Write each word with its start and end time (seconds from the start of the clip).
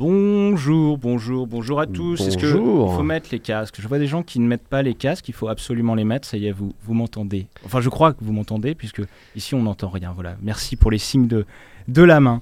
Bonjour, 0.00 0.96
bonjour, 0.96 1.46
bonjour 1.46 1.78
à 1.78 1.86
tous. 1.86 2.26
Est-ce 2.26 2.38
que 2.38 2.46
il 2.46 2.52
Bonjour. 2.54 2.96
faut 2.96 3.02
mettre 3.02 3.28
les 3.32 3.38
casques? 3.38 3.76
Je 3.78 3.86
vois 3.86 3.98
des 3.98 4.06
gens 4.06 4.22
qui 4.22 4.40
ne 4.40 4.46
mettent 4.46 4.66
pas 4.66 4.80
les 4.80 4.94
casques, 4.94 5.28
il 5.28 5.34
faut 5.34 5.48
absolument 5.48 5.94
les 5.94 6.04
mettre. 6.04 6.26
Ça 6.26 6.38
y 6.38 6.46
est, 6.46 6.52
vous, 6.52 6.72
vous 6.84 6.94
m'entendez. 6.94 7.48
Enfin, 7.66 7.82
je 7.82 7.90
crois 7.90 8.14
que 8.14 8.24
vous 8.24 8.32
m'entendez, 8.32 8.74
puisque 8.74 9.02
ici 9.36 9.54
on 9.54 9.60
n'entend 9.62 9.90
rien. 9.90 10.12
Voilà. 10.14 10.36
Merci 10.40 10.76
pour 10.76 10.90
les 10.90 10.96
signes 10.96 11.26
de, 11.26 11.44
de 11.86 12.02
la 12.02 12.18
main. 12.18 12.40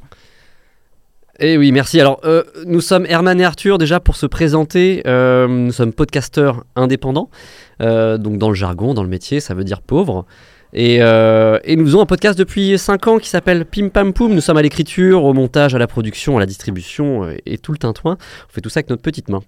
Eh 1.41 1.59
oui, 1.59 1.73
merci. 1.73 2.01
Alors, 2.01 2.21
euh, 2.23 2.45
nous 2.65 2.81
sommes 2.81 3.07
Herman 3.07 3.40
et 3.40 3.44
Arthur 3.44 3.77
déjà 3.77 3.99
pour 3.99 4.15
se 4.15 4.27
présenter. 4.27 5.03
Euh, 5.09 5.49
nous 5.49 5.72
sommes 5.72 5.93
podcasteurs 5.93 6.63
indépendants. 6.77 7.29
Euh, 7.81 8.19
donc, 8.19 8.38
dans 8.38 8.51
le 8.51 8.54
jargon, 8.54 8.95
dans 8.95 9.03
le 9.03 9.09
métier, 9.09 9.40
ça 9.40 9.54
veut 9.54 9.65
dire 9.65 9.83
pauvre. 9.83 10.27
Et, 10.74 10.98
euh, 11.00 11.58
et 11.64 11.76
nous 11.76 11.85
faisons 11.87 12.03
un 12.03 12.06
podcast 12.06 12.38
depuis 12.38 12.78
5 12.78 13.06
ans 13.06 13.18
qui 13.18 13.28
s'appelle 13.28 13.64
Pim 13.64 13.88
Pam 13.88 14.12
Poum. 14.12 14.35
Nous 14.35 14.40
sommes 14.40 14.58
à 14.58 14.62
l'écriture, 14.62 15.24
au 15.24 15.32
montage, 15.32 15.74
à 15.74 15.78
la 15.78 15.87
production, 15.87 16.37
à 16.37 16.41
la 16.41 16.46
distribution 16.46 17.24
euh, 17.24 17.37
et 17.46 17.56
tout 17.56 17.73
le 17.73 17.78
tintouin. 17.78 18.18
On 18.48 18.52
fait 18.52 18.60
tout 18.60 18.68
ça 18.68 18.78
avec 18.78 18.91
notre 18.91 19.02
petite 19.02 19.30
main. 19.30 19.40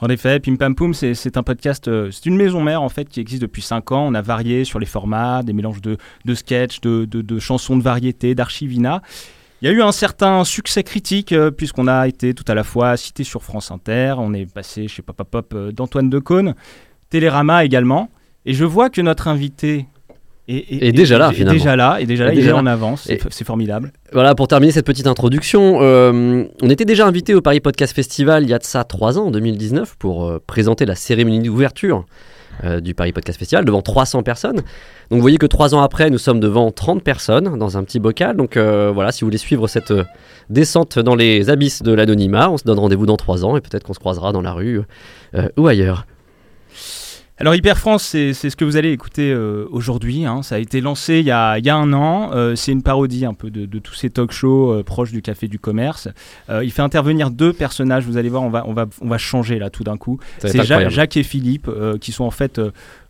En 0.00 0.08
effet, 0.08 0.40
Pim 0.40 0.56
Pam 0.56 0.74
Poum, 0.74 0.92
c'est 0.92 1.36
un 1.36 1.42
podcast, 1.42 1.88
euh, 1.88 2.10
c'est 2.10 2.26
une 2.26 2.36
maison 2.36 2.60
mère 2.60 2.82
en 2.82 2.88
fait 2.88 3.08
qui 3.08 3.20
existe 3.20 3.40
depuis 3.40 3.62
5 3.62 3.92
ans. 3.92 4.06
On 4.06 4.14
a 4.14 4.20
varié 4.20 4.64
sur 4.64 4.78
les 4.78 4.86
formats, 4.86 5.42
des 5.42 5.54
mélanges 5.54 5.80
de, 5.80 5.96
sketchs, 6.34 6.80
de, 6.80 7.38
chansons 7.38 7.76
de 7.76 7.82
variété, 7.82 8.34
d'archivina. 8.34 9.00
Il 9.62 9.68
y 9.68 9.68
a 9.68 9.74
eu 9.74 9.82
un 9.82 9.92
certain 9.92 10.44
succès 10.44 10.82
critique 10.82 11.34
puisqu'on 11.56 11.88
a 11.88 12.06
été 12.06 12.34
tout 12.34 12.44
à 12.46 12.54
la 12.54 12.62
fois 12.62 12.96
cité 12.96 13.24
sur 13.24 13.42
France 13.42 13.70
Inter, 13.70 14.14
on 14.18 14.34
est 14.34 14.52
passé 14.52 14.86
chez 14.86 15.02
Papa 15.02 15.24
Pop 15.24 15.56
d'Antoine 15.72 16.10
Decaune, 16.10 16.54
Télérama 17.08 17.64
également. 17.64 18.10
Et 18.46 18.52
je 18.52 18.64
vois 18.64 18.90
que 18.90 19.00
notre 19.00 19.28
invité 19.28 19.86
Est 20.48 20.92
déjà 20.92 21.18
là, 21.18 21.30
finalement. 21.30 21.52
déjà 21.58 21.76
là, 21.76 21.98
et 22.00 22.06
déjà 22.06 22.24
là, 22.24 22.32
il 22.32 22.38
est 22.38 22.42
déjà 22.42 22.56
en 22.56 22.64
avance, 22.64 23.02
c'est 23.06 23.20
Et- 23.40 23.44
formidable. 23.44 23.92
Voilà, 24.14 24.34
pour 24.34 24.48
terminer 24.48 24.72
cette 24.72 24.86
petite 24.86 25.06
introduction, 25.06 25.78
euh, 25.82 26.44
on 26.62 26.70
était 26.70 26.86
déjà 26.86 27.06
invité 27.06 27.34
au 27.34 27.42
Paris 27.42 27.60
Podcast 27.60 27.94
Festival 27.94 28.44
il 28.44 28.48
y 28.48 28.54
a 28.54 28.58
de 28.58 28.64
ça 28.64 28.82
3 28.84 29.18
ans, 29.18 29.26
en 29.26 29.30
2019, 29.30 29.96
pour 29.98 30.24
euh, 30.26 30.42
présenter 30.46 30.86
la 30.86 30.94
cérémonie 30.94 31.40
d'ouverture 31.40 32.06
euh, 32.64 32.80
du 32.80 32.94
Paris 32.94 33.12
Podcast 33.12 33.38
Festival 33.38 33.66
devant 33.66 33.82
300 33.82 34.22
personnes. 34.22 34.56
Donc 34.56 35.18
vous 35.18 35.20
voyez 35.20 35.36
que 35.36 35.44
3 35.44 35.74
ans 35.74 35.82
après, 35.82 36.08
nous 36.08 36.16
sommes 36.18 36.40
devant 36.40 36.70
30 36.70 37.02
personnes 37.02 37.58
dans 37.58 37.76
un 37.76 37.84
petit 37.84 38.00
bocal. 38.00 38.34
Donc 38.34 38.56
voilà, 38.56 39.12
si 39.12 39.20
vous 39.20 39.26
voulez 39.26 39.36
suivre 39.38 39.68
cette 39.68 39.92
descente 40.48 40.98
dans 40.98 41.14
les 41.14 41.50
abysses 41.50 41.82
de 41.82 41.92
l'anonymat, 41.92 42.50
on 42.50 42.56
se 42.56 42.64
donne 42.64 42.78
rendez-vous 42.78 43.06
dans 43.06 43.16
3 43.18 43.44
ans 43.44 43.56
et 43.58 43.60
peut-être 43.60 43.84
qu'on 43.84 43.92
se 43.94 43.98
croisera 44.00 44.32
dans 44.32 44.42
la 44.42 44.52
rue 44.52 44.80
ou 45.58 45.66
ailleurs. 45.66 46.06
Alors 47.40 47.54
Hyper 47.54 47.78
France, 47.78 48.02
c'est 48.02 48.32
ce 48.32 48.56
que 48.56 48.64
vous 48.64 48.76
allez 48.76 48.90
écouter 48.90 49.30
euh, 49.30 49.64
aujourd'hui. 49.70 50.24
hein. 50.24 50.42
Ça 50.42 50.56
a 50.56 50.58
été 50.58 50.80
lancé 50.80 51.20
il 51.20 51.24
y 51.26 51.30
a, 51.30 51.56
il 51.58 51.64
y 51.64 51.70
a 51.70 51.76
un 51.76 51.92
an. 51.92 52.30
Euh, 52.34 52.56
c'est 52.56 52.72
une 52.72 52.82
parodie 52.82 53.24
un 53.24 53.32
peu 53.32 53.48
de, 53.48 53.64
de 53.64 53.78
tous 53.78 53.94
ces 53.94 54.10
talk-shows 54.10 54.72
euh, 54.72 54.82
proches 54.82 55.12
du 55.12 55.22
café 55.22 55.46
du 55.46 55.60
commerce. 55.60 56.08
Il 56.50 56.72
fait 56.72 56.82
intervenir 56.82 57.30
deux 57.30 57.52
personnages. 57.52 58.04
Vous 58.04 58.16
allez 58.16 58.28
voir, 58.28 58.42
on 58.42 58.50
va, 58.50 58.64
on 58.66 58.72
va, 58.72 58.86
on 59.00 59.06
va 59.08 59.18
changer 59.18 59.60
là 59.60 59.70
tout 59.70 59.84
d'un 59.84 59.96
coup. 59.96 60.18
C'est 60.38 60.64
Ja-. 60.64 60.88
Jacques 60.88 61.16
et 61.16 61.22
Philippe 61.22 61.70
qui 62.00 62.10
sont 62.10 62.24
en 62.24 62.32
fait 62.32 62.60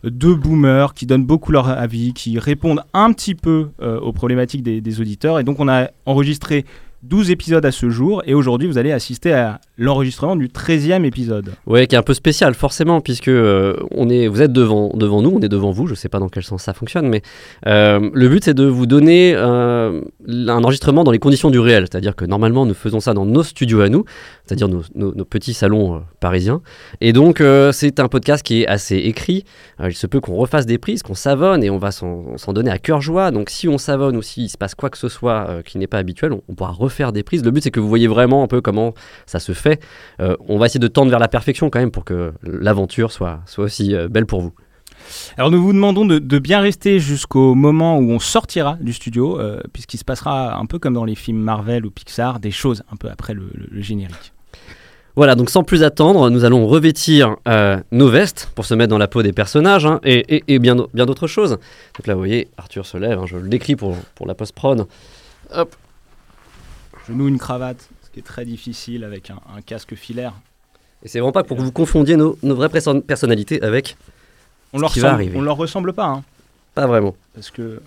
deux 0.03 0.35
boomers 0.35 0.93
qui 0.93 1.07
donnent 1.07 1.25
beaucoup 1.25 1.51
leur 1.51 1.67
avis, 1.67 2.13
qui 2.13 2.37
répondent 2.37 2.83
un 2.93 3.11
petit 3.13 3.33
peu 3.33 3.69
aux 3.81 4.13
problématiques 4.13 4.61
des, 4.61 4.79
des 4.79 5.01
auditeurs. 5.01 5.39
Et 5.39 5.43
donc 5.43 5.59
on 5.59 5.67
a 5.67 5.87
enregistré 6.05 6.65
12 7.03 7.31
épisodes 7.31 7.65
à 7.65 7.71
ce 7.71 7.89
jour. 7.89 8.21
Et 8.25 8.33
aujourd'hui, 8.33 8.67
vous 8.67 8.77
allez 8.77 8.91
assister 8.91 9.33
à 9.33 9.59
l'enregistrement 9.79 10.35
du 10.35 10.49
13e 10.49 11.05
épisode. 11.05 11.53
Ouais, 11.65 11.87
qui 11.87 11.95
est 11.95 11.97
un 11.97 12.03
peu 12.03 12.13
spécial 12.13 12.53
forcément, 12.53 12.99
puisque 12.99 13.29
euh, 13.29 13.75
on 13.91 14.09
est, 14.09 14.27
vous 14.27 14.41
êtes 14.41 14.51
devant, 14.51 14.91
devant 14.93 15.21
nous, 15.21 15.31
on 15.31 15.39
est 15.39 15.47
devant 15.47 15.71
vous. 15.71 15.87
Je 15.87 15.95
sais 15.95 16.09
pas 16.09 16.19
dans 16.19 16.27
quel 16.27 16.43
sens 16.43 16.63
ça 16.63 16.73
fonctionne, 16.73 17.07
mais 17.07 17.21
euh, 17.65 18.09
le 18.13 18.27
but 18.27 18.43
c'est 18.43 18.53
de 18.53 18.65
vous 18.65 18.85
donner 18.85 19.33
euh, 19.35 20.01
un 20.27 20.63
enregistrement 20.63 21.03
dans 21.03 21.11
les 21.11 21.19
conditions 21.19 21.49
du 21.49 21.59
réel, 21.59 21.87
c'est-à-dire 21.89 22.15
que 22.15 22.25
normalement 22.25 22.65
nous 22.65 22.73
faisons 22.73 22.99
ça 22.99 23.13
dans 23.13 23.25
nos 23.25 23.41
studios 23.41 23.79
à 23.81 23.89
nous, 23.89 24.03
c'est-à-dire 24.45 24.67
nos, 24.67 25.25
petits 25.25 25.53
salons 25.53 26.03
parisiens. 26.19 26.61
Et 26.99 27.13
donc 27.13 27.41
c'est 27.71 27.99
un 27.99 28.07
podcast 28.07 28.43
qui 28.43 28.63
est 28.63 28.67
assez 28.67 28.97
écrit. 28.97 29.45
Il 29.83 29.93
se 29.93 30.07
peut 30.07 30.19
qu'on 30.19 30.35
refasse 30.35 30.65
des 30.65 30.77
prises, 30.77 31.03
qu'on 31.03 31.13
savonne 31.13 31.63
et 31.63 31.69
on 31.69 31.77
va 31.77 31.91
s'en 31.91 32.53
donner 32.53 32.71
à 32.71 32.79
cœur 32.79 32.99
joie. 32.99 33.31
Donc 33.31 33.49
si 33.49 33.67
on 33.67 33.77
savonne 33.77 34.17
ou 34.17 34.21
s'il 34.21 34.49
se 34.49 34.57
passe 34.57 34.75
quoi 34.75 34.89
que 34.89 34.97
ce 34.97 35.07
soit 35.07 35.61
qui 35.65 35.77
n'est 35.77 35.87
pas 35.87 35.99
habituel, 35.99 36.33
on 36.33 36.53
pourra 36.53 36.71
refaire 36.71 37.11
des 37.11 37.23
prises. 37.23 37.43
Le 37.43 37.51
but 37.51 37.63
c'est 37.63 37.71
que 37.71 37.79
vous 37.79 37.89
voyez 37.89 38.07
vraiment 38.07 38.43
un 38.43 38.47
peu 38.47 38.61
comment 38.61 38.93
ça 39.27 39.39
se 39.39 39.51
fait. 39.53 39.68
Euh, 40.19 40.35
on 40.47 40.57
va 40.57 40.65
essayer 40.67 40.79
de 40.79 40.87
tendre 40.87 41.09
vers 41.11 41.19
la 41.19 41.27
perfection 41.27 41.69
quand 41.69 41.79
même 41.79 41.91
pour 41.91 42.05
que 42.05 42.33
l'aventure 42.43 43.11
soit, 43.11 43.39
soit 43.45 43.65
aussi 43.65 43.93
euh, 43.95 44.07
belle 44.07 44.25
pour 44.25 44.41
vous. 44.41 44.53
Alors 45.37 45.49
nous 45.49 45.61
vous 45.61 45.73
demandons 45.73 46.05
de, 46.05 46.19
de 46.19 46.39
bien 46.39 46.59
rester 46.59 46.99
jusqu'au 46.99 47.55
moment 47.55 47.97
où 47.97 48.11
on 48.11 48.19
sortira 48.19 48.77
du 48.81 48.93
studio, 48.93 49.39
euh, 49.39 49.61
puisqu'il 49.73 49.97
se 49.97 50.03
passera 50.03 50.55
un 50.57 50.65
peu 50.65 50.77
comme 50.77 50.93
dans 50.93 51.05
les 51.05 51.15
films 51.15 51.39
Marvel 51.39 51.85
ou 51.85 51.89
Pixar, 51.91 52.39
des 52.39 52.51
choses 52.51 52.83
un 52.91 52.95
peu 52.95 53.09
après 53.09 53.33
le, 53.33 53.49
le- 53.53 53.67
le 53.71 53.81
générique. 53.81 54.33
Voilà, 55.15 55.35
donc 55.35 55.49
sans 55.49 55.63
plus 55.63 55.83
attendre, 55.83 56.29
nous 56.29 56.45
allons 56.45 56.67
revêtir 56.67 57.35
euh, 57.47 57.77
nos 57.91 58.07
vestes 58.09 58.51
pour 58.55 58.65
se 58.65 58.73
mettre 58.73 58.89
dans 58.91 58.97
la 58.99 59.07
peau 59.07 59.23
des 59.23 59.33
personnages 59.33 59.85
hein, 59.85 59.99
et, 60.03 60.35
et- 60.37 60.43
et 60.47 60.59
bien, 60.59 60.75
d'au- 60.75 60.89
bien 60.93 61.05
d'autres 61.05 61.27
choses. 61.27 61.51
Donc 61.97 62.05
là, 62.07 62.13
vous 62.13 62.19
voyez, 62.21 62.47
Arthur 62.57 62.85
se 62.85 62.97
lève, 62.97 63.17
hein, 63.19 63.25
je 63.25 63.37
le 63.37 63.49
décris 63.49 63.75
pour, 63.75 63.95
pour 64.15 64.27
la 64.27 64.35
post-prod. 64.35 64.85
Hop, 65.53 65.75
Je 67.07 67.13
noue 67.13 67.27
une 67.27 67.39
cravate, 67.39 67.89
ce 68.09 68.13
qui 68.13 68.19
est 68.19 68.23
très 68.23 68.45
difficile 68.45 69.03
avec 69.03 69.29
un, 69.29 69.39
un 69.55 69.61
casque 69.61 69.95
filaire. 69.95 70.33
et 71.03 71.07
c'est 71.07 71.19
vraiment 71.19 71.31
pas 71.31 71.43
pour 71.43 71.57
que 71.57 71.61
vous 71.61 71.71
confondiez 71.71 72.15
nos, 72.17 72.37
nos 72.43 72.55
vraies 72.55 72.69
perso- 72.69 73.01
personnalités 73.01 73.61
avec. 73.61 73.95
On 74.73 74.77
Ce 74.77 74.81
leur, 74.81 74.91
qui 74.91 74.99
va 74.99 75.07
ressemble, 75.09 75.21
arriver. 75.23 75.37
on 75.37 75.41
leur 75.41 75.57
ressemble 75.57 75.93
pas, 75.93 76.05
hein, 76.07 76.23
Pas 76.75 76.85
vraiment. 76.87 77.15
parce 77.33 77.49
que... 77.49 77.81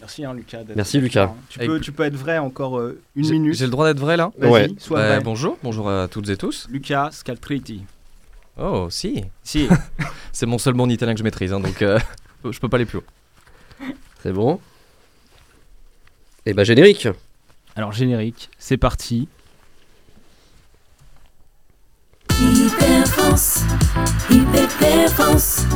Merci 0.00 0.24
hein, 0.24 0.34
Lucas. 0.34 0.62
Merci, 0.74 0.98
Lucas. 1.00 1.24
hein. 1.26 1.34
Tu 1.48 1.60
peux, 1.60 1.80
tu 1.80 1.92
peux 1.92 2.02
être 2.02 2.16
vrai 2.16 2.38
encore 2.38 2.76
euh, 2.78 3.00
une 3.14 3.30
minute. 3.30 3.54
J'ai 3.54 3.66
le 3.66 3.70
droit 3.70 3.86
d'être 3.86 4.00
vrai 4.00 4.16
là 4.16 4.32
Vas-y, 4.36 4.50
Ouais. 4.50 4.68
sois 4.78 4.98
Bah, 4.98 5.06
vrai. 5.08 5.20
Bonjour, 5.20 5.56
bonjour 5.62 5.88
à 5.88 6.08
toutes 6.08 6.28
et 6.28 6.36
tous. 6.36 6.66
Lucas 6.70 7.10
Scaltriti. 7.12 7.84
Oh, 8.58 8.88
si. 8.90 9.22
Si. 9.44 9.68
C'est 10.32 10.46
mon 10.46 10.58
seul 10.58 10.74
bon 10.74 10.90
italien 10.90 11.12
que 11.14 11.18
je 11.20 11.24
maîtrise, 11.24 11.52
hein, 11.52 11.60
donc 11.60 11.80
euh, 11.82 12.00
je 12.50 12.58
peux 12.58 12.68
pas 12.68 12.78
aller 12.78 12.84
plus 12.86 12.98
haut. 12.98 13.04
C'est 14.24 14.32
bon. 14.32 14.58
Et 16.46 16.52
bah, 16.54 16.64
générique. 16.64 17.06
Alors 17.74 17.92
générique, 17.92 18.50
c'est 18.58 18.76
parti. 18.76 19.28
Hyper 22.40 23.06
France, 23.06 23.60
Hyper 24.30 25.08
France, 25.10 25.66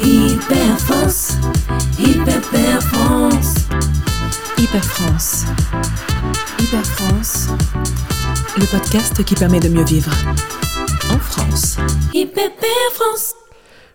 Hyper 0.00 0.78
France, 0.78 1.36
Hyper 1.98 2.82
France, 2.82 3.54
Hyper 4.58 4.84
France. 4.84 5.44
Hyper 6.60 6.86
France. 6.86 7.48
Le 8.56 8.66
podcast 8.66 9.24
qui 9.24 9.34
permet 9.34 9.58
de 9.58 9.68
mieux 9.68 9.84
vivre. 9.84 10.12
En 11.10 11.18
France. 11.18 11.76
Hyper 12.14 12.50
France. 12.92 13.34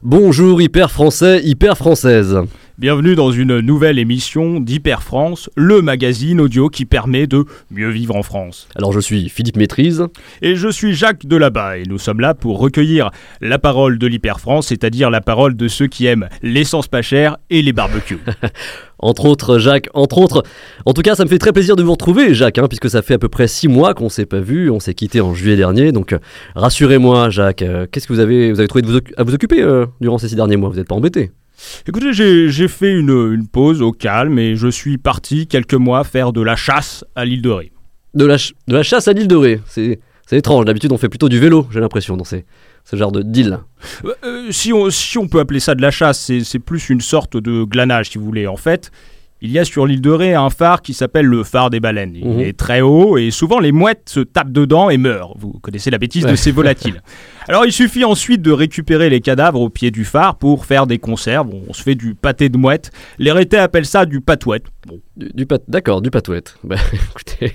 Bonjour, 0.02 0.62
hyper 0.62 0.92
français, 0.92 1.42
hyper 1.44 1.78
française. 1.78 2.38
Bienvenue 2.80 3.16
dans 3.16 3.32
une 3.32 3.60
nouvelle 3.60 3.98
émission 3.98 4.60
d'Hyper 4.60 5.02
France, 5.02 5.50
le 5.56 5.82
magazine 5.82 6.40
audio 6.40 6.70
qui 6.70 6.86
permet 6.86 7.26
de 7.26 7.44
mieux 7.72 7.90
vivre 7.90 8.16
en 8.16 8.22
France. 8.22 8.68
Alors, 8.76 8.94
je 8.94 9.00
suis 9.00 9.30
Philippe 9.30 9.58
Maîtrise. 9.58 10.06
Et 10.44 10.56
je 10.56 10.68
suis 10.70 10.94
Jacques 10.94 11.26
Delabat 11.26 11.80
et 11.80 11.84
nous 11.88 11.98
sommes 11.98 12.20
là 12.20 12.36
pour 12.36 12.60
recueillir 12.60 13.10
la 13.42 13.58
parole 13.58 13.98
de 13.98 14.06
l'Hyper 14.06 14.40
France, 14.40 14.68
c'est-à-dire 14.68 15.10
la 15.10 15.22
parole 15.22 15.56
de 15.56 15.68
ceux 15.68 15.88
qui 15.88 16.06
aiment 16.06 16.30
l'essence 16.44 16.88
pas 16.88 17.02
chère 17.02 17.38
et 17.50 17.64
les 17.64 17.74
barbecues. 17.74 18.20
Entre 19.00 19.26
autres, 19.26 19.58
Jacques, 19.58 19.90
entre 19.94 20.18
autres. 20.18 20.44
En 20.86 20.94
tout 20.94 21.04
cas, 21.04 21.14
ça 21.14 21.24
me 21.24 21.30
fait 21.30 21.38
très 21.38 21.54
plaisir 21.54 21.76
de 21.76 21.84
vous 21.84 21.92
retrouver, 21.92 22.34
Jacques, 22.34 22.58
hein, 22.58 22.68
puisque 22.68 22.90
ça 22.90 23.04
fait 23.04 23.14
à 23.14 23.20
peu 23.20 23.30
près 23.30 23.48
six 23.48 23.68
mois 23.68 23.94
qu'on 23.94 24.10
s'est 24.10 24.26
pas 24.26 24.40
vu. 24.40 24.72
On 24.72 24.80
s'est 24.80 24.96
quitté 24.96 25.22
en 25.22 25.36
juillet 25.36 25.56
dernier. 25.56 25.92
Donc, 25.92 26.14
euh, 26.14 26.20
rassurez-moi, 26.56 27.30
Jacques, 27.30 27.62
euh, 27.62 27.86
qu'est-ce 27.92 28.08
que 28.08 28.14
vous 28.14 28.20
avez, 28.20 28.52
vous 28.52 28.60
avez 28.60 28.68
trouvé 28.68 28.82
de 28.82 28.88
vous 28.88 29.00
à 29.18 29.24
vous 29.24 29.36
occuper 29.36 29.62
euh, 29.62 29.86
durant 30.02 30.18
ces 30.18 30.30
six 30.30 30.36
derniers 30.36 30.58
mois? 30.58 30.70
Vous 30.70 30.78
n'êtes 30.78 30.88
pas 30.88 30.96
embêté? 30.96 31.32
Écoutez, 31.88 32.14
j'ai 32.14 32.68
fait 32.68 32.92
une, 32.92 33.34
une 33.34 33.48
pause 33.48 33.82
au 33.82 33.92
calme 33.92 34.38
et 34.40 34.56
je 34.56 34.68
suis 34.68 34.98
parti 34.98 35.48
quelques 35.48 35.74
mois 35.74 36.04
faire 36.04 36.32
de 36.34 36.42
la 36.42 36.56
chasse 36.56 37.04
à 37.16 37.26
l'île 37.26 37.42
de 37.42 37.50
Ré. 37.50 37.72
de 38.14 38.26
la, 38.26 38.38
ch- 38.38 38.54
de 38.68 38.74
la 38.76 38.84
chasse 38.84 39.08
à 39.08 39.14
l'île 39.14 39.28
de 39.28 39.36
Ré. 39.36 39.62
C'est 39.68 40.00
étrange. 40.32 40.66
D'habitude, 40.66 40.92
on 40.92 40.98
fait 40.98 41.10
plutôt 41.10 41.30
du 41.30 41.40
vélo, 41.40 41.68
j'ai 41.72 41.80
l'impression, 41.80 42.18
dans 42.18 42.24
ces, 42.26 42.46
ce 42.84 42.96
genre 42.96 43.12
de 43.12 43.22
deal. 43.22 43.60
Euh, 44.06 44.14
euh, 44.26 44.48
si, 44.52 44.74
on, 44.74 44.90
si 44.90 45.18
on 45.18 45.28
peut 45.28 45.40
appeler 45.40 45.60
ça 45.62 45.74
de 45.74 45.82
la 45.82 45.90
chasse, 45.92 46.20
c'est 46.20 46.42
c'est 46.44 46.60
plus 46.60 46.90
une 46.90 47.02
sorte 47.02 47.38
de 47.38 47.64
glanage, 47.64 48.10
si 48.10 48.18
vous 48.18 48.26
voulez. 48.26 48.46
En 48.46 48.58
fait, 48.58 48.92
il 49.42 49.52
y 49.52 49.60
a 49.60 49.66
sur 49.66 49.86
l'île 49.86 50.02
de 50.02 50.10
Ré 50.10 50.34
un 50.34 50.50
phare 50.50 50.82
qui 50.82 50.94
s'appelle 50.94 51.26
le 51.28 51.44
phare 51.44 51.70
des 51.70 51.80
baleines. 51.80 52.16
Il 52.16 52.28
Mhm. 52.28 52.40
est 52.40 52.58
très 52.58 52.82
haut 52.82 53.18
et 53.18 53.30
souvent 53.32 53.60
les 53.60 53.72
mouettes 53.72 54.10
se 54.10 54.20
tapent 54.22 54.52
dedans 54.52 54.90
et 54.90 54.98
meurent. 54.98 55.34
Vous 55.38 55.52
connaissez 55.54 55.92
la 55.92 55.98
bêtise 56.00 56.26
de 56.26 56.36
ces 56.36 56.52
volatiles. 56.52 57.02
Alors 57.48 57.66
il 57.66 57.72
suffit 57.72 58.04
ensuite 58.04 58.42
de 58.42 58.52
récupérer 58.52 59.10
les 59.10 59.22
cadavres 59.22 59.62
au 59.62 59.70
pied 59.70 59.92
du 59.92 60.06
phare 60.06 60.38
pour 60.38 60.66
faire 60.66 60.88
des 60.88 60.98
conserves. 60.98 61.50
On 61.70 61.74
se 61.74 61.82
fait 61.84 61.96
du 61.96 62.16
pâté 62.16 62.50
de 62.50 62.58
mouette. 62.58 62.92
Les 63.20 63.32
Rétais 63.32 63.58
appellent 63.58 63.86
ça 63.86 64.06
du 64.06 64.22
patouette. 64.22 64.66
Bon, 64.88 65.00
Du, 65.16 65.30
du 65.34 65.46
pat- 65.46 65.64
D'accord, 65.68 66.02
du 66.02 66.10
patouette. 66.12 66.56
Bah, 66.64 66.76
écoutez. 66.92 67.54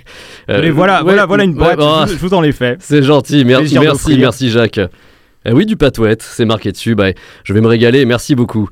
euh, 0.50 0.70
voilà, 0.72 0.98
ouais, 0.98 1.02
voilà, 1.04 1.26
voilà 1.26 1.44
une 1.44 1.50
ouais, 1.52 1.56
boîte. 1.58 1.78
bah, 1.78 2.04
je, 2.06 2.12
vous- 2.12 2.18
je 2.18 2.26
vous 2.26 2.34
en 2.34 2.42
ai 2.42 2.52
fait. 2.52 2.76
C'est 2.80 3.02
gentil, 3.02 3.44
merci, 3.44 3.78
merci, 3.78 4.16
merci, 4.18 4.50
Jacques. 4.50 4.80
Eh 5.44 5.52
oui, 5.52 5.66
du 5.66 5.76
patouette, 5.76 6.22
c'est 6.22 6.44
marqué 6.44 6.70
dessus. 6.70 6.94
Bah, 6.94 7.08
je 7.42 7.52
vais 7.52 7.60
me 7.60 7.66
régaler, 7.66 8.04
merci 8.04 8.34
beaucoup. 8.36 8.68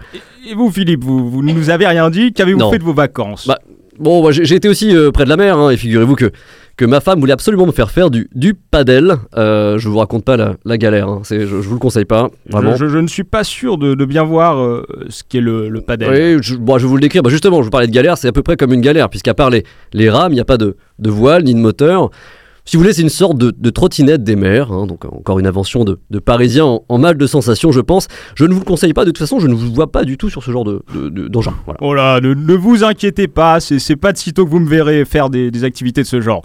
Et 0.48 0.54
vous, 0.54 0.70
Philippe, 0.70 1.04
vous, 1.04 1.28
vous 1.30 1.42
ne 1.42 1.52
nous 1.52 1.70
avez 1.70 1.86
rien 1.86 2.08
dit. 2.10 2.32
Qu'avez-vous 2.32 2.58
fait 2.70 2.78
de 2.78 2.84
vos 2.84 2.94
vacances? 2.94 3.46
Bah, 3.46 3.58
Bon, 3.98 4.30
j'ai 4.30 4.46
j'ai 4.46 4.54
été 4.54 4.66
aussi 4.66 4.96
euh, 4.96 5.10
près 5.10 5.24
de 5.24 5.28
la 5.28 5.36
mer, 5.36 5.58
hein, 5.58 5.68
et 5.68 5.76
figurez-vous 5.76 6.14
que, 6.14 6.30
que 6.78 6.86
ma 6.86 7.00
femme 7.02 7.20
voulait 7.20 7.34
absolument 7.34 7.66
me 7.66 7.72
faire 7.72 7.90
faire 7.90 8.08
du, 8.10 8.30
du 8.34 8.54
padel. 8.54 9.16
Euh, 9.36 9.76
je 9.76 9.90
vous 9.90 9.98
raconte 9.98 10.24
pas 10.24 10.38
la, 10.38 10.54
la 10.64 10.78
galère, 10.78 11.06
hein. 11.06 11.20
C'est- 11.22 11.40
je, 11.40 11.46
je 11.48 11.68
vous 11.68 11.74
le 11.74 11.78
conseille 11.80 12.06
pas, 12.06 12.30
vraiment. 12.48 12.76
Je, 12.76 12.86
je- 12.86 12.92
je 12.92 12.96
ne 12.98 13.06
suis 13.06 13.24
pas 13.24 13.44
sûr 13.44 13.76
de, 13.76 13.94
de 13.94 14.04
bien 14.06 14.24
voir 14.24 14.58
euh, 14.58 14.86
ce 15.10 15.22
qu'est 15.28 15.42
le, 15.42 15.68
le 15.68 15.82
padel. 15.82 16.08
Oui, 16.38 16.42
je, 16.42 16.54
bon, 16.54 16.78
je 16.78 16.84
vais 16.84 16.88
vous 16.88 16.96
le 16.96 17.02
décrire. 17.02 17.22
Bah, 17.22 17.28
justement, 17.28 17.58
je 17.58 17.64
vous 17.64 17.70
parlais 17.70 17.88
de 17.88 17.92
galère, 17.92 18.16
c'est 18.16 18.28
à 18.28 18.32
peu 18.32 18.42
près 18.42 18.56
comme 18.56 18.72
une 18.72 18.80
galère, 18.80 19.10
puisqu'à 19.10 19.34
part 19.34 19.50
les, 19.50 19.64
les 19.92 20.08
rames, 20.08 20.32
il 20.32 20.36
n'y 20.36 20.40
a 20.40 20.46
pas 20.46 20.56
de, 20.56 20.76
de 20.98 21.10
voile 21.10 21.44
ni 21.44 21.52
de 21.52 21.60
moteur. 21.60 22.08
Si 22.70 22.76
vous 22.76 22.84
voulez, 22.84 22.92
c'est 22.92 23.02
une 23.02 23.08
sorte 23.08 23.36
de, 23.36 23.50
de 23.50 23.70
trottinette 23.70 24.22
des 24.22 24.36
mers, 24.36 24.70
hein, 24.70 24.86
donc 24.86 25.04
encore 25.04 25.40
une 25.40 25.48
invention 25.48 25.82
de, 25.82 25.98
de 26.10 26.20
Parisiens 26.20 26.78
en, 26.88 26.98
mal 26.98 27.16
de 27.18 27.26
sensations, 27.26 27.72
je 27.72 27.80
pense. 27.80 28.06
Je 28.36 28.44
ne 28.44 28.52
vous 28.52 28.60
le 28.60 28.64
conseille 28.64 28.92
pas, 28.92 29.04
de 29.04 29.10
toute 29.10 29.18
façon, 29.18 29.40
je 29.40 29.48
ne 29.48 29.54
vous 29.54 29.74
vois 29.74 29.90
pas 29.90 30.04
du 30.04 30.16
tout 30.16 30.30
sur 30.30 30.44
ce 30.44 30.52
genre 30.52 30.62
de, 30.62 30.80
de- 30.94 31.08
de- 31.08 31.26
d'engin. 31.26 31.52
Voilà. 31.64 31.78
Oh 31.82 31.94
là, 31.94 32.20
ne, 32.20 32.32
ne 32.32 32.54
vous 32.54 32.84
inquiétez 32.84 33.26
pas, 33.26 33.58
c'est 33.58 33.96
pas 33.96 34.12
de 34.12 34.18
sitôt 34.18 34.44
que 34.44 34.50
vous 34.50 34.60
me 34.60 34.68
verrez 34.68 35.04
faire 35.04 35.30
des, 35.30 35.50
des 35.50 35.64
activités 35.64 36.02
de 36.02 36.06
ce 36.06 36.20
genre. 36.20 36.42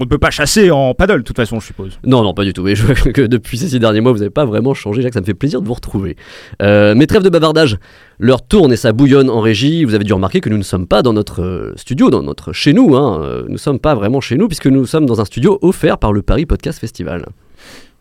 On 0.00 0.04
ne 0.04 0.08
peut 0.08 0.18
pas 0.18 0.30
chasser 0.30 0.70
en 0.70 0.94
paddle, 0.94 1.18
de 1.18 1.22
toute 1.22 1.36
façon, 1.36 1.58
je 1.58 1.66
suppose. 1.66 1.98
Non, 2.04 2.22
non, 2.22 2.32
pas 2.34 2.44
du 2.44 2.52
tout. 2.52 2.62
Mais 2.62 2.74
je 2.76 2.84
vois 2.86 2.94
que 2.94 3.22
depuis 3.22 3.58
ces 3.58 3.68
six 3.68 3.80
derniers 3.80 4.00
mois, 4.00 4.12
vous 4.12 4.18
n'avez 4.18 4.30
pas 4.30 4.44
vraiment 4.44 4.72
changé. 4.74 5.02
Jacques, 5.02 5.14
ça 5.14 5.20
me 5.20 5.24
fait 5.26 5.34
plaisir 5.34 5.60
de 5.60 5.66
vous 5.66 5.74
retrouver. 5.74 6.16
Euh, 6.62 6.94
mais 6.96 7.06
trêve 7.06 7.22
de 7.22 7.28
bavardage. 7.28 7.78
L'heure 8.20 8.46
tourne 8.46 8.72
et 8.72 8.76
ça 8.76 8.92
bouillonne 8.92 9.28
en 9.28 9.40
régie. 9.40 9.84
Vous 9.84 9.94
avez 9.94 10.04
dû 10.04 10.12
remarquer 10.12 10.40
que 10.40 10.48
nous 10.48 10.58
ne 10.58 10.62
sommes 10.62 10.86
pas 10.86 11.02
dans 11.02 11.12
notre 11.12 11.42
euh, 11.42 11.72
studio, 11.76 12.10
dans 12.10 12.22
notre 12.22 12.52
chez 12.52 12.72
nous. 12.72 12.94
Hein. 12.96 13.20
Euh, 13.22 13.42
Nous 13.46 13.54
ne 13.54 13.58
sommes 13.58 13.80
pas 13.80 13.94
vraiment 13.96 14.20
chez 14.20 14.36
nous 14.36 14.46
puisque 14.46 14.66
nous 14.68 14.86
sommes 14.86 15.06
dans 15.06 15.20
un 15.20 15.24
studio 15.24 15.58
offert 15.62 15.98
par 15.98 16.12
le 16.12 16.22
Paris 16.22 16.46
Podcast 16.46 16.78
Festival. 16.78 17.26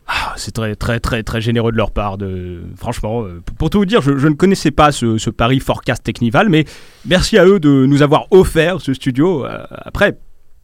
Ah, 0.08 0.34
c'est 0.38 0.52
très, 0.54 0.76
très, 0.76 1.00
très, 1.02 1.22
très 1.24 1.42
généreux 1.42 1.72
de 1.74 1.78
leur 1.78 1.92
part. 1.92 2.18
De... 2.18 2.62
Franchement, 2.78 3.24
euh, 3.24 3.42
pour- 3.58 3.70
tout 3.70 3.80
vous 3.80 3.86
dire, 3.86 4.02
je, 4.02 4.18
je 4.18 4.28
ne 4.28 4.36
connaissais 4.36 4.72
pas 4.72 4.92
ce, 4.94 5.18
ce 5.18 5.30
Paris 5.30 5.60
Forecast 5.60 6.04
Technival, 6.04 6.48
mais 6.48 6.64
merci 7.06 7.38
à 7.38 7.46
eux 7.46 7.60
de 7.60 7.86
nous 7.86 8.02
avoir 8.04 8.28
offert 8.32 8.80
ce 8.80 8.94
studio. 8.94 9.46
après, 9.72 10.18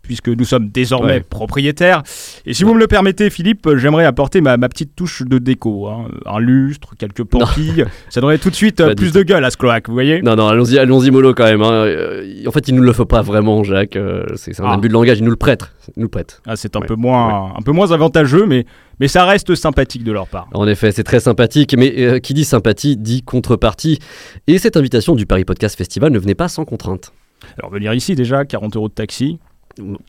puisque 0.03 0.27
nous 0.27 0.43
sommes 0.45 0.69
désormais 0.69 1.13
Ouais. 1.13 1.19
propriétaires. 1.21 2.03
Et 2.45 2.53
si 2.53 2.63
vous 2.63 2.73
me 2.73 2.79
le 2.79 2.87
permettez, 2.87 3.29
Philippe, 3.29 3.65
euh, 3.65 3.77
j'aimerais 3.77 4.05
apporter 4.05 4.41
ma, 4.41 4.57
ma 4.57 4.69
petite 4.69 4.95
touche 4.95 5.23
de 5.23 5.37
déco. 5.39 5.87
hein. 5.87 6.07
Un 6.25 6.39
lustre, 6.39 6.93
quelques 6.97 7.23
pampilles. 7.23 7.85
Ça 8.09 8.21
donnerait 8.21 8.37
tout 8.37 8.49
de 8.49 8.55
suite 8.55 8.81
euh, 8.81 8.93
plus 8.93 9.13
de 9.13 9.23
gueule 9.23 9.43
à 9.45 9.49
ce 9.49 9.57
cloaque, 9.57 9.87
vous 9.87 9.93
voyez? 9.93 10.21
Non, 10.21 10.35
non, 10.35 10.47
allons-y, 10.47 10.77
allons-y 10.77 11.09
mollo 11.09 11.33
quand 11.33 11.45
même. 11.45 11.61
hein. 11.63 11.71
Euh, 11.71 12.43
En 12.45 12.51
fait, 12.51 12.67
il 12.67 12.75
nous 12.75 12.83
le 12.83 12.91
faut 12.93 13.05
pas 13.05 13.21
vraiment, 13.21 13.63
Jacques. 13.63 13.97
C'est 14.35 14.59
un 14.59 14.65
Ah. 14.65 14.73
abus 14.73 14.89
de 14.89 14.93
langage. 14.93 15.17
Il 15.19 15.23
nous 15.23 15.31
le 15.31 15.37
prête. 15.37 15.61
Nous 15.95 16.03
le 16.03 16.09
prête. 16.09 16.41
Ah, 16.45 16.55
c'est 16.57 16.75
un, 16.75 16.81
Ouais. 16.81 16.85
peu 16.87 16.95
moins, 16.95 17.53
un 17.57 17.61
peu 17.61 17.71
moins 17.71 17.91
avantageux, 17.91 18.45
mais, 18.45 18.65
mais 18.99 19.07
ça 19.07 19.25
reste 19.25 19.55
sympathique 19.55 20.03
de 20.03 20.11
leur 20.11 20.27
part. 20.27 20.47
En 20.53 20.67
effet, 20.67 20.91
c'est 20.91 21.03
très 21.03 21.21
sympathique, 21.21 21.75
mais 21.77 21.93
euh, 21.99 22.19
qui 22.19 22.33
dit 22.33 22.43
sympathie 22.45 22.97
dit 22.97 23.21
contrepartie. 23.23 23.99
Et 24.47 24.57
cette 24.57 24.75
invitation 24.77 25.15
du 25.15 25.25
Paris 25.25 25.45
Podcast 25.45 25.77
Festival 25.77 26.11
ne 26.11 26.19
venait 26.19 26.35
pas 26.35 26.49
sans 26.49 26.65
contrainte. 26.65 27.13
Alors, 27.57 27.71
venir 27.71 27.93
ici 27.93 28.15
déjà, 28.15 28.43
40 28.45 28.75
euros 28.75 28.89
de 28.89 28.93
taxi. 28.93 29.39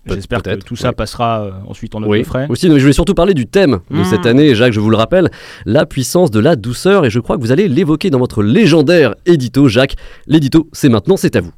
J'espère 0.06 0.42
que 0.42 0.54
tout 0.56 0.76
ça 0.76 0.92
passera 0.92 1.42
euh, 1.44 1.50
ensuite 1.66 1.94
en 1.94 2.00
note 2.00 2.10
Oui, 2.10 2.20
de 2.20 2.24
frais. 2.24 2.46
aussi, 2.50 2.68
mais 2.68 2.76
je 2.76 2.80
voulais 2.82 2.92
surtout 2.92 3.14
parler 3.14 3.32
du 3.34 3.46
thème 3.46 3.80
de 3.90 3.96
Mmh. 4.00 4.04
cette 4.04 4.26
année, 4.26 4.54
Jacques, 4.54 4.72
je 4.74 4.80
vous 4.80 4.90
le 4.90 4.96
rappelle, 4.96 5.30
la 5.64 5.86
puissance 5.86 6.30
de 6.30 6.38
la 6.40 6.54
douceur, 6.56 7.06
et 7.06 7.10
je 7.10 7.18
crois 7.20 7.36
que 7.36 7.40
vous 7.42 7.52
allez 7.52 7.68
l'évoquer 7.68 8.10
dans 8.10 8.18
votre 8.18 8.42
légendaire 8.42 9.14
édito, 9.26 9.68
Jacques. 9.68 9.96
L'édito, 10.26 10.68
c'est 10.72 10.88
maintenant, 10.90 11.16
c'est 11.16 11.34
à 11.36 11.40
vous. 11.40 11.52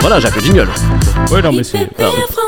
Voilà, 0.00 0.20
Jacques, 0.20 0.36
le 0.36 0.40
jingle. 0.42 0.68
Ouais, 1.32 1.42
non, 1.42 1.52
mais 1.52 1.64
c'est. 1.64 1.78
IPP 1.82 2.00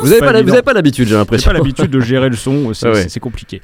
Vous 0.03 0.09
n'avez 0.09 0.21
pas 0.21 0.27
pas, 0.27 0.33
la- 0.33 0.33
vous 0.33 0.39
évident. 0.39 0.53
avez 0.55 0.63
pas 0.63 0.73
l'habitude, 0.73 1.05
j'ai 1.05 1.11
J'ai 1.11 1.17
l'impression. 1.17 1.51
pas 1.51 1.57
l'habitude 1.59 1.91
de 1.91 2.01
gérer 2.01 2.29
le 2.31 2.37
son, 2.37 2.73
c'est 2.73 2.87
Ah 2.87 2.91
ouais. 2.93 3.03
c'est- 3.03 3.09
c'est 3.11 3.21
compliqué. 3.21 3.61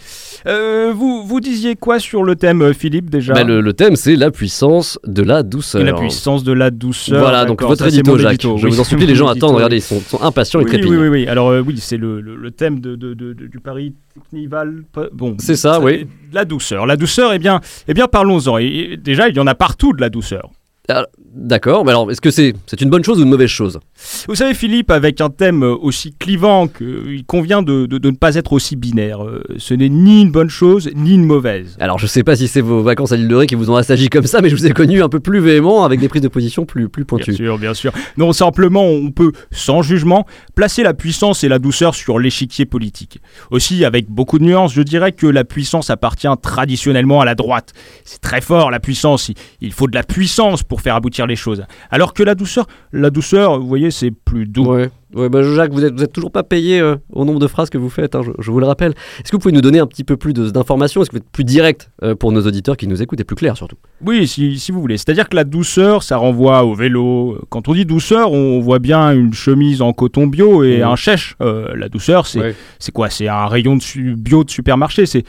Euh, 0.47 0.93
vous, 0.95 1.25
vous 1.25 1.41
disiez 1.41 1.77
quoi 1.77 1.99
sur 1.99 2.23
le 2.25 2.35
thème, 2.37 2.63
euh, 2.63 2.73
Philippe, 2.75 3.09
déjà 3.09 3.33
Bah, 3.33 3.45
le, 3.45 3.61
le 3.61 3.73
thème, 3.73 3.97
c'est 3.97 4.17
la 4.17 4.31
puissance 4.31 4.99
de 5.07 5.23
la 5.23 5.43
douceur. 5.43 5.83
La 5.83 5.95
puissance 5.95 6.45
de 6.45 6.53
la 6.53 6.71
douceur. 6.71 7.21
Voilà, 7.21 7.45
donc 7.47 7.59
D'accord, 7.59 7.69
votre 7.71 7.85
ça, 7.85 7.91
c'est 7.91 7.97
édito, 7.99 8.13
mon 8.13 8.19
Jacques. 8.19 8.33
édito, 8.35 8.59
Je 8.59 8.65
oui. 8.67 8.71
vous 8.73 8.81
en 8.81 8.85
supplie, 8.85 9.07
les 9.07 9.15
gens 9.15 9.29
attendent, 9.29 9.55
regardez, 9.55 9.77
ils 9.77 9.83
sont, 9.83 10.01
sont 10.01 10.21
impatients 10.21 10.61
et 10.61 10.65
Oui, 10.65 10.81
oui, 10.83 10.97
oui, 10.97 11.09
oui. 11.09 11.27
Alors, 11.29 11.49
euh, 11.51 11.63
oui, 11.67 11.79
c'est 11.81 11.97
le, 11.97 12.21
le- 12.21 12.37
le 12.37 12.51
thème 12.51 12.81
de, 12.81 12.97
de- 12.97 13.15
de- 13.15 13.33
de- 13.33 13.47
du 13.47 13.61
Paris 13.61 13.95
Technival. 14.15 14.83
Bon, 15.13 15.37
C'est 15.39 15.57
ça, 15.57 15.81
oui. 15.81 16.07
La 16.33 16.45
douceur. 16.45 16.87
La 16.87 16.97
douceur, 16.97 17.33
eh 17.33 17.39
bien, 17.39 17.61
eh 17.89 17.95
bien 17.95 18.09
parlons-en. 18.09 18.59
Et- 18.59 18.65
et 18.93 18.97
déjà, 18.97 19.29
il 19.29 19.37
y 19.37 19.41
en 19.41 19.47
a 19.47 19.55
partout 19.55 19.93
de 19.95 20.01
la 20.01 20.11
douceur. 20.11 20.51
Alors, 20.89 21.07
D'accord, 21.39 21.85
mais 21.85 21.91
alors, 21.91 22.11
est-ce 22.11 22.23
que 22.23 22.31
c'est 22.31 22.55
une 22.81 22.89
bonne 22.89 23.05
chose 23.05 23.19
ou 23.21 23.23
une 23.23 23.29
mauvaise 23.29 23.51
chose? 23.51 23.79
Vous 24.27 24.35
savez, 24.35 24.55
Philippe, 24.55 24.91
avec 24.91 25.21
un 25.21 25.29
thème 25.29 25.63
aussi 25.63 26.15
clivant 26.19 26.67
qu'il 26.67 27.25
convient 27.27 27.61
de, 27.63 27.85
de- 27.85 27.99
de 27.99 28.11
ne 28.11 28.17
pas 28.17 28.37
être 28.37 28.55
aussi 28.55 28.75
binaire. 28.75 29.23
Euh, 29.23 29.43
Ce 29.59 29.75
n'est 29.75 29.91
ni 29.91 30.23
une 30.23 30.31
bonne 30.31 30.49
chose, 30.49 30.89
ni 30.95 31.13
une 31.15 31.27
mauvaise. 31.27 31.77
Alors, 31.79 31.99
je 31.99 32.07
sais 32.07 32.23
pas 32.25 32.37
si 32.37 32.49
c'est 32.49 32.63
vos 32.63 32.83
vacances 32.83 33.13
à 33.13 33.17
l'île 33.17 33.29
de 33.29 33.35
Ré 33.35 33.47
qui 33.47 33.55
vous 33.55 33.71
ont 33.71 33.77
assagi 33.77 34.09
comme 34.09 34.25
ça, 34.27 34.41
mais 34.41 34.49
je 34.49 34.57
vous 34.57 34.67
ai 34.67 34.71
connu 34.73 35.03
un 35.03 35.11
peu 35.11 35.21
plus 35.21 35.41
véhément, 35.41 35.85
avec 35.85 36.01
des 36.01 36.09
prises 36.09 36.23
de 36.23 36.29
position 36.29 36.65
plus, 36.65 36.89
plus 36.89 37.03
Bien 37.05 37.07
pointues. 37.19 37.35
sûr, 37.35 37.59
bien 37.59 37.75
sûr. 37.75 37.93
Non, 38.17 38.33
simplement, 38.33 38.85
on 38.87 39.11
peut, 39.11 39.33
sans 39.51 39.83
jugement, 39.83 40.25
placer 40.55 40.83
la 40.83 40.95
puissance 40.95 41.45
et 41.45 41.49
la 41.49 41.59
douceur 41.59 41.95
sur 41.95 42.19
l'échiquier 42.19 42.65
politique. 42.65 43.21
Aussi, 43.51 43.85
avec 43.85 44.09
beaucoup 44.09 44.39
de 44.39 44.45
nuances, 44.45 44.73
je 44.73 44.81
dirais 44.83 45.13
que 45.13 45.27
la 45.27 45.45
puissance 45.45 45.91
appartient 45.91 46.29
traditionnellement 46.41 47.21
à 47.21 47.27
la 47.27 47.35
droite. 47.35 47.75
C'est 48.07 48.23
très 48.23 48.41
fort, 48.41 48.71
la 48.71 48.81
puissance. 48.81 49.31
Il 49.61 49.73
faut 49.73 49.87
de 49.87 49.95
la 49.95 50.03
puissance 50.03 50.63
pour 50.63 50.81
faire 50.81 50.95
aboutir 50.95 51.26
les 51.27 51.37
choses. 51.37 51.65
Alors 51.91 52.15
que 52.15 52.23
la 52.23 52.35
douceur, 52.35 52.67
la 52.93 53.11
douceur, 53.11 53.59
vous 53.61 53.67
voyez, 53.67 53.91
c'est 53.91 54.11
plus 54.11 54.47
doux. 54.47 54.67
Ouais, 54.67 54.91
ouais 55.15 55.29
bah 55.29 55.43
Jacques, 55.43 55.73
vous 55.73 55.85
êtes, 55.85 55.95
vous 55.95 56.03
êtes 56.03 56.13
toujours 56.13 56.31
pas 56.33 56.43
payé 56.43 56.81
euh, 56.81 56.97
au 57.13 57.25
nombre 57.25 57.39
de 57.39 57.47
phrases 57.47 57.71
que 57.71 57.79
vous 57.79 57.89
faites, 57.91 58.15
hein, 58.15 58.23
je, 58.25 58.31
je 58.39 58.51
vous 58.51 58.61
le 58.61 58.67
rappelle. 58.67 58.93
Est-ce 59.21 59.31
que 59.31 59.37
vous 59.37 59.41
pouvez 59.41 59.53
nous 59.55 59.61
donner 59.61 59.79
un 59.79 59.87
petit 59.87 60.05
peu 60.05 60.17
plus 60.17 60.33
d'informations? 60.33 61.03
Est-ce 61.03 61.11
que 61.11 61.17
vous 61.17 61.23
êtes 61.23 61.31
plus 61.31 61.45
direct 61.45 61.91
euh, 62.03 62.15
pour 62.15 62.33
nos 62.33 62.43
auditeurs 62.47 62.77
qui 62.77 62.87
nous 62.87 63.03
écoutent 63.03 63.21
et 63.21 63.25
plus 63.25 63.37
clair 63.37 63.57
surtout? 63.57 63.77
Oui, 64.05 64.27
si, 64.27 64.59
si 64.59 64.73
vous 64.73 64.81
voulez. 64.81 64.97
C'est-à-dire 64.97 65.29
que 65.29 65.37
la 65.37 65.45
douceur, 65.45 66.03
ça 66.03 66.17
renvoie 66.17 66.65
au 66.65 66.75
vélo. 66.75 67.39
Quand 67.49 67.69
on 67.69 67.75
dit 67.75 67.85
douceur, 67.85 68.33
on 68.33 68.61
voit 68.61 68.79
bien 68.79 69.13
une 69.13 69.33
chemise 69.33 69.83
en 69.83 69.93
coton 69.93 70.27
bio 70.27 70.65
et 70.65 70.79
Mhm. 70.79 70.85
un 70.85 70.97
chèche. 70.97 71.35
Euh, 71.41 71.75
la 71.77 71.89
douceur, 71.89 72.27
c'est 72.27 72.41
Ouais. 72.41 72.55
quoi? 72.93 73.11
C'est 73.11 73.29
un 73.29 73.47
rayon 73.47 73.77
de 73.77 73.83
su- 73.83 74.15
bio 74.17 74.45
de 74.45 74.51
supermarché. 74.51 75.07
C'est 75.07 75.25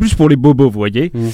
plus 0.00 0.14
pour 0.14 0.28
les 0.28 0.36
bobos, 0.36 0.64
vous 0.68 0.78
voyez. 0.78 1.10
Mhm. 1.14 1.30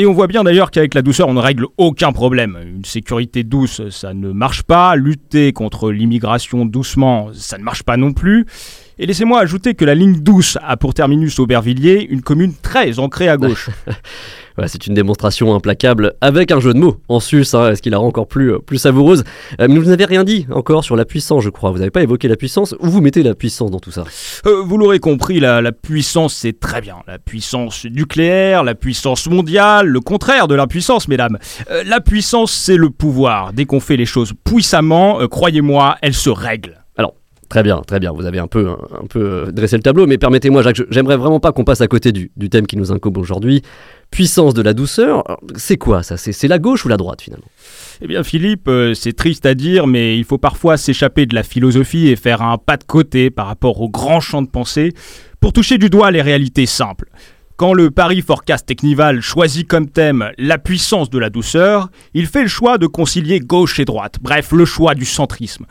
Et 0.00 0.06
on 0.06 0.12
voit 0.12 0.28
bien 0.28 0.44
d'ailleurs 0.44 0.70
qu'avec 0.70 0.94
la 0.94 1.02
douceur, 1.02 1.26
on 1.26 1.34
ne 1.34 1.40
règle 1.40 1.66
aucun 1.76 2.12
problème. 2.12 2.56
Une 2.64 2.84
sécurité 2.84 3.42
douce, 3.42 3.82
ça 3.90 4.14
ne 4.14 4.30
marche 4.30 4.62
pas. 4.62 4.94
Lutter 4.94 5.52
contre 5.52 5.90
l'immigration 5.90 6.66
doucement, 6.66 7.30
ça 7.34 7.58
ne 7.58 7.64
marche 7.64 7.82
pas 7.82 7.96
non 7.96 8.12
plus. 8.12 8.46
Et 9.00 9.06
laissez-moi 9.06 9.40
ajouter 9.40 9.74
que 9.74 9.84
la 9.84 9.96
ligne 9.96 10.20
douce 10.20 10.56
a 10.62 10.76
pour 10.76 10.94
terminus 10.94 11.40
Aubervilliers 11.40 12.06
une 12.08 12.22
commune 12.22 12.54
très 12.54 13.00
ancrée 13.00 13.28
à 13.28 13.36
gauche. 13.36 13.70
C'est 14.66 14.86
une 14.86 14.94
démonstration 14.94 15.54
implacable 15.54 16.14
avec 16.20 16.50
un 16.50 16.60
jeu 16.60 16.74
de 16.74 16.78
mots 16.78 16.96
en 17.08 17.20
sus, 17.20 17.54
hein, 17.54 17.74
ce 17.74 17.82
qui 17.82 17.90
la 17.90 17.98
rend 17.98 18.08
encore 18.08 18.26
plus, 18.26 18.54
euh, 18.54 18.58
plus 18.58 18.78
savoureuse. 18.78 19.24
Euh, 19.60 19.66
mais 19.68 19.78
vous 19.78 19.90
n'avez 19.90 20.04
rien 20.04 20.24
dit 20.24 20.46
encore 20.50 20.84
sur 20.84 20.96
la 20.96 21.04
puissance, 21.04 21.44
je 21.44 21.50
crois. 21.50 21.70
Vous 21.70 21.78
n'avez 21.78 21.90
pas 21.90 22.02
évoqué 22.02 22.28
la 22.28 22.36
puissance. 22.36 22.74
Où 22.80 22.88
vous 22.88 23.00
mettez 23.00 23.22
la 23.22 23.34
puissance 23.34 23.70
dans 23.70 23.78
tout 23.78 23.90
ça? 23.90 24.04
Euh, 24.46 24.62
vous 24.62 24.76
l'aurez 24.76 24.98
compris, 24.98 25.38
la, 25.40 25.62
puissance, 25.72 26.34
c'est 26.34 26.58
très 26.58 26.80
bien. 26.80 26.96
La 27.06 27.18
puissance 27.18 27.84
nucléaire, 27.84 28.64
la 28.64 28.74
puissance 28.74 29.28
mondiale, 29.28 29.86
le 29.86 30.00
contraire 30.00 30.48
de 30.48 30.54
la 30.54 30.66
puissance, 30.66 31.08
mesdames. 31.08 31.38
La 31.84 32.00
puissance, 32.00 32.52
c'est 32.52 32.76
le 32.76 32.90
pouvoir. 32.90 33.52
Dès 33.52 33.64
qu'on 33.64 33.80
fait 33.80 33.96
les 33.96 34.06
choses 34.06 34.32
puissamment, 34.44 35.26
croyez-moi, 35.28 35.96
elle 36.02 36.14
se 36.14 36.30
règle. 36.30 36.78
Très 37.48 37.62
bien, 37.62 37.80
très 37.86 37.98
bien. 37.98 38.12
Vous 38.12 38.26
avez 38.26 38.38
un 38.38 38.46
peu, 38.46 38.68
un, 38.68 39.06
peu 39.06 39.20
euh, 39.20 39.52
dressé 39.52 39.76
le 39.76 39.82
tableau, 39.82 40.06
mais 40.06 40.18
permettez-moi, 40.18 40.62
Jacques, 40.62 40.82
j'aimerais 40.90 41.16
vraiment 41.16 41.40
pas 41.40 41.52
qu'on 41.52 41.64
passe 41.64 41.80
à 41.80 41.86
côté 41.86 42.12
du, 42.12 42.30
thème 42.50 42.66
qui 42.66 42.76
nous 42.76 42.92
incombe 42.92 43.16
aujourd'hui. 43.16 43.62
Puissance 44.10 44.52
de 44.52 44.60
la 44.60 44.74
douceur, 44.74 45.24
c'est 45.56 45.76
quoi 45.78 46.02
ça? 46.02 46.16
C'est 46.16 46.48
la 46.48 46.58
gauche 46.58 46.84
ou 46.84 46.88
la 46.88 46.96
droite 46.96 47.22
finalement? 47.22 47.46
Eh 48.02 48.06
bien, 48.06 48.22
Philippe, 48.22 48.68
euh, 48.68 48.92
c'est 48.94 49.14
triste 49.14 49.46
à 49.46 49.54
dire, 49.54 49.86
mais 49.86 50.18
il 50.18 50.24
faut 50.24 50.38
parfois 50.38 50.76
s'échapper 50.76 51.26
de 51.26 51.34
la 51.34 51.42
philosophie 51.42 52.08
et 52.08 52.16
faire 52.16 52.42
un 52.42 52.58
pas 52.58 52.76
de 52.76 52.84
côté 52.84 53.30
par 53.30 53.46
rapport 53.46 53.80
au 53.80 53.88
grand 53.88 54.20
champ 54.20 54.42
de 54.42 54.48
pensée 54.48 54.92
pour 55.40 55.52
toucher 55.52 55.78
du 55.78 55.88
doigt 55.88 56.10
les 56.10 56.22
réalités 56.22 56.66
simples. 56.66 57.08
Quand 57.56 57.72
le 57.72 57.90
Paris 57.90 58.22
Forecast 58.22 58.66
Technival 58.66 59.20
choisit 59.20 59.66
comme 59.66 59.88
thème 59.88 60.30
la 60.38 60.58
puissance 60.58 61.10
de 61.10 61.18
la 61.18 61.28
douceur, 61.28 61.88
il 62.14 62.26
fait 62.26 62.42
le 62.42 62.48
choix 62.48 62.78
de 62.78 62.86
concilier 62.86 63.40
gauche 63.40 63.80
et 63.80 63.84
droite, 63.84 64.18
bref, 64.20 64.52
le 64.52 64.64
choix 64.64 64.94
du 64.94 65.04
centrisme. 65.04 65.66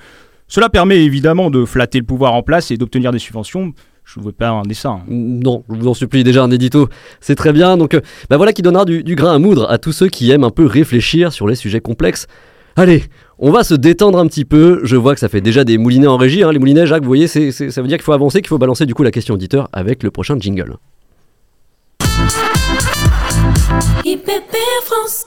Cela 0.47 0.69
permet 0.69 1.03
évidemment 1.03 1.49
de 1.49 1.65
flatter 1.65 1.99
le 1.99 2.05
pouvoir 2.05 2.33
en 2.33 2.41
place 2.43 2.71
et 2.71 2.77
d'obtenir 2.77 3.11
des 3.11 3.19
subventions. 3.19 3.73
Je 4.05 4.19
ne 4.21 4.25
veux 4.25 4.31
pas 4.31 4.49
un 4.49 4.61
dessin. 4.61 5.01
Non, 5.09 5.63
je 5.69 5.75
vous 5.75 5.87
en 5.89 5.93
supplie, 5.93 6.23
déjà 6.23 6.41
un 6.43 6.51
édito, 6.51 6.87
c'est 7.19 7.35
très 7.35 7.51
bien. 7.51 7.75
Donc 7.75 7.93
euh, 7.93 7.99
bah 8.29 8.37
voilà 8.37 8.53
qui 8.53 8.61
donnera 8.61 8.85
du, 8.85 9.03
du 9.03 9.15
grain 9.15 9.35
à 9.35 9.39
moudre 9.39 9.69
à 9.69 9.77
tous 9.77 9.91
ceux 9.91 10.07
qui 10.07 10.31
aiment 10.31 10.45
un 10.45 10.49
peu 10.49 10.65
réfléchir 10.65 11.33
sur 11.33 11.45
les 11.47 11.55
sujets 11.55 11.81
complexes. 11.81 12.27
Allez, 12.77 13.03
on 13.39 13.51
va 13.51 13.63
se 13.65 13.73
détendre 13.73 14.17
un 14.19 14.27
petit 14.27 14.45
peu. 14.45 14.79
Je 14.83 14.95
vois 14.95 15.13
que 15.15 15.19
ça 15.19 15.27
fait 15.27 15.41
déjà 15.41 15.65
des 15.65 15.77
moulinets 15.77 16.07
en 16.07 16.15
régie. 16.15 16.43
hein. 16.43 16.51
Les 16.53 16.59
moulinets, 16.59 16.85
Jacques, 16.87 17.01
vous 17.03 17.07
voyez, 17.09 17.27
c'est- 17.27 17.51
c'est- 17.51 17.69
ça 17.71 17.81
veut 17.81 17.87
dire 17.89 17.97
qu'il 17.97 18.03
faut 18.05 18.13
avancer, 18.13 18.39
qu'il 18.39 18.47
faut 18.49 18.57
balancer 18.59 18.85
du 18.85 18.93
coup 18.93 19.03
la 19.03 19.11
question 19.11 19.33
auditeur 19.33 19.67
avec 19.73 20.03
le 20.03 20.11
prochain 20.11 20.37
jingle. 20.39 20.77
IPP 24.05 24.55
France. 24.85 25.25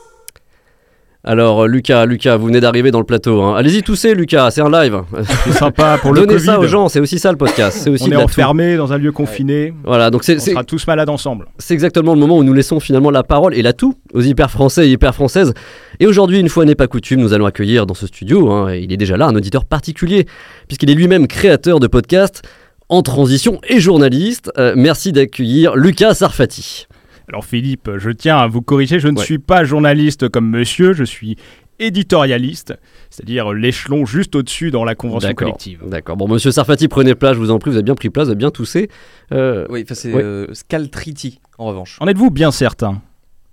Alors, 1.23 1.65
euh, 1.65 1.67
Lucas, 1.67 2.07
Lucas, 2.07 2.39
vous 2.39 2.47
venez 2.47 2.61
d'arriver 2.61 2.91
dans 2.91 2.99
le 2.99 3.05
plateau. 3.05 3.43
hein. 3.43 3.55
Allez-y, 3.57 3.83
toussez, 3.83 4.15
Lucas, 4.15 4.51
c'est 4.53 4.63
un 4.63 4.71
live. 4.71 5.03
C'est 5.45 5.53
sympa 5.53 5.99
pour 6.01 6.13
le 6.15 6.21
Donnez 6.23 6.35
Covid. 6.35 6.47
ça 6.47 6.59
aux 6.59 6.67
gens, 6.67 6.89
c'est 6.89 6.99
aussi 7.01 7.19
ça 7.19 7.31
le 7.31 7.37
podcast. 7.37 7.77
C'est 7.83 7.91
aussi 7.91 8.05
On 8.09 8.13
est 8.13 8.17
enfermé 8.17 8.77
dans 8.77 8.93
un 8.95 8.99
lieu 8.99 9.13
confiné. 9.13 9.75
Voilà, 9.85 10.09
donc 10.11 10.25
c'est 10.25 10.37
On 10.37 10.41
sera 10.41 10.65
tous 10.65 10.87
malades 10.87 11.11
ensemble. 11.11 11.47
c'est 11.59 11.75
exactement 11.75 12.15
le 12.15 12.21
moment 12.21 12.39
où 12.39 12.45
nous 12.45 12.55
laissons 12.55 12.81
finalement 12.81 13.11
la 13.11 13.23
parole 13.23 13.55
et 13.55 13.61
la 13.61 13.75
tout 13.75 13.95
aux 14.15 14.23
hyper 14.23 14.51
français 14.51 14.89
et 14.89 14.93
hyper 14.93 15.15
françaises. 15.15 15.53
Et 15.99 16.07
aujourd'hui, 16.07 16.41
une 16.41 16.49
fois 16.49 16.65
n'est 16.65 16.75
pas 16.75 16.87
coutume, 16.87 17.21
nous 17.21 17.35
allons 17.35 17.45
accueillir 17.47 17.85
dans 17.85 17.95
ce 17.95 18.07
studio, 18.07 18.51
hein, 18.51 18.73
et 18.73 18.81
il 18.81 18.91
est 18.91 18.97
déjà 18.97 19.19
là, 19.19 19.27
un 19.27 19.35
auditeur 19.37 19.67
particulier, 19.67 20.27
puisqu'il 20.69 20.91
est 20.91 20.95
lui-même 20.95 21.27
créateur 21.27 21.81
de 21.81 21.87
podcasts 21.87 22.41
en 22.89 23.03
transition 23.03 23.61
et 23.69 23.79
journaliste. 23.79 24.51
Euh, 24.59 24.73
merci 24.75 25.13
d'accueillir 25.13 25.77
Lucas 25.77 26.15
Sarfati. 26.15 26.87
Alors 27.31 27.45
Philippe, 27.45 27.89
je 27.99 28.11
tiens 28.11 28.39
à 28.39 28.47
vous 28.49 28.61
corriger, 28.61 28.99
je 28.99 29.09
ne 29.09 29.17
Ouais. 29.19 29.25
suis 29.25 29.39
pas 29.39 29.65
journaliste 29.65 30.29
comme 30.29 30.51
monsieur, 30.51 30.93
je 30.93 31.05
suis 31.05 31.37
éditorialiste, 31.79 32.75
c'est-à-dire 33.09 33.53
l'échelon 33.53 34.05
juste 34.05 34.35
au-dessus 34.37 34.71
dans 34.71 34.85
la 34.85 34.95
convention 34.95 35.33
collective. 35.35 35.83
D'accord. 35.87 36.17
Bon, 36.17 36.29
monsieur 36.29 36.51
Sarfati, 36.51 36.89
prenez 36.89 37.15
place, 37.15 37.35
je 37.35 37.39
vous 37.39 37.51
en 37.51 37.59
prie, 37.59 37.71
vous 37.71 37.77
avez 37.77 37.83
bien 37.85 37.95
pris 37.95 38.11
place, 38.11 38.27
vous 38.27 38.31
avez 38.33 38.39
bien 38.39 38.51
toussé. 38.51 38.89
Euh, 39.33 39.67
Oui, 39.71 39.83
enfin 39.85 39.95
c'est 39.95 40.13
Ouais. 40.13 40.23
euh, 40.23 40.53
Scaltriti 40.53 41.41
en 41.59 41.67
revanche. 41.67 41.97
En 42.01 42.07
êtes-vous 42.07 42.31
bien 42.31 42.51
certain? 42.51 43.01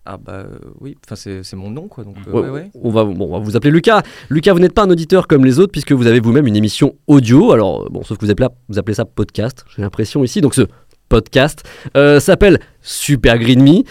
Ah 0.10 0.17
bah 0.17 0.34
euh, 0.34 0.57
oui, 0.79 0.96
enfin 1.05 1.15
c'est 1.15 1.55
mon 1.55 1.69
nom 1.69 1.88
quoi. 1.88 2.03
Donc 2.05 2.15
euh, 2.27 2.31
Ouais, 2.31 2.41
ouais, 2.41 2.50
ouais. 2.50 2.72
On, 2.81 2.89
va, 2.89 3.03
bon, 3.03 3.27
on 3.27 3.31
va 3.34 3.39
vous 3.39 3.55
appeler 3.57 3.72
Lucas. 3.72 4.01
Lucas, 4.29 4.53
vous 4.53 4.60
n'êtes 4.60 4.74
pas 4.74 4.84
un 4.84 4.89
auditeur 4.89 5.27
comme 5.27 5.43
les 5.46 5.60
autres 5.60 5.72
puisque 5.72 5.91
vous 5.91 6.07
avez 6.07 6.19
vous-même 6.22 6.48
une 6.48 6.55
émission 6.55 6.96
audio. 7.07 7.51
Alors, 7.51 7.89
bon, 7.91 8.03
sauf 8.03 8.17
que 8.17 8.25
vous 8.25 8.31
appelez, 8.31 8.48
vous 8.69 8.79
appelez 8.79 8.96
ça 8.96 9.05
podcast, 9.05 9.65
j'ai 9.75 9.81
l'impression 9.81 10.24
ici. 10.24 10.39
Donc, 10.41 10.55
ce 10.55 10.62
podcast 11.10 11.64
euh, 11.96 12.20
s'appelle 12.20 12.60
Super 12.82 13.38
Green 13.40 13.62
Me. 13.64 13.84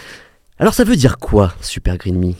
Alors, 0.59 0.73
ça 0.73 0.83
veut 0.83 0.95
dire 0.95 1.17
quoi, 1.17 1.53
Super 1.61 1.97
Green 1.97 2.17
Me 2.19 2.33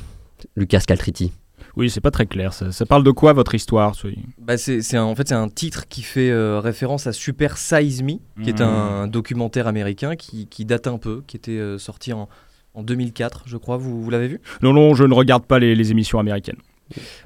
Lucas 0.55 0.81
Caltriti. 0.87 1.31
Oui, 1.75 1.91
c'est 1.91 2.01
pas 2.01 2.09
très 2.09 2.25
clair. 2.25 2.53
Ça, 2.53 2.71
ça 2.71 2.87
parle 2.87 3.03
de 3.03 3.11
quoi 3.11 3.33
votre 3.33 3.53
histoire? 3.53 3.93
Bah, 4.39 4.57
c'est 4.57 4.97
en 4.97 5.13
fait 5.15 5.27
c'est 5.27 5.35
un 5.35 5.47
titre 5.47 5.87
qui 5.87 6.01
fait 6.01 6.31
euh, 6.31 6.59
référence 6.59 7.05
à 7.05 7.13
Super 7.13 7.57
Size 7.57 8.01
Me, 8.01 8.13
qui 8.43 8.49
est 8.49 8.61
un 8.61 9.05
documentaire 9.05 9.67
américain 9.67 10.15
qui, 10.15 10.47
qui 10.47 10.65
date 10.65 10.87
un 10.87 10.97
peu, 10.97 11.21
qui 11.27 11.37
était 11.37 11.51
euh, 11.51 11.77
sorti 11.77 12.13
en, 12.13 12.29
en 12.73 12.81
2004, 12.81 13.43
je 13.45 13.57
crois. 13.57 13.77
Vous, 13.77 14.01
vous 14.01 14.09
l'avez 14.09 14.27
vu? 14.27 14.41
Non, 14.63 14.73
non, 14.73 14.95
je 14.95 15.03
ne 15.03 15.13
regarde 15.13 15.45
pas 15.45 15.59
les, 15.59 15.75
les 15.75 15.91
émissions 15.91 16.17
américaines. 16.17 16.57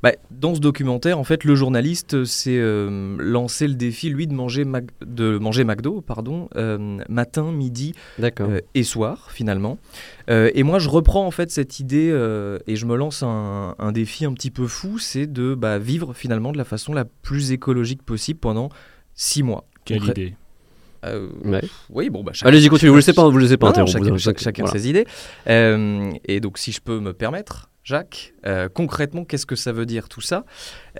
Bah, 0.03 0.11
Dans 0.31 0.55
ce 0.55 0.59
documentaire, 0.59 1.19
en 1.19 1.23
fait, 1.23 1.43
le 1.43 1.55
journaliste 1.55 2.23
s'est 2.25 2.57
euh, 2.57 3.15
lancé 3.19 3.67
le 3.67 3.75
défi, 3.75 4.09
lui, 4.09 4.27
de 4.27 4.33
manger, 4.33 4.65
Mac- 4.65 4.89
de 5.05 5.37
manger 5.37 5.63
McDo, 5.63 6.01
pardon, 6.01 6.49
euh, 6.55 6.97
matin, 7.09 7.51
midi 7.51 7.93
euh, 8.19 8.59
et 8.73 8.83
soir 8.83 9.29
finalement. 9.31 9.77
Euh, 10.29 10.49
et 10.53 10.63
moi 10.63 10.79
je 10.79 10.87
reprends 10.89 11.25
en 11.25 11.31
fait 11.31 11.51
cette 11.51 11.79
idée 11.79 12.09
euh, 12.11 12.59
et 12.67 12.75
je 12.75 12.85
me 12.85 12.95
lance 12.95 13.23
un, 13.23 13.75
un 13.79 13.91
défi 13.91 14.25
un 14.25 14.33
petit 14.33 14.51
peu 14.51 14.67
fou, 14.67 14.99
c'est 14.99 15.27
de 15.27 15.55
bah, 15.55 15.79
vivre 15.79 16.13
finalement 16.13 16.51
de 16.51 16.57
la 16.57 16.63
façon 16.63 16.93
la 16.93 17.05
plus 17.05 17.51
écologique 17.51 18.03
possible 18.03 18.39
pendant 18.39 18.69
six 19.15 19.43
mois. 19.43 19.65
Quelle 19.85 20.03
idée 20.05 20.35
Euh, 21.03 21.29
Ouais. 21.43 21.61
oui, 21.89 22.09
bon 22.11 22.23
bah 22.23 22.31
chacun- 22.33 22.49
Allez-y, 22.49 22.67
continuez, 22.69 22.89
vous 22.89 22.95
ne 22.97 22.99
laissez 22.99 23.13
pas, 23.13 23.27
vous 23.27 23.37
le 23.37 23.43
laissez 23.43 23.57
pas 23.57 23.65
Non, 23.67 23.71
interrompre. 23.71 23.91
chacun, 23.93 24.11
vous- 24.11 24.19
chacun 24.37 24.63
voilà. 24.63 24.79
ses 24.79 24.87
idées. 24.87 25.05
Euh, 25.47 26.11
et 26.25 26.39
donc, 26.39 26.59
si 26.59 26.71
je 26.71 26.79
peux 26.79 26.99
me 26.99 27.11
permettre, 27.13 27.70
Jacques, 27.83 28.33
euh, 28.45 28.69
concrètement, 28.69 29.25
qu'est-ce 29.25 29.45
que 29.45 29.55
ça 29.55 29.71
veut 29.71 29.85
dire 29.85 30.07
tout 30.07 30.21
ça? 30.21 30.45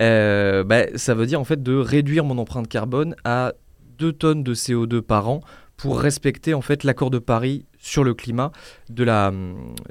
Euh, 0.00 0.64
bah, 0.64 0.84
Ça 0.96 1.14
veut 1.14 1.26
dire 1.26 1.40
en 1.40 1.44
fait 1.44 1.62
de 1.62 1.74
réduire 1.76 2.24
mon 2.24 2.38
empreinte 2.38 2.68
carbone 2.68 3.14
à 3.24 3.52
2 3.98 4.12
tonnes 4.12 4.42
de 4.42 4.54
CO2 4.54 5.00
par 5.00 5.28
an 5.28 5.40
pour 5.76 6.00
respecter 6.00 6.54
en 6.54 6.60
fait 6.60 6.84
l'accord 6.84 7.10
de 7.10 7.18
Paris 7.18 7.66
sur 7.78 8.04
le 8.04 8.14
climat 8.14 8.52
de 8.90 9.04
la, 9.04 9.32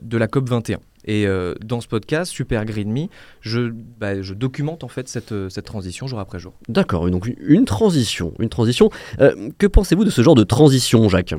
de 0.01 0.17
la 0.17 0.27
COP 0.27 0.49
21. 0.49 0.79
Et 1.05 1.25
euh, 1.25 1.55
dans 1.65 1.81
ce 1.81 1.87
podcast, 1.87 2.31
Super 2.31 2.63
Green 2.65 2.91
Me, 2.91 3.07
je, 3.41 3.71
bah, 3.71 4.21
je 4.21 4.33
documente 4.33 4.83
en 4.83 4.87
fait 4.87 5.07
cette, 5.07 5.31
euh, 5.31 5.49
cette 5.49 5.65
transition 5.65 6.07
jour 6.07 6.19
après 6.19 6.37
jour. 6.39 6.53
D'accord, 6.69 7.09
donc 7.09 7.27
une- 7.39 7.65
transition. 7.65 8.33
Une 8.39 8.49
transition. 8.49 8.89
Que 9.57 9.65
pensez-vous 9.67 10.03
de 10.05 10.09
ce 10.11 10.21
genre 10.21 10.35
de 10.35 10.43
transition, 10.43 11.07
Jacques? 11.09 11.33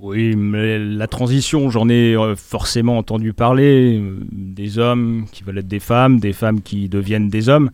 Oui, 0.00 0.36
mais 0.36 0.78
la 0.78 1.06
transition, 1.08 1.70
j'en 1.70 1.88
ai 1.88 2.14
euh, 2.16 2.36
forcément 2.36 2.98
entendu 2.98 3.32
parler. 3.32 3.98
euh, 4.00 4.14
des 4.30 4.78
hommes 4.78 5.24
qui 5.32 5.42
veulent 5.42 5.58
être 5.58 5.66
des 5.68 5.80
femmes, 5.80 6.20
des 6.20 6.32
femmes 6.32 6.60
qui 6.60 6.88
deviennent 6.88 7.28
des 7.28 7.48
hommes. 7.48 7.70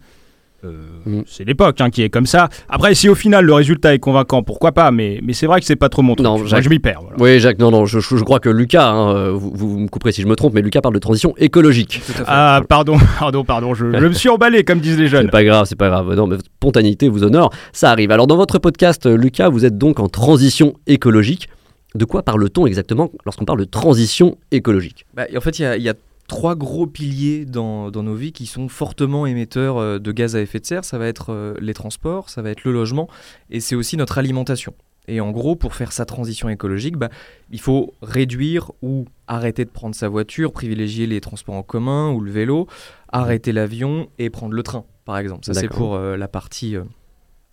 Euh, 0.65 0.71
Mm. 1.05 1.21
C'est 1.27 1.45
l'époque 1.45 1.83
hein, 1.83 1.91
qui 1.91 2.01
est 2.01 2.09
comme 2.09 2.25
ça. 2.25 2.49
Après, 2.71 2.95
si 2.95 3.11
au 3.11 3.15
final 3.15 3.45
le 3.45 3.53
résultat 3.53 3.93
est 3.93 3.99
convaincant, 3.99 4.43
pourquoi 4.43 4.73
pas 4.73 4.91
Mais, 4.91 5.21
mais 5.23 5.35
c'est 5.35 5.45
vrai 5.47 5.61
que 5.61 5.67
c'est 5.67 5.77
pas 5.77 5.91
trop 5.91 6.01
mon 6.01 6.15
truc. 6.15 6.25
Non, 6.25 6.39
Moi, 6.39 6.47
Jacques- 6.47 6.63
je 6.65 6.71
m'y 6.71 6.79
perds. 6.79 7.03
voilà. 7.03 7.17
Oui, 7.21 7.39
Jacques, 7.39 7.59
non, 7.59 7.71
non, 7.71 7.85
je, 7.85 7.99
crois 8.25 8.41
que 8.41 8.49
Lucas, 8.49 8.89
hein, 8.89 9.33
vous, 9.33 9.53
vous 9.55 9.79
me 9.79 9.89
couperez 9.89 10.13
si 10.13 10.23
je 10.23 10.27
me 10.27 10.35
trompe, 10.35 10.55
mais 10.55 10.63
Lucas 10.63 10.81
parle 10.81 10.95
de 10.95 10.99
transition 11.01 11.35
écologique. 11.37 12.01
Tout 12.07 12.13
à 12.13 12.15
fait. 12.15 12.25
Ah, 12.27 12.63
pardon, 12.67 12.97
pardon, 13.19 13.45
pardon. 13.45 13.75
Je, 13.75 13.93
je 13.93 14.07
me 14.07 14.15
suis 14.15 14.31
emballé, 14.31 14.65
comme 14.65 14.81
disent 14.81 14.99
les 14.99 15.09
jeunes. 15.09 15.27
C'est 15.27 15.31
pas 15.31 15.45
grave, 15.45 15.67
c'est 15.69 15.77
pas 15.77 15.91
grave. 15.91 16.15
Non, 16.15 16.27
mais 16.27 16.37
spontanéité 16.39 17.11
vous 17.11 17.25
honore, 17.25 17.51
ça 17.75 17.91
arrive. 17.91 18.11
Alors, 18.11 18.27
dans 18.27 18.37
votre 18.39 18.59
podcast, 18.59 19.05
Lucas, 19.05 19.51
vous 19.51 19.67
êtes 19.67 19.77
donc 19.77 20.01
en 20.01 20.09
transition 20.09 20.73
écologique. 20.87 21.51
De 21.95 22.05
quoi 22.05 22.23
parle-t-on 22.23 22.67
exactement 22.67 23.11
lorsqu'on 23.25 23.45
parle 23.45 23.61
de 23.61 23.65
transition 23.65 24.39
écologique? 24.51 25.07
Bah, 25.15 25.27
en 25.37 25.41
fait, 25.41 25.59
il 25.59 25.63
y 25.63 25.65
a, 25.65 25.77
il 25.77 25.83
y 25.83 25.89
a 25.89 25.95
trois 26.27 26.57
gros 26.57 26.87
piliers 26.87 27.45
dans, 27.45 27.91
dans 27.91 28.03
nos 28.03 28.15
vies 28.15 28.33
qui 28.33 28.47
sont 28.47 28.69
fortement 28.69 29.27
émetteurs 29.27 29.79
euh, 29.79 29.99
de 29.99 30.13
gaz 30.13 30.35
à 30.37 30.41
effet 30.41 30.59
de 30.59 30.67
serre. 30.67 30.85
Ça 30.85 30.99
va 30.99 31.07
être 31.07 31.33
euh, 31.33 31.55
les 31.61 31.75
transports, 31.75 32.31
ça 32.31 32.43
va 32.43 32.51
être 32.51 32.65
le 32.65 32.73
logement, 32.73 33.09
et 33.51 33.61
c'est 33.61 33.77
aussi 33.77 33.97
notre 33.97 34.19
alimentation. 34.19 34.75
Et 35.07 35.21
en 35.21 35.31
gros, 35.31 35.55
pour 35.55 35.75
faire 35.75 35.93
sa 35.93 36.07
transition 36.07 36.49
écologique, 36.49 36.97
bah, 36.97 37.11
il 37.51 37.61
faut 37.61 37.93
réduire 38.03 38.73
ou 38.83 39.05
arrêter 39.27 39.65
de 39.65 39.71
prendre 39.71 39.95
sa 39.95 40.09
voiture, 40.09 40.51
privilégier 40.53 41.07
les 41.07 41.21
transports 41.21 41.57
en 41.57 41.63
commun 41.63 42.11
ou 42.11 42.21
le 42.21 42.31
vélo, 42.31 42.67
arrêter 43.09 43.53
l'avion 43.53 44.09
et 44.19 44.31
prendre 44.31 44.55
le 44.55 44.63
train, 44.63 44.85
par 45.05 45.19
exemple. 45.19 45.45
Ça, 45.45 45.53
c'est 45.53 45.69
pour 45.69 45.95
euh, 45.95 46.17
la 46.17 46.27
partie, 46.27 46.75
euh, 46.77 46.85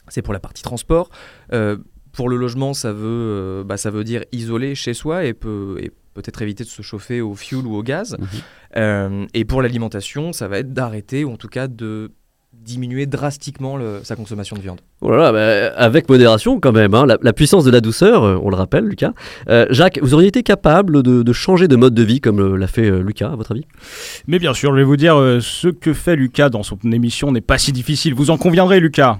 c'est 0.07 0.21
pour 0.21 0.33
la 0.33 0.39
partie 0.39 0.63
transport. 0.63 1.09
Euh, 1.51 1.77
pour 2.13 2.29
le 2.29 2.35
logement, 2.37 2.73
ça 2.73 2.91
veut, 2.91 2.99
euh, 3.05 3.63
bah, 3.63 3.77
ça 3.77 3.89
veut 3.89 4.03
dire 4.03 4.23
isoler 4.31 4.75
chez 4.75 4.93
soi 4.93 5.25
et, 5.25 5.33
peut, 5.33 5.77
et 5.79 5.91
peut-être 6.13 6.41
éviter 6.41 6.63
de 6.63 6.69
se 6.69 6.81
chauffer 6.81 7.21
au 7.21 7.35
fioul 7.35 7.65
ou 7.65 7.75
au 7.75 7.83
gaz. 7.83 8.17
Mhm. 8.19 8.27
Euh, 8.77 9.25
et 9.33 9.45
pour 9.45 9.61
l'alimentation, 9.61 10.33
ça 10.33 10.47
va 10.47 10.59
être 10.59 10.73
d'arrêter 10.73 11.23
ou 11.23 11.31
en 11.31 11.37
tout 11.37 11.47
cas 11.47 11.67
de 11.67 12.11
diminuer 12.53 13.05
drastiquement 13.05 13.77
le- 13.77 14.01
sa 14.03 14.15
consommation 14.17 14.55
de 14.57 14.61
viande. 14.61 14.81
Oh 14.99 15.09
là 15.09 15.17
là, 15.17 15.31
bah, 15.31 15.73
avec 15.77 16.09
modération 16.09 16.59
quand 16.59 16.73
même, 16.73 16.93
hein, 16.93 17.05
la, 17.05 17.17
la 17.21 17.33
puissance 17.33 17.63
de 17.63 17.71
la 17.71 17.79
douceur, 17.79 18.23
euh, 18.23 18.37
on 18.43 18.49
le 18.49 18.55
rappelle, 18.57 18.83
Lucas. 18.85 19.13
Euh, 19.49 19.65
Jacques, 19.69 19.99
vous 20.01 20.13
auriez 20.13 20.27
été 20.27 20.43
capable 20.43 21.01
de, 21.01 21.23
de 21.23 21.33
changer 21.33 21.67
de 21.69 21.75
mode 21.77 21.93
de 21.95 22.03
vie 22.03 22.19
comme 22.19 22.55
l'a 22.55 22.67
fait 22.67 22.89
euh, 22.89 23.01
Lucas, 23.01 23.31
à 23.31 23.35
votre 23.35 23.53
avis? 23.53 23.65
Mais 24.27 24.37
bien 24.37 24.53
sûr, 24.53 24.71
je 24.71 24.75
vais 24.75 24.83
vous 24.83 24.97
dire, 24.97 25.15
euh, 25.17 25.39
ce 25.39 25.69
que 25.69 25.93
fait 25.93 26.15
Lucas 26.17 26.49
dans 26.49 26.61
son 26.61 26.77
émission 26.91 27.31
n'est 27.31 27.41
pas 27.41 27.57
si 27.57 27.71
difficile. 27.71 28.13
Vous 28.13 28.29
en 28.29 28.37
conviendrez, 28.37 28.79
Lucas? 28.81 29.19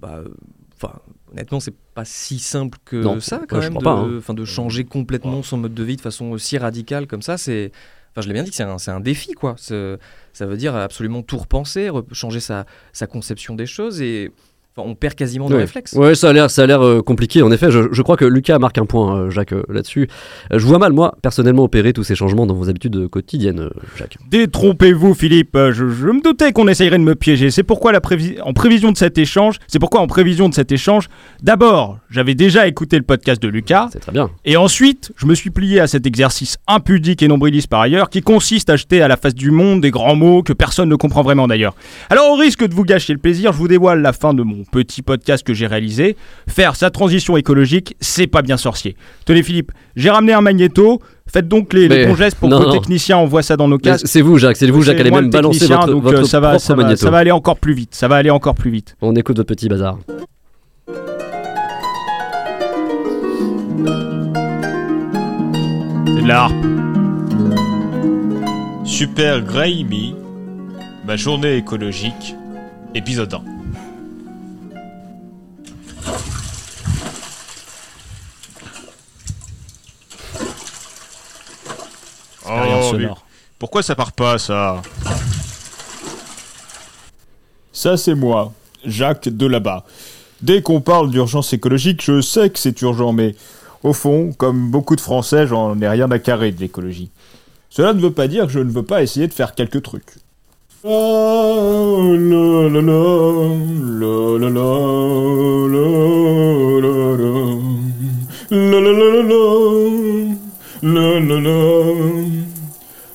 Bah, 0.00 0.16
euh, 0.18 0.28
enfin, 0.74 0.94
honnêtement, 1.32 1.60
c'est 1.60 1.74
pas 1.94 2.04
si 2.04 2.38
simple 2.38 2.78
que 2.84 2.96
Non, 2.96 3.20
ça 3.20 3.42
quand 3.48 3.60
je 3.60 3.68
même, 3.68 3.78
de, 3.78 3.84
pas, 3.84 3.92
hein. 3.92 4.16
enfin, 4.18 4.34
de 4.34 4.44
changer 4.44 4.84
complètement 4.84 5.42
son 5.42 5.56
mode 5.58 5.74
de 5.74 5.82
vie 5.82 5.96
de 5.96 6.00
façon 6.00 6.26
aussi 6.30 6.58
radicale 6.58 7.06
comme 7.06 7.22
ça. 7.22 7.36
C'est, 7.38 7.72
enfin, 8.12 8.20
je 8.22 8.28
l'ai 8.28 8.34
bien 8.34 8.42
dit, 8.42 8.52
c'est 8.52 8.62
un, 8.62 8.78
c'est 8.78 8.90
un 8.90 9.00
défi, 9.00 9.32
quoi. 9.32 9.56
Ça 9.58 10.46
veut 10.46 10.56
dire 10.56 10.74
absolument 10.76 11.22
tout 11.22 11.38
repenser, 11.38 11.88
re- 11.88 12.04
changer 12.12 12.40
sa, 12.40 12.66
sa 12.92 13.06
conception 13.06 13.54
des 13.54 13.66
choses 13.66 14.00
et 14.00 14.30
enfin, 14.76 14.88
on 14.88 14.94
perd 14.94 15.14
quasiment 15.14 15.48
nos 15.48 15.56
Ouais. 15.56 15.62
réflexes. 15.62 15.92
Ouais, 15.94 16.14
ça 16.14 16.30
a 16.30 16.32
l'air, 16.32 16.50
ça 16.50 16.62
a 16.62 16.66
l'air 16.66 16.82
euh, 16.82 17.02
compliqué. 17.02 17.42
En 17.42 17.50
effet, 17.52 17.70
je, 17.70 17.80
je 17.92 18.02
crois 18.02 18.16
que 18.16 18.24
Lucas 18.24 18.58
marque 18.58 18.78
un 18.78 18.86
point, 18.86 19.16
euh, 19.16 19.30
Jacques, 19.30 19.52
euh, 19.52 19.62
là-dessus. 19.68 20.08
Euh, 20.52 20.58
je 20.58 20.66
vois 20.66 20.78
mal, 20.78 20.92
moi, 20.92 21.14
personnellement, 21.22 21.64
opérer 21.64 21.92
tous 21.92 22.04
ces 22.04 22.14
changements 22.14 22.46
dans 22.46 22.54
vos 22.54 22.68
habitudes 22.68 23.08
quotidiennes, 23.08 23.60
euh, 23.60 23.70
Jacques. 23.96 24.16
Détrompez-vous, 24.30 25.14
Philippe. 25.14 25.56
Je, 25.56 25.88
je 25.88 26.06
me 26.08 26.22
doutais 26.22 26.52
qu'on 26.52 26.68
essayerait 26.68 26.98
de 26.98 27.04
me 27.04 27.14
piéger. 27.14 27.50
C'est 27.50 27.62
pourquoi, 27.62 27.92
la 27.92 28.00
prévi- 28.00 28.40
en 28.42 28.52
prévision 28.52 28.92
de 28.92 28.96
cet 28.96 29.18
échange, 29.18 29.56
c'est 29.66 29.78
pourquoi, 29.78 30.00
en 30.00 30.06
prévision 30.06 30.48
de 30.48 30.54
cet 30.54 30.72
échange, 30.72 31.08
d'abord, 31.42 31.98
j'avais 32.10 32.34
déjà 32.34 32.66
écouté 32.66 32.96
le 32.96 33.02
podcast 33.02 33.42
de 33.42 33.48
Lucas. 33.48 33.88
C'est 33.92 34.00
très 34.00 34.12
bien. 34.12 34.30
Et 34.44 34.56
ensuite, 34.56 35.12
je 35.16 35.26
me 35.26 35.34
suis 35.34 35.50
plié 35.50 35.80
à 35.80 35.86
cet 35.86 36.06
exercice 36.06 36.56
impudique 36.66 37.22
et 37.22 37.28
nombriliste 37.28 37.68
par 37.68 37.80
ailleurs, 37.80 38.10
qui 38.10 38.20
consiste 38.22 38.70
à 38.70 38.76
jeter 38.76 39.02
à 39.02 39.08
la 39.08 39.16
face 39.16 39.34
du 39.34 39.50
monde 39.50 39.80
des 39.80 39.90
grands 39.90 40.16
mots 40.16 40.42
que 40.42 40.52
personne 40.52 40.88
ne 40.88 40.96
comprend 40.96 41.22
vraiment 41.22 41.46
d'ailleurs. 41.46 41.74
Alors, 42.10 42.30
au 42.30 42.36
risque 42.36 42.66
de 42.66 42.74
vous 42.74 42.84
gâcher 42.84 43.12
le 43.12 43.18
plaisir, 43.18 43.52
je 43.52 43.58
vous 43.58 43.68
dévoile 43.68 44.00
la 44.02 44.12
fin 44.12 44.34
de 44.34 44.42
mon 44.62 44.64
petit 44.70 45.02
podcast 45.02 45.44
que 45.44 45.54
j'ai 45.54 45.66
réalisé. 45.66 46.16
Faire 46.48 46.76
sa 46.76 46.90
transition 46.90 47.36
écologique, 47.36 47.96
c'est 48.00 48.26
pas 48.26 48.42
bien 48.42 48.56
sorcier. 48.56 48.96
Tenez, 49.24 49.42
Philippe, 49.42 49.72
j'ai 49.96 50.10
ramené 50.10 50.32
un 50.32 50.40
magnéto. 50.40 51.00
Faites 51.26 51.48
donc 51.48 51.72
les, 51.72 52.06
bons 52.06 52.14
gestes 52.14 52.38
pour 52.38 52.48
non, 52.48 52.58
que 52.58 52.64
non. 52.64 52.72
le 52.72 52.78
technicien 52.78 53.16
envoie 53.16 53.42
ça 53.42 53.56
dans 53.56 53.68
nos 53.68 53.78
casques. 53.78 54.06
C'est 54.06 54.20
vous, 54.20 54.38
Jacques. 54.38 54.56
C'est 54.56 54.70
vous, 54.70 54.82
Jacques, 54.82 55.00
allez 55.00 55.10
même 55.10 55.24
le 55.24 55.30
balancer 55.30 55.60
technicien, 55.60 55.80
votre, 55.80 55.92
donc, 55.92 56.02
votre 56.02 56.20
euh, 56.20 56.24
ça 56.24 56.40
va, 56.40 56.50
propre 56.50 56.64
ça, 56.64 56.74
va, 56.74 56.82
magnéto. 56.82 57.00
ça 57.00 57.10
va 57.10 57.18
aller 57.18 57.30
encore 57.30 57.58
plus 57.58 57.74
vite. 57.74 57.94
Ça 57.94 58.08
va 58.08 58.16
aller 58.16 58.30
encore 58.30 58.54
plus 58.54 58.70
vite. 58.70 58.96
On 59.00 59.14
écoute 59.14 59.36
votre 59.36 59.48
petit 59.48 59.68
bazar. 59.68 59.98
C'est 66.06 66.22
de 66.22 66.28
la 66.28 66.42
harpe. 66.44 66.54
Super 68.84 69.40
Grey 69.40 69.84
Me, 69.84 70.14
ma 71.06 71.16
journée 71.16 71.56
écologique, 71.56 72.34
épisode 72.94 73.32
1. 73.32 73.51
Expérience 82.54 82.86
Oh, 82.90 82.96
mais 82.96 83.02
sonore. 83.04 83.24
pourquoi 83.58 83.82
ça 83.82 83.94
part 83.94 84.12
pas 84.12 84.38
ça 84.38 84.82
ça 87.72 87.96
c'est 87.96 88.14
moi, 88.14 88.52
Jacques 88.84 89.28
de 89.28 89.46
là-bas. 89.46 89.84
Dès 90.42 90.60
qu'on 90.60 90.80
parle 90.80 91.10
d'urgence 91.10 91.52
écologique, 91.52 92.02
je 92.04 92.20
sais 92.20 92.50
que 92.50 92.58
c'est 92.58 92.80
urgent, 92.82 93.12
mais 93.12 93.34
au 93.82 93.92
fond, 93.92 94.32
comme 94.36 94.70
beaucoup 94.70 94.96
de 94.96 95.00
Français, 95.00 95.46
j'en 95.46 95.80
ai 95.80 95.88
rien 95.88 96.10
à 96.10 96.18
carrer 96.18 96.52
de 96.52 96.60
l'écologie. 96.60 97.10
Cela 97.70 97.94
ne 97.94 98.00
veut 98.00 98.12
pas 98.12 98.28
dire 98.28 98.46
que 98.46 98.52
je 98.52 98.58
ne 98.58 98.70
veux 98.70 98.82
pas 98.84 99.02
essayer 99.02 99.26
de 99.28 99.32
faire 99.32 99.54
quelques 99.54 99.82
trucs. 99.82 100.16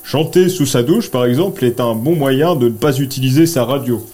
Chanter 0.07 0.47
sous 0.47 0.65
sa 0.65 0.83
douche, 0.83 1.11
par 1.11 1.25
exemple, 1.25 1.65
est 1.65 1.81
un 1.81 1.93
bon 1.93 2.15
moyen 2.15 2.55
de 2.55 2.69
ne 2.69 2.73
pas 2.73 2.97
utiliser 2.97 3.45
sa 3.45 3.65
radio. 3.65 4.07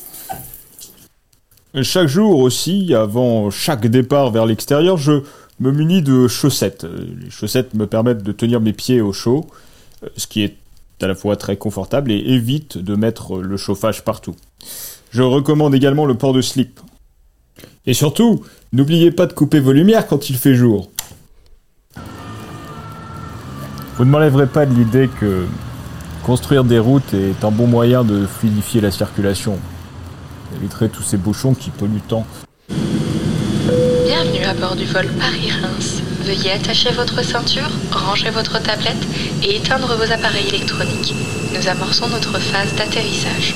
Chaque 1.84 2.08
jour 2.08 2.40
aussi, 2.40 2.96
avant 2.96 3.52
chaque 3.52 3.86
départ 3.86 4.32
vers 4.32 4.48
l'extérieur, 4.48 4.98
je 4.98 5.22
me 5.60 5.72
munis 5.72 6.02
de 6.02 6.28
chaussettes. 6.28 6.84
Les 6.84 7.30
chaussettes 7.30 7.76
me 7.76 7.86
permettent 7.86 8.24
de 8.24 8.32
tenir 8.32 8.60
mes 8.60 8.74
pieds 8.74 9.02
au 9.02 9.14
chaud, 9.14 9.46
ce 10.18 10.26
qui 10.26 10.42
est 10.42 10.56
à 11.00 11.06
la 11.06 11.14
fois 11.14 11.36
très 11.36 11.58
confortable 11.58 12.12
et 12.12 12.18
évite 12.18 12.80
de 12.80 12.96
mettre 12.96 13.38
le 13.38 13.56
chauffage 13.56 14.04
partout. 14.04 14.36
Je 15.12 15.22
recommande 15.22 15.76
également 15.76 16.08
le 16.08 16.16
port 16.16 16.34
de 16.34 16.42
slip. 16.42 16.80
Et 17.86 17.94
surtout, 17.94 18.44
n'oubliez 18.72 19.12
pas 19.12 19.28
de 19.28 19.34
couper 19.34 19.60
vos 19.60 19.74
lumières 19.74 20.08
quand 20.08 20.32
il 20.32 20.38
fait 20.38 20.56
jour. 20.56 20.90
Vous 23.98 24.06
ne 24.06 24.10
m'enlèverez 24.10 24.48
pas 24.48 24.66
de 24.66 24.74
l'idée 24.74 25.08
que 25.20 25.46
construire 26.24 26.64
des 26.64 26.80
routes 26.80 27.14
est 27.14 27.44
un 27.44 27.52
bon 27.52 27.68
moyen 27.68 28.04
de 28.04 28.26
fluidifier 28.26 28.82
la 28.82 28.92
circulation. 28.92 29.60
Éviterait 30.56 30.88
tous 30.90 31.04
ces 31.04 31.18
bouchons 31.18 31.54
qui 31.54 31.70
polluent 31.70 32.02
tant. 32.08 32.26
Bienvenue 34.06 34.46
à 34.46 34.54
bord 34.54 34.76
du 34.76 34.86
vol 34.86 35.06
Paris-Reims. 35.20 36.02
Veuillez 36.24 36.52
attacher 36.52 36.92
votre 36.92 37.24
ceinture, 37.24 37.70
ranger 37.92 38.30
votre 38.30 38.62
tablette 38.62 39.06
et 39.44 39.58
éteindre 39.58 39.96
vos 39.98 40.12
appareils 40.12 40.48
électroniques. 40.48 41.14
Nous 41.54 41.68
amorçons 41.68 42.08
notre 42.08 42.40
phase 42.40 42.74
d'atterrissage. 42.76 43.56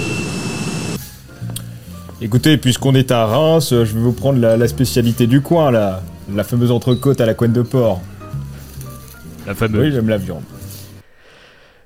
Écoutez, 2.20 2.58
puisqu'on 2.58 2.96
est 2.96 3.12
à 3.12 3.26
Reims, 3.26 3.70
je 3.70 3.94
vais 3.94 4.00
vous 4.00 4.12
prendre 4.12 4.40
la, 4.40 4.58
la 4.58 4.68
spécialité 4.68 5.28
du 5.28 5.42
coin, 5.42 5.72
là. 5.72 6.02
La 6.34 6.44
fameuse 6.44 6.72
entrecôte 6.72 7.22
à 7.22 7.26
la 7.26 7.34
coine 7.34 7.54
de 7.54 7.62
porc. 7.62 8.02
La 9.46 9.56
fameuse. 9.56 9.86
Oui, 9.86 9.92
j'aime 9.94 10.10
la 10.10 10.18
viande. 10.18 10.44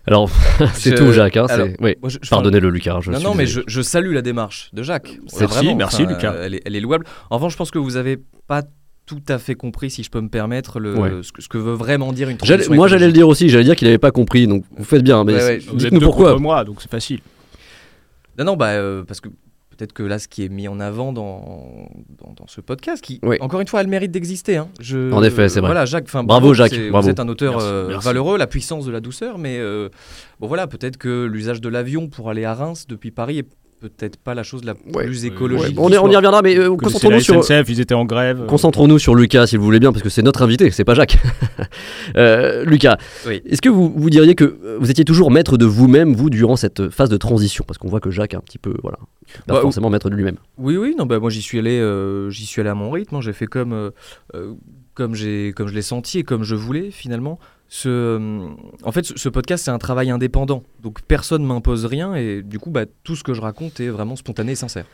Alors, 0.07 0.29
c'est 0.73 0.91
Je- 0.91 0.95
tout, 0.95 1.11
Jacques. 1.11 1.37
Hein, 1.37 1.45
c'est- 1.47 1.53
alors, 1.53 1.67
oui. 1.79 1.95
moi, 2.01 2.09
je- 2.09 2.17
je- 2.21 2.29
Pardonnez-le, 2.29 2.69
Lucas. 2.69 2.99
Je 3.01 3.11
non, 3.11 3.17
suis 3.17 3.25
non, 3.27 3.35
mais 3.35 3.45
je, 3.45 3.81
salue 3.81 4.13
la 4.13 4.21
démarche 4.21 4.69
de 4.73 4.81
Jacques. 4.83 5.17
Merci, 5.39 5.45
Vraiment, 5.45 5.75
merci, 5.75 6.03
enfin, 6.03 6.11
Lucas. 6.13 6.33
euh, 6.33 6.43
elle, 6.45 6.55
est, 6.55 6.61
elle 6.65 6.75
est 6.75 6.79
louable. 6.79 7.05
En 7.29 7.35
revanche, 7.35 7.53
je 7.53 7.57
pense 7.57 7.71
que 7.71 7.79
vous 7.79 7.97
avez 7.97 8.17
pas 8.47 8.63
tout 9.05 9.21
à 9.27 9.37
fait 9.37 9.55
compris, 9.55 9.89
si 9.91 10.03
je 10.03 10.09
peux 10.09 10.21
me 10.21 10.29
permettre, 10.29 10.79
le, 10.79 10.95
Ouais. 10.97 11.11
ce, 11.21 11.31
que, 11.31 11.41
ce 11.41 11.49
que 11.49 11.57
veut 11.57 11.73
vraiment 11.73 12.13
dire 12.13 12.29
une 12.29 12.37
transition 12.37 12.73
Moi, 12.73 12.87
j'allais 12.87 13.07
le 13.07 13.13
dire 13.13 13.27
aussi. 13.27 13.49
J'allais 13.49 13.63
dire 13.65 13.75
qu'il 13.75 13.87
avait 13.87 13.97
pas 13.97 14.11
compris. 14.11 14.47
Donc, 14.47 14.63
vous 14.77 14.83
faites 14.85 15.03
bien. 15.03 15.23
Mais 15.23 15.33
Ouais, 15.33 15.43
ouais, 15.43 15.61
dites-nous 15.73 15.99
pourquoi. 15.99 16.37
moi, 16.39 16.63
donc 16.63 16.81
c'est 16.81 16.89
facile. 16.91 17.19
Non, 18.39 18.45
non, 18.45 18.55
bah, 18.55 18.69
euh, 18.69 19.03
parce 19.03 19.19
que 19.19 19.29
peut-être 19.81 19.93
que 19.93 20.03
là, 20.03 20.19
ce 20.19 20.27
qui 20.27 20.43
est 20.45 20.49
mis 20.49 20.67
en 20.67 20.79
avant 20.79 21.11
dans, 21.11 21.87
dans, 22.23 22.33
dans 22.37 22.45
ce 22.47 22.61
podcast, 22.61 23.03
qui, 23.03 23.19
Oui. 23.23 23.37
encore 23.41 23.61
une 23.61 23.67
fois, 23.67 23.79
a 23.79 23.83
le 23.83 23.89
mérite 23.89 24.11
d'exister. 24.11 24.57
hein. 24.57 24.67
Je- 24.79 25.11
En 25.11 25.23
effet, 25.23 25.49
c'est 25.49 25.59
vrai. 25.59 25.69
Voilà, 25.69 25.85
Jacques, 25.85 26.05
Bravo, 26.23 26.53
Jacques, 26.53 26.77
bravo. 26.91 27.05
Vous 27.05 27.09
êtes 27.09 27.19
un 27.19 27.27
auteur 27.27 27.53
Merci, 27.53 27.67
euh, 27.67 27.87
merci. 27.87 28.05
valeureux, 28.05 28.37
la 28.37 28.45
puissance 28.45 28.85
de 28.85 28.91
la 28.91 28.99
douceur, 28.99 29.39
mais 29.39 29.57
euh, 29.57 29.89
bon, 30.39 30.45
voilà, 30.47 30.67
peut-être 30.67 30.97
que 30.97 31.25
l'usage 31.25 31.61
de 31.61 31.69
l'avion 31.69 32.09
pour 32.09 32.29
aller 32.29 32.45
à 32.45 32.53
Reims 32.53 32.85
depuis 32.87 33.09
Paris 33.09 33.39
est 33.39 33.47
peut-être 33.81 34.17
pas 34.17 34.33
la 34.35 34.43
chose 34.43 34.63
la 34.63 34.73
Ouais. 34.93 35.05
plus 35.05 35.21
Ouais, 35.23 35.27
écologique. 35.27 35.77
Ouais, 35.77 35.83
on, 35.85 35.89
y- 35.89 35.97
on 35.97 36.09
y 36.09 36.15
reviendra, 36.15 36.41
mais 36.41 36.57
euh, 36.57 36.75
concentrons-nous 36.75 37.19
sur. 37.19 37.43
SNCF, 37.43 37.67
ils 37.69 37.79
étaient 37.81 37.93
en 37.95 38.05
grève. 38.05 38.45
Concentrons-nous 38.47 38.99
sur 38.99 39.15
Lucas, 39.15 39.47
si 39.47 39.57
vous 39.57 39.63
voulez 39.63 39.79
bien, 39.79 39.91
parce 39.91 40.03
que 40.03 40.09
c'est 40.09 40.21
notre 40.21 40.41
invité, 40.43 40.69
c'est 40.71 40.85
pas 40.85 40.93
Jacques. 40.95 41.17
Euh, 42.17 42.65
Lucas, 42.65 42.97
Oui. 43.27 43.41
est-ce 43.45 43.61
que 43.61 43.69
vous, 43.69 43.93
vous 43.95 44.09
diriez 44.09 44.35
que 44.35 44.43
euh, 44.43 44.77
vous 44.79 44.91
étiez 44.91 45.05
toujours 45.05 45.31
maître 45.31 45.57
de 45.57 45.65
vous-même, 45.65 46.13
vous, 46.13 46.29
durant 46.29 46.55
cette 46.57 46.89
phase 46.89 47.09
de 47.09 47.15
transition? 47.17 47.63
Parce 47.65 47.77
qu'on 47.77 47.87
voit 47.87 47.99
que 48.01 48.11
Jacques 48.11 48.33
est 48.33 48.37
un 48.37 48.41
petit 48.41 48.57
peu, 48.57 48.73
voilà, 48.81 48.97
pas 49.47 49.53
Bah, 49.55 49.61
forcément 49.61 49.89
maître 49.89 50.09
de 50.09 50.15
lui-même. 50.15 50.35
Oui, 50.57 50.75
oui, 50.77 50.95
non, 50.97 51.05
bah, 51.05 51.19
moi 51.19 51.29
j'y 51.29 51.41
suis 51.41 51.59
allé, 51.59 51.79
euh, 51.79 52.29
j'y 52.29 52.45
suis 52.45 52.59
allé 52.59 52.69
à 52.69 52.75
mon 52.75 52.91
rythme. 52.91 53.15
hein. 53.15 53.21
J'ai 53.21 53.31
fait 53.33 53.45
comme, 53.47 53.91
comme 54.93 55.15
j'ai, 55.15 55.53
comme 55.55 55.67
je 55.67 55.73
l'ai 55.73 55.81
senti 55.81 56.19
et 56.19 56.23
comme 56.23 56.43
je 56.43 56.55
voulais 56.55 56.91
finalement. 56.91 57.39
Euh, 57.85 58.47
en 58.83 58.91
fait, 58.91 59.05
ce, 59.05 59.17
ce 59.17 59.29
podcast 59.29 59.65
c'est 59.65 59.71
un 59.71 59.77
travail 59.77 60.09
indépendant, 60.09 60.63
donc 60.81 61.01
personne 61.01 61.43
m'impose 61.43 61.85
rien 61.85 62.15
et 62.15 62.41
du 62.43 62.59
coup, 62.59 62.69
bah, 62.69 62.85
tout 63.03 63.15
ce 63.15 63.23
que 63.23 63.33
je 63.33 63.41
raconte 63.41 63.79
est 63.79 63.89
vraiment 63.89 64.15
spontané 64.15 64.53
et 64.53 64.55
sincère. 64.55 64.85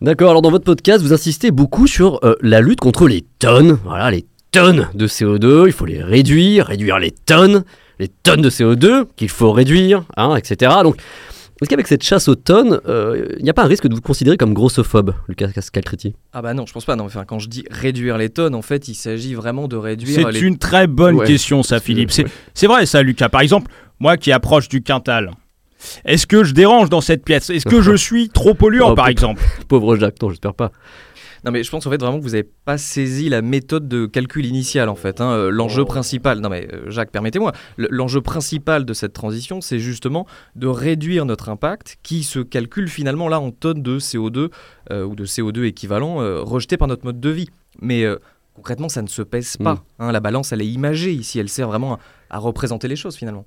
D'accord, 0.00 0.30
alors 0.30 0.42
dans 0.42 0.50
votre 0.50 0.64
podcast, 0.64 1.02
vous 1.02 1.12
insistez 1.12 1.50
beaucoup 1.50 1.86
sur 1.86 2.18
euh, 2.24 2.34
la 2.40 2.60
lutte 2.60 2.80
contre 2.80 3.06
les 3.06 3.22
tonnes, 3.38 3.78
voilà, 3.84 4.10
les 4.10 4.24
tonnes 4.50 4.88
de 4.94 5.06
CO2, 5.06 5.66
il 5.66 5.72
faut 5.72 5.86
les 5.86 6.02
réduire, 6.02 6.66
réduire 6.66 6.98
les 6.98 7.12
tonnes, 7.12 7.64
les 7.98 8.08
tonnes 8.08 8.42
de 8.42 8.50
CO2 8.50 9.06
qu'il 9.16 9.28
faut 9.28 9.52
réduire, 9.52 10.04
hein, 10.16 10.34
etc. 10.34 10.72
Donc, 10.82 10.96
est-ce 11.62 11.68
qu'avec 11.70 11.86
cette 11.86 12.02
chasse 12.02 12.28
aux 12.28 12.34
tonnes, 12.34 12.80
euh, 12.88 13.26
il 13.38 13.44
n'y 13.44 13.50
a 13.50 13.54
pas 13.54 13.62
un 13.64 13.66
risque 13.68 13.86
de 13.86 13.94
vous 13.94 14.00
considérer 14.00 14.36
comme 14.36 14.52
grossophobe, 14.54 15.14
Lucas 15.28 15.48
Calcriti 15.72 16.14
Ah 16.32 16.42
bah 16.42 16.54
non, 16.54 16.66
je 16.66 16.72
pense 16.72 16.84
pas. 16.84 16.96
Non, 16.96 17.04
enfin, 17.04 17.24
quand 17.24 17.38
je 17.38 17.48
dis 17.48 17.64
réduire 17.70 18.18
les 18.18 18.28
tonnes, 18.30 18.54
en 18.54 18.62
fait, 18.62 18.88
il 18.88 18.94
s'agit 18.94 19.34
vraiment 19.34 19.68
de 19.68 19.76
réduire 19.76 20.14
C'est 20.26 20.32
les. 20.32 20.40
une 20.40 20.58
très 20.58 20.86
bonne 20.86 21.16
Ouais. 21.16 21.26
question, 21.26 21.62
ça, 21.62 21.80
Philippe. 21.80 22.10
C'est 22.10 22.24
Ouais. 22.62 22.66
vrai, 22.66 22.86
ça, 22.86 23.02
Lucas. 23.02 23.28
Par 23.28 23.40
exemple, 23.40 23.70
moi 24.00 24.16
qui 24.16 24.32
approche 24.32 24.68
du 24.68 24.82
quintal, 24.82 25.30
est-ce 26.04 26.26
que 26.26 26.44
je 26.44 26.54
dérange 26.54 26.90
dans 26.90 27.00
cette 27.00 27.24
pièce? 27.24 27.50
Est-ce 27.50 27.66
que 27.66 27.80
je 27.82 27.92
suis 27.96 28.28
trop 28.28 28.54
polluant, 28.54 28.90
Oh, 28.92 28.94
par 28.94 29.08
exemple? 29.08 29.42
Pauvre 29.68 29.96
Jacques, 29.96 30.20
non, 30.22 30.30
j'espère 30.30 30.54
pas. 30.54 30.70
Non, 31.44 31.50
mais 31.50 31.62
je 31.64 31.70
pense 31.70 31.86
en 31.86 31.90
fait 31.90 32.00
vraiment 32.00 32.18
que 32.18 32.22
vous 32.22 32.30
n'avez 32.30 32.48
pas 32.64 32.78
saisi 32.78 33.28
la 33.28 33.42
méthode 33.42 33.88
de 33.88 34.06
calcul 34.06 34.46
initial 34.46 34.88
en 34.88 34.94
fait. 34.94 35.20
hein. 35.20 35.30
Euh, 35.32 35.50
L'enjeu 35.50 35.82
Oh. 35.82 35.86
principal, 35.86 36.40
non 36.40 36.48
mais 36.48 36.68
euh, 36.72 36.90
Jacques, 36.90 37.10
permettez-moi, 37.10 37.52
Le- 37.76 37.88
l'enjeu 37.90 38.20
principal 38.20 38.84
de 38.84 38.92
cette 38.92 39.12
transition, 39.12 39.60
c'est 39.60 39.78
justement 39.80 40.26
de 40.56 40.66
réduire 40.68 41.24
notre 41.24 41.48
impact 41.48 41.96
qui 42.02 42.22
se 42.22 42.38
calcule 42.40 42.88
finalement 42.88 43.28
là 43.28 43.40
en 43.40 43.50
tonnes 43.50 43.82
de 43.82 43.98
CO2 43.98 44.50
euh, 44.92 45.04
ou 45.04 45.14
de 45.16 45.24
CO2 45.26 45.64
équivalent 45.64 46.20
euh, 46.22 46.40
rejeté 46.42 46.76
par 46.76 46.86
notre 46.88 47.04
mode 47.04 47.20
de 47.20 47.30
vie. 47.30 47.48
Mais 47.80 48.04
euh, 48.04 48.16
concrètement, 48.54 48.88
ça 48.88 49.02
ne 49.02 49.08
se 49.08 49.22
pèse 49.22 49.56
pas. 49.56 49.74
Mm. 49.74 49.80
hein. 50.00 50.12
La 50.12 50.20
balance, 50.20 50.52
elle 50.52 50.62
est 50.62 50.66
imagée 50.68 51.12
ici, 51.12 51.38
elle 51.38 51.48
sert 51.48 51.68
vraiment 51.68 51.94
à, 51.94 51.98
à 52.30 52.38
représenter 52.38 52.86
les 52.86 52.96
choses 52.96 53.16
finalement. 53.16 53.44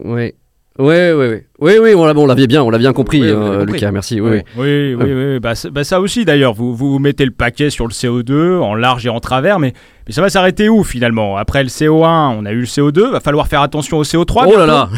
Ouais. 0.00 0.34
Ouais, 0.78 1.12
ouais, 1.12 1.28
ouais. 1.28 1.46
Oui, 1.60 1.72
oui, 1.82 1.94
on 1.94 2.06
l'a 2.06 2.14
on 2.16 2.26
l'avait 2.26 2.46
bien, 2.46 2.62
on 2.62 2.70
l'a 2.70 2.78
bien 2.78 2.92
compris, 2.94 3.20
Oui, 3.20 3.26
l'avez 3.28 3.58
compris. 3.58 3.72
Lucas, 3.74 3.90
merci. 3.92 4.20
Oui, 4.20 4.30
oui. 4.30 4.42
Oui, 4.56 4.94
oui, 4.94 5.12
oui. 5.12 5.38
Bah, 5.40 5.54
ça- 5.54 5.68
bah, 5.70 5.84
ça 5.84 6.00
aussi, 6.00 6.24
d'ailleurs, 6.24 6.54
vous, 6.54 6.74
vous 6.74 6.98
mettez 6.98 7.24
le 7.26 7.30
paquet 7.30 7.68
sur 7.68 7.86
le 7.86 7.92
CO2 7.92 8.58
en 8.58 8.74
large 8.74 9.04
et 9.04 9.10
en 9.10 9.20
travers, 9.20 9.58
mais, 9.58 9.74
mais 10.06 10.12
ça 10.14 10.22
va 10.22 10.30
s'arrêter 10.30 10.68
où 10.70 10.82
finalement? 10.82 11.36
Après 11.36 11.62
le 11.62 11.68
CO1, 11.68 12.36
on 12.38 12.46
a 12.46 12.52
eu 12.52 12.60
le 12.60 12.66
CO2, 12.66 13.10
va 13.10 13.20
falloir 13.20 13.48
faire 13.48 13.60
attention 13.60 13.98
au 13.98 14.02
CO3. 14.04 14.44
Oh 14.48 14.56
là 14.56 14.66
là 14.66 14.88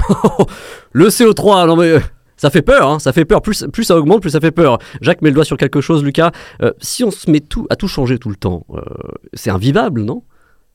Le 0.93 1.09
CO3, 1.09 1.67
non 1.67 1.77
mais 1.77 1.89
euh, 1.89 2.01
ça 2.37 2.51
fait 2.51 2.63
peur, 2.63 2.89
hein, 2.89 2.99
ça 3.01 3.13
fait 3.13 3.25
peur. 3.25 3.43
Plus, 3.43 3.67
plus 3.73 3.83
ça 3.85 3.97
augmente, 3.97 4.21
plus 4.21 4.31
ça 4.31 4.41
fait 4.41 4.53
peur. 4.53 4.79
Jacques 5.01 5.23
met 5.23 5.31
le 5.31 5.35
doigt 5.35 5.45
sur 5.45 5.57
quelque 5.57 5.81
chose, 5.81 6.05
Lucas. 6.05 6.31
Euh, 6.63 6.71
si 6.81 7.03
on 7.03 7.11
se 7.11 7.29
met 7.31 7.41
tout, 7.41 7.67
à 7.69 7.77
tout 7.77 7.89
changer 7.89 8.19
tout 8.19 8.29
le 8.29 8.37
temps, 8.37 8.65
euh, 8.75 8.81
c'est 9.33 9.51
invivable, 9.51 10.03
non? 10.03 10.23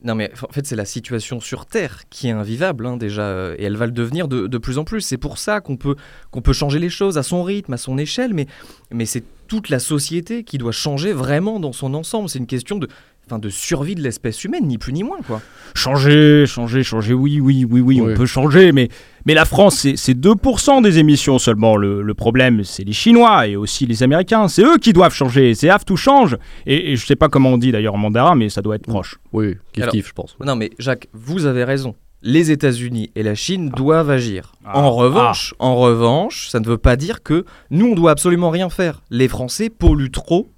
Non 0.02 0.14
mais 0.14 0.30
en 0.42 0.52
fait 0.52 0.66
c'est 0.66 0.76
la 0.76 0.86
situation 0.86 1.40
sur 1.40 1.66
Terre 1.66 2.04
qui 2.08 2.28
est 2.28 2.32
invivable 2.32 2.86
hein, 2.86 2.96
déjà 2.96 3.22
euh, 3.22 3.54
et 3.58 3.64
elle 3.64 3.76
va 3.76 3.84
le 3.84 3.92
devenir 3.92 4.28
de, 4.28 4.58
plus 4.58 4.78
en 4.78 4.84
plus. 4.84 5.02
C'est 5.02 5.18
pour 5.18 5.38
ça 5.38 5.60
qu'on 5.60 5.76
peut, 5.76 5.96
qu'on 6.30 6.40
peut 6.40 6.52
changer 6.52 6.78
les 6.78 6.88
choses 6.88 7.18
à 7.18 7.22
son 7.22 7.42
rythme, 7.42 7.74
à 7.74 7.76
son 7.76 7.98
échelle, 7.98 8.34
mais 8.34 9.06
c'est 9.06 9.24
toute 9.50 9.68
la 9.68 9.80
société 9.80 10.44
qui 10.44 10.58
doit 10.58 10.70
changer 10.70 11.12
vraiment 11.12 11.58
dans 11.58 11.72
son 11.72 11.92
ensemble. 11.94 12.28
C'est 12.28 12.38
une 12.38 12.46
question 12.46 12.78
de, 12.78 12.88
enfin, 13.30 13.38
de 13.38 13.48
survie 13.48 13.94
de 13.94 14.02
l'espèce 14.02 14.44
humaine, 14.44 14.66
ni 14.66 14.78
plus 14.78 14.92
ni 14.92 15.02
moins. 15.02 15.18
quoi. 15.26 15.40
Changer, 15.74 16.44
changer, 16.46 16.82
changer, 16.82 17.14
oui, 17.14 17.40
oui, 17.40 17.64
oui, 17.68 17.80
oui, 17.80 18.00
Oui. 18.00 18.12
on 18.12 18.16
peut 18.16 18.26
changer, 18.26 18.72
mais, 18.72 18.88
mais 19.24 19.34
la 19.34 19.44
France, 19.44 19.76
c'est- 19.76 19.96
c'est 19.96 20.14
2% 20.14 20.80
des 20.82 20.98
émissions 20.98 21.38
seulement. 21.38 21.76
Le, 21.76 22.02
le 22.02 22.14
problème, 22.14 22.64
c'est 22.64 22.84
les 22.84 22.92
Chinois 22.92 23.46
et 23.46 23.56
aussi 23.56 23.86
les 23.86 24.02
Américains. 24.02 24.48
C'est 24.48 24.62
eux 24.64 24.78
qui 24.78 24.92
doivent 24.92 25.14
changer. 25.14 25.54
C'est 25.54 25.70
have 25.70 25.84
to 25.84 25.96
change. 25.96 26.36
Et, 26.66 26.92
et 26.92 26.96
je 26.96 27.06
sais 27.06 27.16
pas 27.16 27.28
comment 27.28 27.50
on 27.50 27.58
dit 27.58 27.72
d'ailleurs 27.72 27.94
en 27.94 27.98
mandarin, 27.98 28.34
mais 28.34 28.48
ça 28.48 28.62
doit 28.62 28.76
être 28.76 28.86
proche. 28.86 29.16
Oui, 29.32 29.54
kiff 29.72 29.82
Alors- 29.84 29.92
kiff, 29.92 30.08
je 30.08 30.12
pense. 30.12 30.36
Non 30.44 30.56
mais 30.56 30.70
Jacques, 30.78 31.06
vous 31.12 31.46
avez 31.46 31.64
raison. 31.64 31.94
Les 32.22 32.50
États-Unis 32.50 33.10
et 33.14 33.22
la 33.22 33.34
Chine 33.34 33.70
doivent 33.70 34.10
agir. 34.10 34.52
Ah. 34.66 34.78
En 34.78 34.90
revanche, 34.90 35.54
en 35.58 35.76
revanche, 35.76 36.48
ça 36.50 36.60
ne 36.60 36.66
veut 36.66 36.76
pas 36.76 36.96
dire 36.96 37.22
que 37.22 37.46
nous 37.70 37.86
on 37.86 37.94
doit 37.94 38.10
absolument 38.10 38.50
rien 38.50 38.68
faire. 38.68 39.00
Les 39.10 39.26
Français 39.26 39.70
polluent 39.70 40.10
trop 40.10 40.48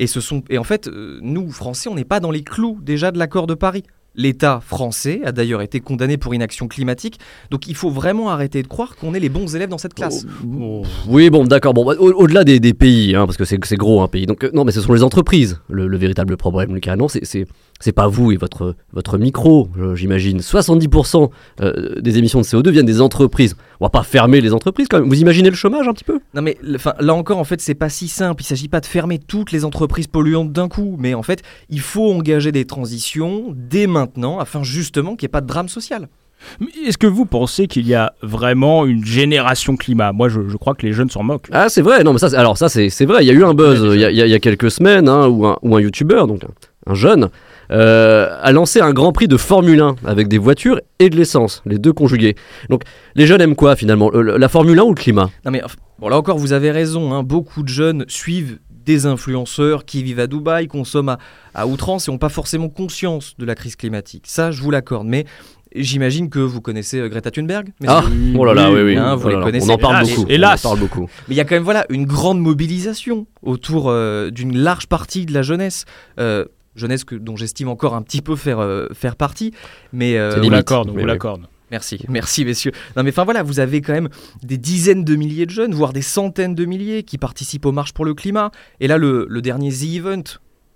et 0.00 0.08
ce 0.08 0.20
sont 0.20 0.42
et 0.50 0.58
en 0.58 0.64
fait 0.64 0.88
euh, 0.88 1.20
nous 1.22 1.48
Français 1.52 1.88
on 1.88 1.94
n'est 1.94 2.04
pas 2.04 2.18
dans 2.18 2.32
les 2.32 2.42
clous 2.42 2.78
déjà 2.82 3.12
de 3.12 3.18
l'accord 3.18 3.46
de 3.46 3.54
Paris. 3.54 3.84
L'État 4.16 4.60
français 4.66 5.20
a 5.24 5.30
d'ailleurs 5.30 5.62
été 5.62 5.78
condamné 5.78 6.16
pour 6.16 6.34
inaction 6.34 6.66
climatique. 6.66 7.20
Donc 7.52 7.68
il 7.68 7.76
faut 7.76 7.90
vraiment 7.90 8.28
arrêter 8.30 8.60
de 8.60 8.66
croire 8.66 8.96
qu'on 8.96 9.14
est 9.14 9.20
les 9.20 9.28
bons 9.28 9.54
élèves 9.54 9.68
dans 9.68 9.78
cette 9.78 9.94
classe. 9.94 10.26
Oh. 10.60 10.82
Oui, 11.08 11.30
bon, 11.30 11.44
d'accord. 11.44 11.74
Bon, 11.74 11.84
au- 11.86 12.12
au-delà 12.24 12.42
des, 12.42 12.58
des 12.58 12.74
pays, 12.74 13.14
hein, 13.14 13.24
parce 13.26 13.36
que 13.36 13.44
c'est 13.44 13.56
gros 13.76 14.02
un 14.02 14.08
pays. 14.08 14.26
Donc, 14.26 14.42
euh, 14.42 14.50
non, 14.52 14.64
mais 14.64 14.72
ce 14.72 14.80
sont 14.80 14.92
les 14.94 15.04
entreprises, 15.04 15.60
le, 15.68 15.86
le 15.86 15.96
véritable 15.96 16.36
problème, 16.36 16.74
Lucas. 16.74 16.96
Non, 16.96 17.06
c'est- 17.06 17.24
c'est 17.82 17.92
pas 17.92 18.08
vous 18.08 18.32
et 18.32 18.36
votre, 18.36 18.74
votre 18.92 19.16
micro, 19.16 19.68
j'imagine. 19.94 20.40
70% 20.40 21.30
euh, 21.60 22.00
des 22.00 22.18
émissions 22.18 22.40
de 22.40 22.44
CO2 22.44 22.70
viennent 22.70 22.84
des 22.86 23.00
entreprises. 23.00 23.54
On 23.80 23.86
va 23.86 23.90
pas 23.90 24.02
fermer 24.02 24.40
les 24.42 24.52
entreprises 24.52 24.88
quand 24.88 24.98
même. 25.00 25.08
Vous 25.08 25.20
imaginez 25.20 25.48
le 25.48 25.56
chômage 25.56 25.88
un 25.88 25.92
petit 25.94 26.04
peu? 26.04 26.20
Non 26.34 26.42
mais 26.42 26.58
enfin, 26.74 26.92
là 27.00 27.14
encore 27.14 27.38
en 27.38 27.44
fait 27.44 27.60
c'est 27.60 27.74
pas 27.74 27.88
si 27.88 28.08
simple, 28.08 28.42
il 28.42 28.46
s'agit 28.46 28.68
pas 28.68 28.80
de 28.80 28.86
fermer 28.86 29.18
toutes 29.18 29.52
les 29.52 29.64
entreprises 29.64 30.06
polluantes 30.06 30.52
d'un 30.52 30.68
coup, 30.68 30.96
mais 30.98 31.14
en 31.14 31.22
fait 31.22 31.42
il 31.70 31.80
faut 31.80 32.12
engager 32.12 32.52
des 32.52 32.66
transitions 32.66 33.54
dès 33.56 33.86
maintenant 33.86 34.38
afin 34.38 34.62
justement 34.62 35.16
qu'il 35.16 35.26
n'y 35.26 35.30
ait 35.30 35.32
pas 35.32 35.40
de 35.40 35.46
drame 35.46 35.68
social. 35.68 36.08
Mais 36.58 36.68
Est-ce 36.86 36.96
que 36.98 37.06
vous 37.06 37.26
pensez 37.26 37.66
qu'il 37.66 37.86
y 37.86 37.94
a 37.94 38.14
vraiment 38.22 38.86
une 38.86 39.04
génération 39.04 39.76
climat? 39.76 40.12
Moi, 40.12 40.30
je, 40.30 40.48
je 40.48 40.56
crois 40.56 40.74
que 40.74 40.86
les 40.86 40.94
jeunes 40.94 41.10
s'en 41.10 41.22
moquent. 41.22 41.48
Ah, 41.52 41.68
c'est 41.68 41.82
vrai. 41.82 42.02
Non, 42.02 42.14
mais 42.14 42.18
ça, 42.18 42.30
c'est- 42.30 42.36
alors 42.36 42.56
ça, 42.56 42.70
c'est 42.70 42.88
c'est 42.88 43.04
vrai. 43.04 43.22
Il 43.22 43.26
y 43.26 43.30
a 43.30 43.34
eu 43.34 43.44
un 43.44 43.52
buzz 43.52 43.82
Ouais, 43.82 43.88
euh, 43.88 43.94
il 43.94 44.00
y, 44.00 44.04
a- 44.06 44.10
il 44.10 44.16
y 44.16 44.22
a- 44.22 44.26
il 44.26 44.30
y 44.30 44.34
a 44.34 44.38
quelques 44.38 44.70
semaines 44.70 45.06
hein, 45.06 45.28
où 45.28 45.44
un, 45.46 45.58
un 45.62 45.80
youtubeur, 45.80 46.26
donc 46.26 46.40
un 46.86 46.94
jeune, 46.94 47.28
euh, 47.70 48.36
a 48.40 48.52
lancé 48.52 48.80
un 48.80 48.92
grand 48.92 49.12
prix 49.12 49.28
de 49.28 49.36
Formule 49.36 49.80
1 49.80 49.96
avec 50.06 50.28
des 50.28 50.38
voitures 50.38 50.80
et 50.98 51.10
de 51.10 51.16
l'essence, 51.16 51.62
les 51.66 51.78
deux 51.78 51.92
conjugués. 51.92 52.34
Donc, 52.68 52.82
les 53.14 53.26
jeunes 53.26 53.40
aiment 53.40 53.56
quoi 53.56 53.76
finalement 53.76 54.10
La 54.10 54.48
Formule 54.48 54.78
1 54.78 54.82
ou 54.82 54.88
le 54.90 54.94
climat? 54.94 55.30
Non 55.44 55.50
mais 55.50 55.62
bon 55.98 56.08
là 56.08 56.16
encore 56.16 56.38
vous 56.38 56.52
avez 56.52 56.70
raison, 56.70 57.12
hein, 57.12 57.22
beaucoup 57.22 57.62
de 57.62 57.68
jeunes 57.68 58.04
suivent 58.08 58.58
des 58.70 59.06
influenceurs 59.06 59.84
qui 59.84 60.02
vivent 60.02 60.20
à 60.20 60.26
Dubaï, 60.26 60.66
consomment 60.66 61.10
à, 61.10 61.18
à 61.54 61.66
outrance 61.66 62.08
et 62.08 62.10
n'ont 62.10 62.18
pas 62.18 62.28
forcément 62.30 62.68
conscience 62.68 63.34
de 63.38 63.44
la 63.44 63.54
crise 63.54 63.76
climatique. 63.76 64.24
Ça 64.26 64.50
je 64.50 64.62
vous 64.62 64.70
l'accorde, 64.70 65.06
mais 65.06 65.26
j'imagine 65.74 66.30
que 66.30 66.38
vous 66.40 66.60
connaissez 66.60 66.98
euh, 66.98 67.08
Greta 67.08 67.30
Thunberg. 67.30 67.68
Ah, 67.86 68.02
oh 68.36 68.44
là 68.44 68.54
là, 68.54 68.70
oui, 68.72 68.80
oui. 68.82 68.96
Hein, 68.96 69.12
Oh 69.14 69.18
vous 69.18 69.28
là 69.28 69.36
les 69.38 69.44
connaissez. 69.44 69.70
On 69.70 69.74
en 69.74 69.78
parle 69.78 69.96
Hélas, 69.96 70.16
beaucoup. 70.16 70.30
hélas. 70.30 70.64
On 70.64 70.68
en 70.68 70.70
parle 70.70 70.80
beaucoup. 70.80 71.08
Mais 71.28 71.34
il 71.34 71.38
y 71.38 71.40
a 71.40 71.44
quand 71.44 71.54
même 71.54 71.62
voilà 71.62 71.86
une 71.90 72.06
grande 72.06 72.40
mobilisation 72.40 73.26
autour 73.42 73.88
euh, 73.88 74.30
d'une 74.30 74.56
large 74.56 74.86
partie 74.88 75.26
de 75.26 75.32
la 75.34 75.42
jeunesse. 75.42 75.84
Euh, 76.18 76.44
jeunesse 76.74 77.04
que, 77.04 77.14
dont 77.14 77.36
j'estime 77.36 77.68
encore 77.68 77.94
un 77.94 78.02
petit 78.02 78.22
peu 78.22 78.36
faire, 78.36 78.60
euh, 78.60 78.88
faire 78.92 79.16
partie. 79.16 79.52
Mais 79.92 80.16
euh, 80.16 80.40
C'est 80.40 80.46
On 80.46 80.50
l'accorde, 80.50 80.90
on 80.90 81.04
l'accorde. 81.04 81.42
Merci, 81.70 82.04
merci 82.08 82.44
messieurs. 82.44 82.72
Non 82.96 83.02
mais 83.02 83.10
enfin 83.10 83.24
voilà, 83.24 83.42
vous 83.42 83.60
avez 83.60 83.80
quand 83.80 83.92
même 83.92 84.08
des 84.42 84.58
dizaines 84.58 85.04
de 85.04 85.14
milliers 85.14 85.46
de 85.46 85.50
jeunes, 85.50 85.72
voire 85.72 85.92
des 85.92 86.02
centaines 86.02 86.54
de 86.54 86.64
milliers 86.64 87.02
qui 87.02 87.18
participent 87.18 87.66
aux 87.66 87.72
marches 87.72 87.92
pour 87.92 88.04
le 88.04 88.14
climat. 88.14 88.50
Et 88.80 88.88
là, 88.88 88.98
le, 88.98 89.26
le 89.28 89.42
dernier 89.42 89.70
The 89.70 89.94
Event, 89.96 90.24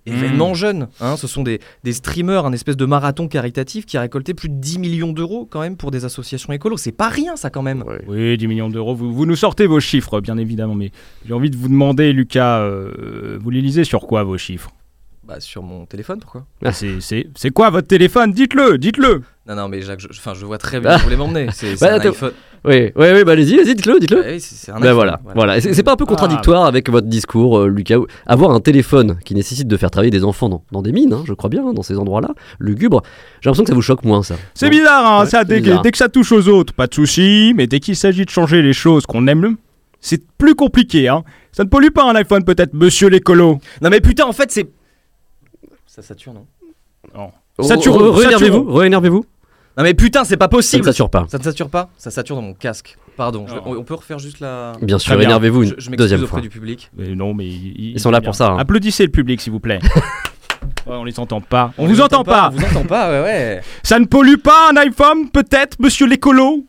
événement 0.05 0.53
jeune, 0.53 0.87
hein, 1.01 1.17
ce 1.17 1.27
sont 1.27 1.43
des, 1.43 1.59
des 1.83 1.93
streamers, 1.93 2.45
un 2.45 2.53
espèce 2.53 2.77
de 2.77 2.85
marathon 2.85 3.27
caritatif 3.27 3.85
qui 3.85 3.97
a 3.97 4.01
récolté 4.01 4.33
plus 4.33 4.49
de 4.49 4.55
10 4.55 4.79
millions 4.79 5.11
d'euros 5.11 5.47
quand 5.49 5.61
même 5.61 5.77
pour 5.77 5.91
des 5.91 6.05
associations 6.05 6.53
écolos. 6.53 6.77
C'est 6.77 6.91
pas 6.91 7.09
rien 7.09 7.35
ça 7.35 7.49
quand 7.49 7.63
même. 7.63 7.83
Ouais. 7.83 8.03
Oui, 8.07 8.37
10 8.37 8.47
millions 8.47 8.69
d'euros. 8.69 8.95
Vous, 8.95 9.13
vous 9.13 9.25
nous 9.25 9.35
sortez 9.35 9.65
vos 9.65 9.79
chiffres, 9.79 10.21
bien 10.21 10.37
évidemment, 10.37 10.75
mais 10.75 10.91
j'ai 11.25 11.33
envie 11.33 11.49
de 11.49 11.57
vous 11.57 11.69
demander, 11.69 12.13
Lucas, 12.13 12.59
euh, 12.59 13.39
vous 13.41 13.49
les 13.49 13.61
lisez 13.61 13.83
sur 13.83 14.01
quoi 14.01 14.23
vos 14.23 14.37
chiffres? 14.37 14.71
Bah 15.27 15.39
sur 15.39 15.63
mon 15.63 15.85
téléphone, 15.87 16.19
pourquoi? 16.19 16.45
Ah, 16.63 16.71
c'est- 16.71 17.01
C'est 17.01 17.27
c'est 17.35 17.49
quoi 17.49 17.71
votre 17.71 17.87
téléphone? 17.87 18.31
Dites-le, 18.31 18.77
dites-le 18.77 19.23
Non, 19.47 19.55
non, 19.55 19.67
mais 19.67 19.81
Jacques, 19.81 19.99
je, 20.01 20.07
enfin, 20.09 20.33
je 20.35 20.45
vois 20.45 20.59
très 20.59 20.79
bien 20.79 20.91
Ah. 20.93 20.97
vous 20.97 21.03
voulez 21.03 21.15
m'emmener. 21.15 21.47
C'est 21.51 21.75
c'est 21.75 21.85
Bah, 21.87 21.95
un 21.95 21.99
t'es- 21.99 22.09
iPhone. 22.09 22.31
Oui, 22.63 22.91
oui, 22.95 23.07
oui, 23.13 23.23
bah 23.23 23.31
allez-y, 23.33 23.59
allez-y, 23.59 23.73
dites-le, 23.75 23.99
dites-le. 23.99 24.23
Ah 24.23 24.29
oui, 24.33 24.39
c'est 24.39 24.53
c'est 24.55 24.71
un 24.71 24.75
Ben 24.75 24.83
iPhone, 24.83 24.95
voilà, 24.95 25.19
voilà. 25.35 25.61
C'est 25.61 25.73
c'est 25.73 25.81
pas 25.83 25.93
un 25.93 25.95
peu 25.95 26.03
Ah. 26.07 26.09
contradictoire 26.11 26.65
avec 26.65 26.89
votre 26.91 27.07
discours, 27.07 27.57
euh, 27.59 27.67
Lucas 27.67 27.97
Avoir 28.27 28.51
un 28.51 28.59
téléphone 28.59 29.17
qui 29.25 29.33
nécessite 29.33 29.67
de 29.67 29.77
faire 29.77 29.89
travailler 29.89 30.11
des 30.11 30.23
enfants 30.23 30.47
dans, 30.49 30.63
dans 30.71 30.83
des 30.83 30.91
mines, 30.91 31.13
hein, 31.13 31.23
je 31.25 31.33
crois 31.33 31.49
bien, 31.49 31.65
hein, 31.67 31.73
dans 31.73 31.83
ces 31.83 31.97
endroits-là, 31.97 32.29
lugubres, 32.59 33.01
j'ai 33.41 33.49
l'impression 33.49 33.63
que 33.63 33.69
ça 33.69 33.75
vous 33.75 33.81
choque 33.81 34.03
moins, 34.03 34.21
ça. 34.21 34.35
C'est 34.53 34.69
bizarre, 34.69 35.05
hein, 35.05 35.23
Ouais, 35.23 35.29
ça, 35.29 35.39
c'est 35.39 35.45
dès, 35.47 35.57
que- 35.57 35.63
bizarre. 35.65 35.81
dès 35.81 35.91
que 35.91 35.97
ça 35.97 36.09
touche 36.09 36.31
aux 36.31 36.47
autres, 36.49 36.73
pas 36.73 36.85
de 36.85 36.93
souci, 36.93 37.53
mais 37.55 37.65
dès 37.65 37.79
qu'il 37.79 37.95
s'agit 37.95 38.25
de 38.25 38.29
changer 38.31 38.61
les 38.61 38.73
choses 38.73 39.05
qu'on 39.07 39.25
aime, 39.27 39.57
c'est 40.01 40.21
plus 40.37 40.53
compliqué. 40.53 41.07
Hein. 41.07 41.23
Ça 41.51 41.63
ne 41.63 41.69
pollue 41.69 41.89
pas 41.89 42.03
un 42.03 42.15
iPhone, 42.15 42.43
peut-être, 42.43 42.73
monsieur 42.75 43.09
l'écolo 43.09 43.59
Non, 43.81 43.89
mais 43.89 44.01
putain, 44.01 44.25
en 44.25 44.33
fait, 44.33 44.51
c'est. 44.51 44.67
Ça 45.95 46.01
sature, 46.01 46.33
non 46.33 46.45
Oh, 47.17 47.63
Sature- 47.63 47.95
re- 47.95 48.09
Réénervez-vous, 48.11 48.57
sature- 48.65 48.75
réénervez-vous. 48.77 49.25
Non, 49.77 49.83
mais 49.83 49.93
putain, 49.93 50.23
c'est 50.25 50.35
pas 50.37 50.45
Ça 50.45 50.47
ne 50.47 50.51
possible 50.51 50.83
sature 50.85 51.09
pas. 51.09 51.25
Ça 51.29 51.37
ne 51.37 51.43
sature 51.43 51.69
pas 51.69 51.89
Ça 51.97 52.11
sature 52.11 52.35
dans 52.35 52.41
mon 52.41 52.53
casque. 52.53 52.97
Pardon, 53.15 53.45
je- 53.47 53.55
Non. 53.55 53.61
on, 53.65 53.77
on 53.77 53.83
peut 53.83 53.93
refaire 53.93 54.19
juste 54.19 54.39
la. 54.41 54.73
Bien 54.81 54.99
sûr, 54.99 55.19
énervez-vous 55.21 55.63
une 55.63 55.69
Je, 55.69 55.73
je 55.77 55.89
m'excuse 55.89 55.97
deuxième 55.97 56.19
auprès 56.21 56.31
fois. 56.31 56.41
du 56.41 56.49
public. 56.49 56.91
Mais 56.97 57.15
Non, 57.15 57.33
mais 57.33 57.45
ils, 57.45 57.91
Ils 57.95 57.99
sont 57.99 58.11
là 58.11 58.19
pour 58.19 58.35
ça, 58.35 58.49
hein. 58.51 58.57
Applaudissez 58.57 59.03
le 59.05 59.11
public, 59.11 59.39
s'il 59.39 59.53
vous 59.53 59.59
plaît. 59.61 59.79
Ouais, 60.87 60.95
on 60.95 61.03
les 61.03 61.19
entend 61.19 61.41
pas. 61.41 61.73
On, 61.79 61.87
vous 61.87 61.99
entend 62.01 62.23
pas. 62.23 62.49
On 62.53 62.57
vous 62.57 62.65
entend 62.65 62.85
pas, 62.85 63.09
ouais, 63.09 63.21
ouais. 63.21 63.61
Ça 63.81 63.97
ne 63.99 64.05
pollue 64.05 64.35
pas 64.37 64.69
un 64.71 64.77
iPhone, 64.77 65.29
peut-être, 65.31 65.77
monsieur 65.79 66.05
l'écolo 66.07 66.63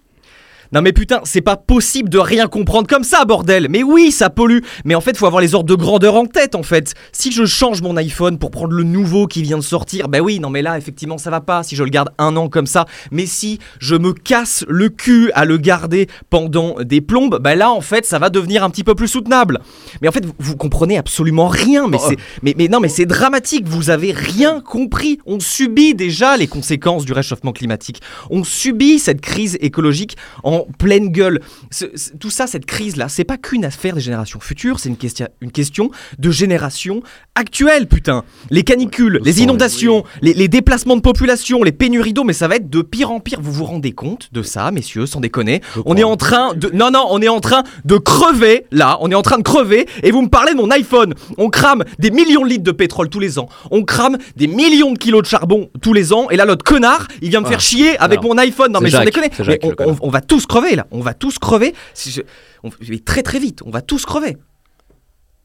Non 0.72 0.82
mais 0.82 0.92
putain, 0.92 1.20
c'est 1.24 1.40
pas 1.40 1.56
possible 1.56 2.08
de 2.08 2.18
rien 2.18 2.46
comprendre 2.48 2.86
comme 2.88 3.04
ça, 3.04 3.24
bordel. 3.24 3.68
Mais 3.70 3.82
oui, 3.82 4.10
ça 4.10 4.30
pollue. 4.30 4.60
Mais 4.84 4.94
en 4.94 5.00
fait, 5.00 5.16
faut 5.16 5.26
avoir 5.26 5.40
les 5.40 5.54
ordres 5.54 5.68
de 5.68 5.74
grandeur 5.74 6.14
en 6.14 6.26
tête, 6.26 6.54
en 6.54 6.62
fait. 6.62 6.94
Si 7.12 7.32
je 7.32 7.44
change 7.44 7.82
mon 7.82 7.96
iPhone 7.96 8.38
pour 8.38 8.50
prendre 8.50 8.72
le 8.72 8.82
nouveau 8.82 9.26
qui 9.26 9.42
vient 9.42 9.58
de 9.58 9.62
sortir, 9.62 10.08
bah 10.08 10.20
oui, 10.20 10.40
non 10.40 10.50
mais 10.50 10.62
là, 10.62 10.78
effectivement, 10.78 11.18
ça 11.18 11.30
va 11.30 11.40
pas. 11.40 11.62
Si 11.62 11.76
je 11.76 11.82
le 11.84 11.90
garde 11.90 12.10
un 12.18 12.36
an 12.36 12.48
comme 12.48 12.66
ça, 12.66 12.86
mais 13.10 13.26
si 13.26 13.58
je 13.78 13.94
me 13.96 14.12
casse 14.12 14.64
le 14.68 14.88
cul 14.88 15.30
à 15.34 15.44
le 15.44 15.56
garder 15.56 16.08
pendant 16.30 16.76
des 16.82 17.00
plombes, 17.00 17.38
bah 17.40 17.54
là, 17.54 17.70
en 17.70 17.80
fait, 17.80 18.06
ça 18.06 18.18
va 18.18 18.30
devenir 18.30 18.64
un 18.64 18.70
petit 18.70 18.84
peu 18.84 18.94
plus 18.94 19.08
soutenable. 19.08 19.60
Mais 20.02 20.08
en 20.08 20.12
fait, 20.12 20.24
vous, 20.24 20.32
vous 20.38 20.56
comprenez 20.56 20.98
absolument 20.98 21.48
rien. 21.48 21.88
Mais 21.88 21.96
Oh. 22.00 22.06
c'est, 22.10 22.16
mais, 22.42 22.54
mais 22.58 22.68
non, 22.68 22.80
mais 22.80 22.88
c'est 22.88 23.06
dramatique. 23.06 23.66
Vous 23.66 23.90
avez 23.90 24.12
rien 24.12 24.60
compris. 24.60 25.18
On 25.26 25.40
subit 25.40 25.94
déjà 25.94 26.36
les 26.36 26.46
conséquences 26.46 27.04
du 27.04 27.12
réchauffement 27.12 27.52
climatique. 27.52 28.00
On 28.30 28.44
subit 28.44 28.98
cette 28.98 29.20
crise 29.20 29.56
écologique 29.60 30.16
en 30.44 30.55
pleine 30.78 31.08
gueule. 31.08 31.40
Ce- 31.70 31.84
tout 32.18 32.30
ça, 32.30 32.46
cette 32.46 32.66
crise-là, 32.66 33.08
c'est 33.08 33.24
pas 33.24 33.36
qu'une 33.36 33.64
affaire 33.64 33.94
des 33.94 34.00
générations 34.00 34.40
futures, 34.40 34.80
c'est 34.80 34.88
une, 34.88 34.96
question 34.96 35.26
une 35.40 35.52
question 35.52 35.90
de 36.18 36.30
génération 36.30 37.02
actuelle, 37.34 37.86
putain. 37.86 38.24
Les 38.50 38.62
canicules, 38.62 39.20
les 39.24 39.42
inondations, 39.42 40.04
les, 40.22 40.32
les 40.34 40.48
déplacements 40.48 40.96
de 40.96 41.00
population, 41.02 41.62
les 41.62 41.72
pénuries 41.72 42.12
d'eau, 42.12 42.24
mais 42.24 42.32
ça 42.32 42.48
va 42.48 42.56
être 42.56 42.70
de 42.70 42.82
pire 42.82 43.10
en 43.10 43.20
pire. 43.20 43.38
Vous 43.40 43.52
vous 43.52 43.64
rendez 43.64 43.92
compte 43.92 44.28
de 44.32 44.42
ça, 44.42 44.70
messieurs, 44.70 45.06
sans 45.06 45.20
déconner? 45.20 45.60
On 45.84 45.96
est 45.96 46.04
en 46.04 46.16
train 46.16 46.54
de... 46.54 46.70
Non, 46.72 46.90
non, 46.90 47.06
on 47.10 47.20
est 47.20 47.28
en 47.28 47.40
train 47.40 47.62
de 47.84 47.96
crever, 47.98 48.66
là, 48.70 48.98
on 49.00 49.10
est 49.10 49.14
en 49.14 49.22
train 49.22 49.38
de 49.38 49.42
crever, 49.42 49.86
et 50.02 50.10
vous 50.10 50.22
me 50.22 50.28
parlez 50.28 50.52
de 50.52 50.56
mon 50.58 50.70
iPhone. 50.70 51.14
On 51.38 51.50
crame 51.50 51.84
des 51.98 52.10
millions 52.10 52.42
de 52.42 52.48
litres 52.48 52.64
de 52.64 52.72
pétrole 52.72 53.08
tous 53.08 53.20
les 53.20 53.38
ans. 53.38 53.48
On 53.70 53.84
crame 53.84 54.16
des 54.36 54.46
millions 54.46 54.92
de 54.92 54.98
kilos 54.98 55.22
de 55.22 55.26
charbon 55.26 55.68
tous 55.82 55.92
les 55.92 56.12
ans, 56.12 56.28
et 56.30 56.36
là, 56.36 56.44
l'autre 56.44 56.64
connard, 56.64 57.06
il 57.22 57.30
vient 57.30 57.40
me 57.40 57.46
Ah. 57.46 57.50
faire 57.50 57.60
chier 57.60 57.96
avec 57.98 58.22
mon 58.22 58.36
iPhone. 58.38 58.72
Non, 58.72 58.80
mais 58.80 58.90
sans 58.90 59.04
déconner. 59.04 59.30
Mais 59.46 59.60
on 60.00 60.08
va 60.10 60.20
tous 60.20 60.45
crever, 60.46 60.76
là. 60.76 60.86
On 60.90 61.00
va 61.00 61.14
tous 61.14 61.38
crever. 61.38 61.74
Si 61.94 62.10
je- 62.10 62.22
on- 62.62 62.70
très 63.04 63.22
très 63.22 63.38
vite. 63.38 63.60
On 63.64 63.70
va 63.70 63.82
tous 63.82 64.04
crever. 64.04 64.36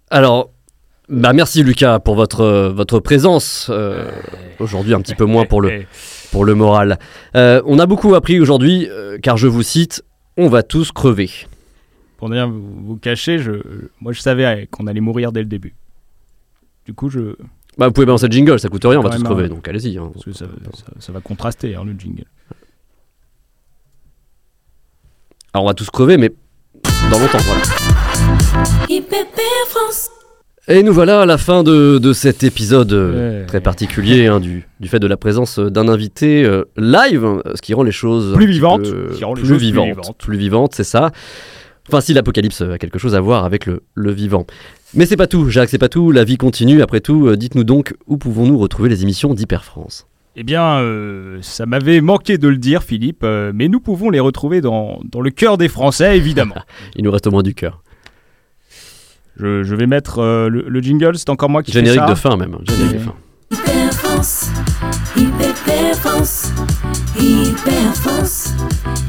Alors, 0.09 0.51
bah 1.09 1.33
merci 1.33 1.63
Lucas 1.63 1.99
pour 1.99 2.15
votre, 2.15 2.69
votre 2.69 2.99
présence. 2.99 3.67
euh, 3.69 4.09
aujourd'hui, 4.59 4.93
un 4.93 5.01
petit 5.01 5.15
peu 5.15 5.25
moins 5.25 5.45
pour 5.45 5.61
le, 5.61 5.83
pour 6.31 6.45
le 6.45 6.55
moral. 6.55 6.99
Euh, 7.35 7.61
on 7.65 7.79
a 7.79 7.85
beaucoup 7.85 8.15
appris 8.15 8.39
aujourd'hui, 8.39 8.87
euh, 8.89 9.17
car 9.21 9.37
je 9.37 9.47
vous 9.47 9.63
cite, 9.63 10.03
on 10.37 10.47
va 10.47 10.63
tous 10.63 10.91
crever. 10.91 11.29
Pour 12.17 12.29
ne 12.29 12.35
rien 12.35 12.47
vous, 12.47 12.61
vous 12.85 12.97
cacher, 12.97 13.39
je, 13.39 13.51
moi 13.99 14.13
je 14.13 14.21
savais 14.21 14.67
qu'on 14.71 14.87
allait 14.87 15.01
mourir 15.01 15.31
dès 15.31 15.41
le 15.41 15.47
début. 15.47 15.75
Du 16.85 16.93
coup, 16.93 17.09
je. 17.09 17.35
Bah, 17.77 17.87
vous 17.87 17.93
pouvez 17.93 18.05
balancer 18.05 18.27
le 18.27 18.31
jingle, 18.33 18.59
ça 18.59 18.69
coûte 18.69 18.83
rien, 18.85 18.99
on 18.99 19.01
va 19.03 19.09
tous 19.09 19.23
crever, 19.23 19.47
donc 19.49 19.67
allez-y. 19.67 19.97
hein. 19.97 20.09
Parce 20.13 20.25
que 20.25 20.33
ça, 20.33 20.45
ça- 20.73 20.83
ça 20.99 21.11
va 21.11 21.19
contraster, 21.21 21.75
hein, 21.75 21.83
le 21.85 21.93
jingle. 21.97 22.25
Alors 25.53 25.65
on 25.65 25.67
va 25.67 25.73
tous 25.73 25.89
crever, 25.89 26.17
mais 26.17 26.31
dans 27.11 27.19
longtemps, 27.19 27.37
voilà. 27.39 27.61
Et 30.67 30.83
nous 30.83 30.93
voilà 30.93 31.21
à 31.21 31.25
la 31.25 31.37
fin 31.37 31.63
de, 31.63 31.97
de 31.97 32.13
cet 32.13 32.43
épisode 32.43 32.93
euh, 32.93 33.41
Ouais. 33.41 33.45
très 33.47 33.59
particulier 33.61 34.27
hein, 34.27 34.39
du, 34.39 34.67
du 34.79 34.87
fait 34.87 34.99
de 34.99 35.07
la 35.07 35.17
présence 35.17 35.59
euh, 35.59 35.69
d'un 35.69 35.87
invité 35.89 36.45
euh, 36.45 36.63
live, 36.77 37.41
ce 37.55 37.61
qui 37.61 37.73
rend 37.73 37.83
les 37.83 37.91
choses 37.91 38.33
Plus 38.35 38.45
vivantes, 38.47 38.83
peu 38.83 39.09
qui 39.15 39.23
rend 39.25 39.33
les 39.33 39.41
plus 39.41 39.49
choses 39.49 39.57
plus 39.57 39.65
vivantes, 39.65 40.17
plus 40.17 40.37
vivantes, 40.37 40.73
c'est 40.75 40.83
ça. 40.85 41.11
Enfin, 41.89 41.99
si 41.99 42.13
l'apocalypse 42.13 42.61
a 42.61 42.77
quelque 42.77 42.99
chose 42.99 43.15
à 43.15 43.19
voir 43.21 43.43
avec 43.43 43.65
le, 43.65 43.81
le 43.95 44.11
vivant. 44.11 44.45
Mais 44.93 45.05
c'est 45.05 45.17
pas 45.17 45.27
tout, 45.27 45.49
Jacques, 45.49 45.69
c'est 45.69 45.77
pas 45.79 45.89
tout. 45.89 46.11
La 46.11 46.23
vie 46.23 46.37
continue. 46.37 46.81
Après 46.81 46.99
tout, 47.01 47.35
dites-nous 47.35 47.63
donc 47.63 47.93
où 48.07 48.17
pouvons-nous 48.17 48.57
retrouver 48.57 48.87
les 48.87 49.01
émissions 49.01 49.33
d'Hyper 49.33 49.65
France. 49.65 50.05
Eh 50.37 50.43
bien, 50.43 50.77
euh, 50.79 51.39
ça 51.41 51.65
m'avait 51.65 51.99
manqué 51.99 52.37
de 52.37 52.47
le 52.47 52.55
dire, 52.57 52.83
Philippe, 52.83 53.21
euh, 53.23 53.51
mais 53.53 53.67
nous 53.67 53.81
pouvons 53.81 54.09
les 54.09 54.21
retrouver 54.21 54.61
dans, 54.61 55.01
dans 55.03 55.19
le 55.19 55.29
cœur 55.29 55.57
des 55.57 55.67
Français, 55.67 56.15
évidemment. 56.17 56.55
Il 56.95 57.03
nous 57.03 57.11
reste 57.11 57.27
au 57.27 57.31
moins 57.31 57.43
du 57.43 57.53
cœur. 57.53 57.81
je, 59.37 59.63
je 59.63 59.75
vais 59.75 59.87
mettre 59.87 60.19
euh, 60.19 60.47
le, 60.47 60.63
le 60.69 60.81
jingle, 60.81 61.17
c'est 61.17 61.29
encore 61.29 61.49
moi 61.49 61.63
qui 61.63 61.71
fais 61.73 61.79
Générique 61.79 61.99
ça. 62.01 62.05
de 62.07 62.15
fin 62.15 62.37
même. 62.37 62.53
hein, 62.55 62.61
Générique 62.65 62.93
de 62.93 62.99
fin. 62.99 63.15
Hyper 63.51 63.93
France. 63.93 64.49
Hyper 65.17 65.95
France. 65.97 66.51
Hyper 67.19 67.95
France. 67.95 68.53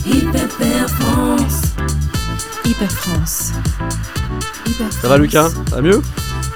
Hyper 0.05 0.89
France. 0.91 1.63
Hyper 2.65 2.91
France. 2.91 3.53
Hyper 4.67 4.93
Ça 4.93 5.09
va. 5.09 5.19
Lucas? 5.19 5.51
Ça 5.69 5.77
va 5.77 5.83
mieux? 5.83 6.03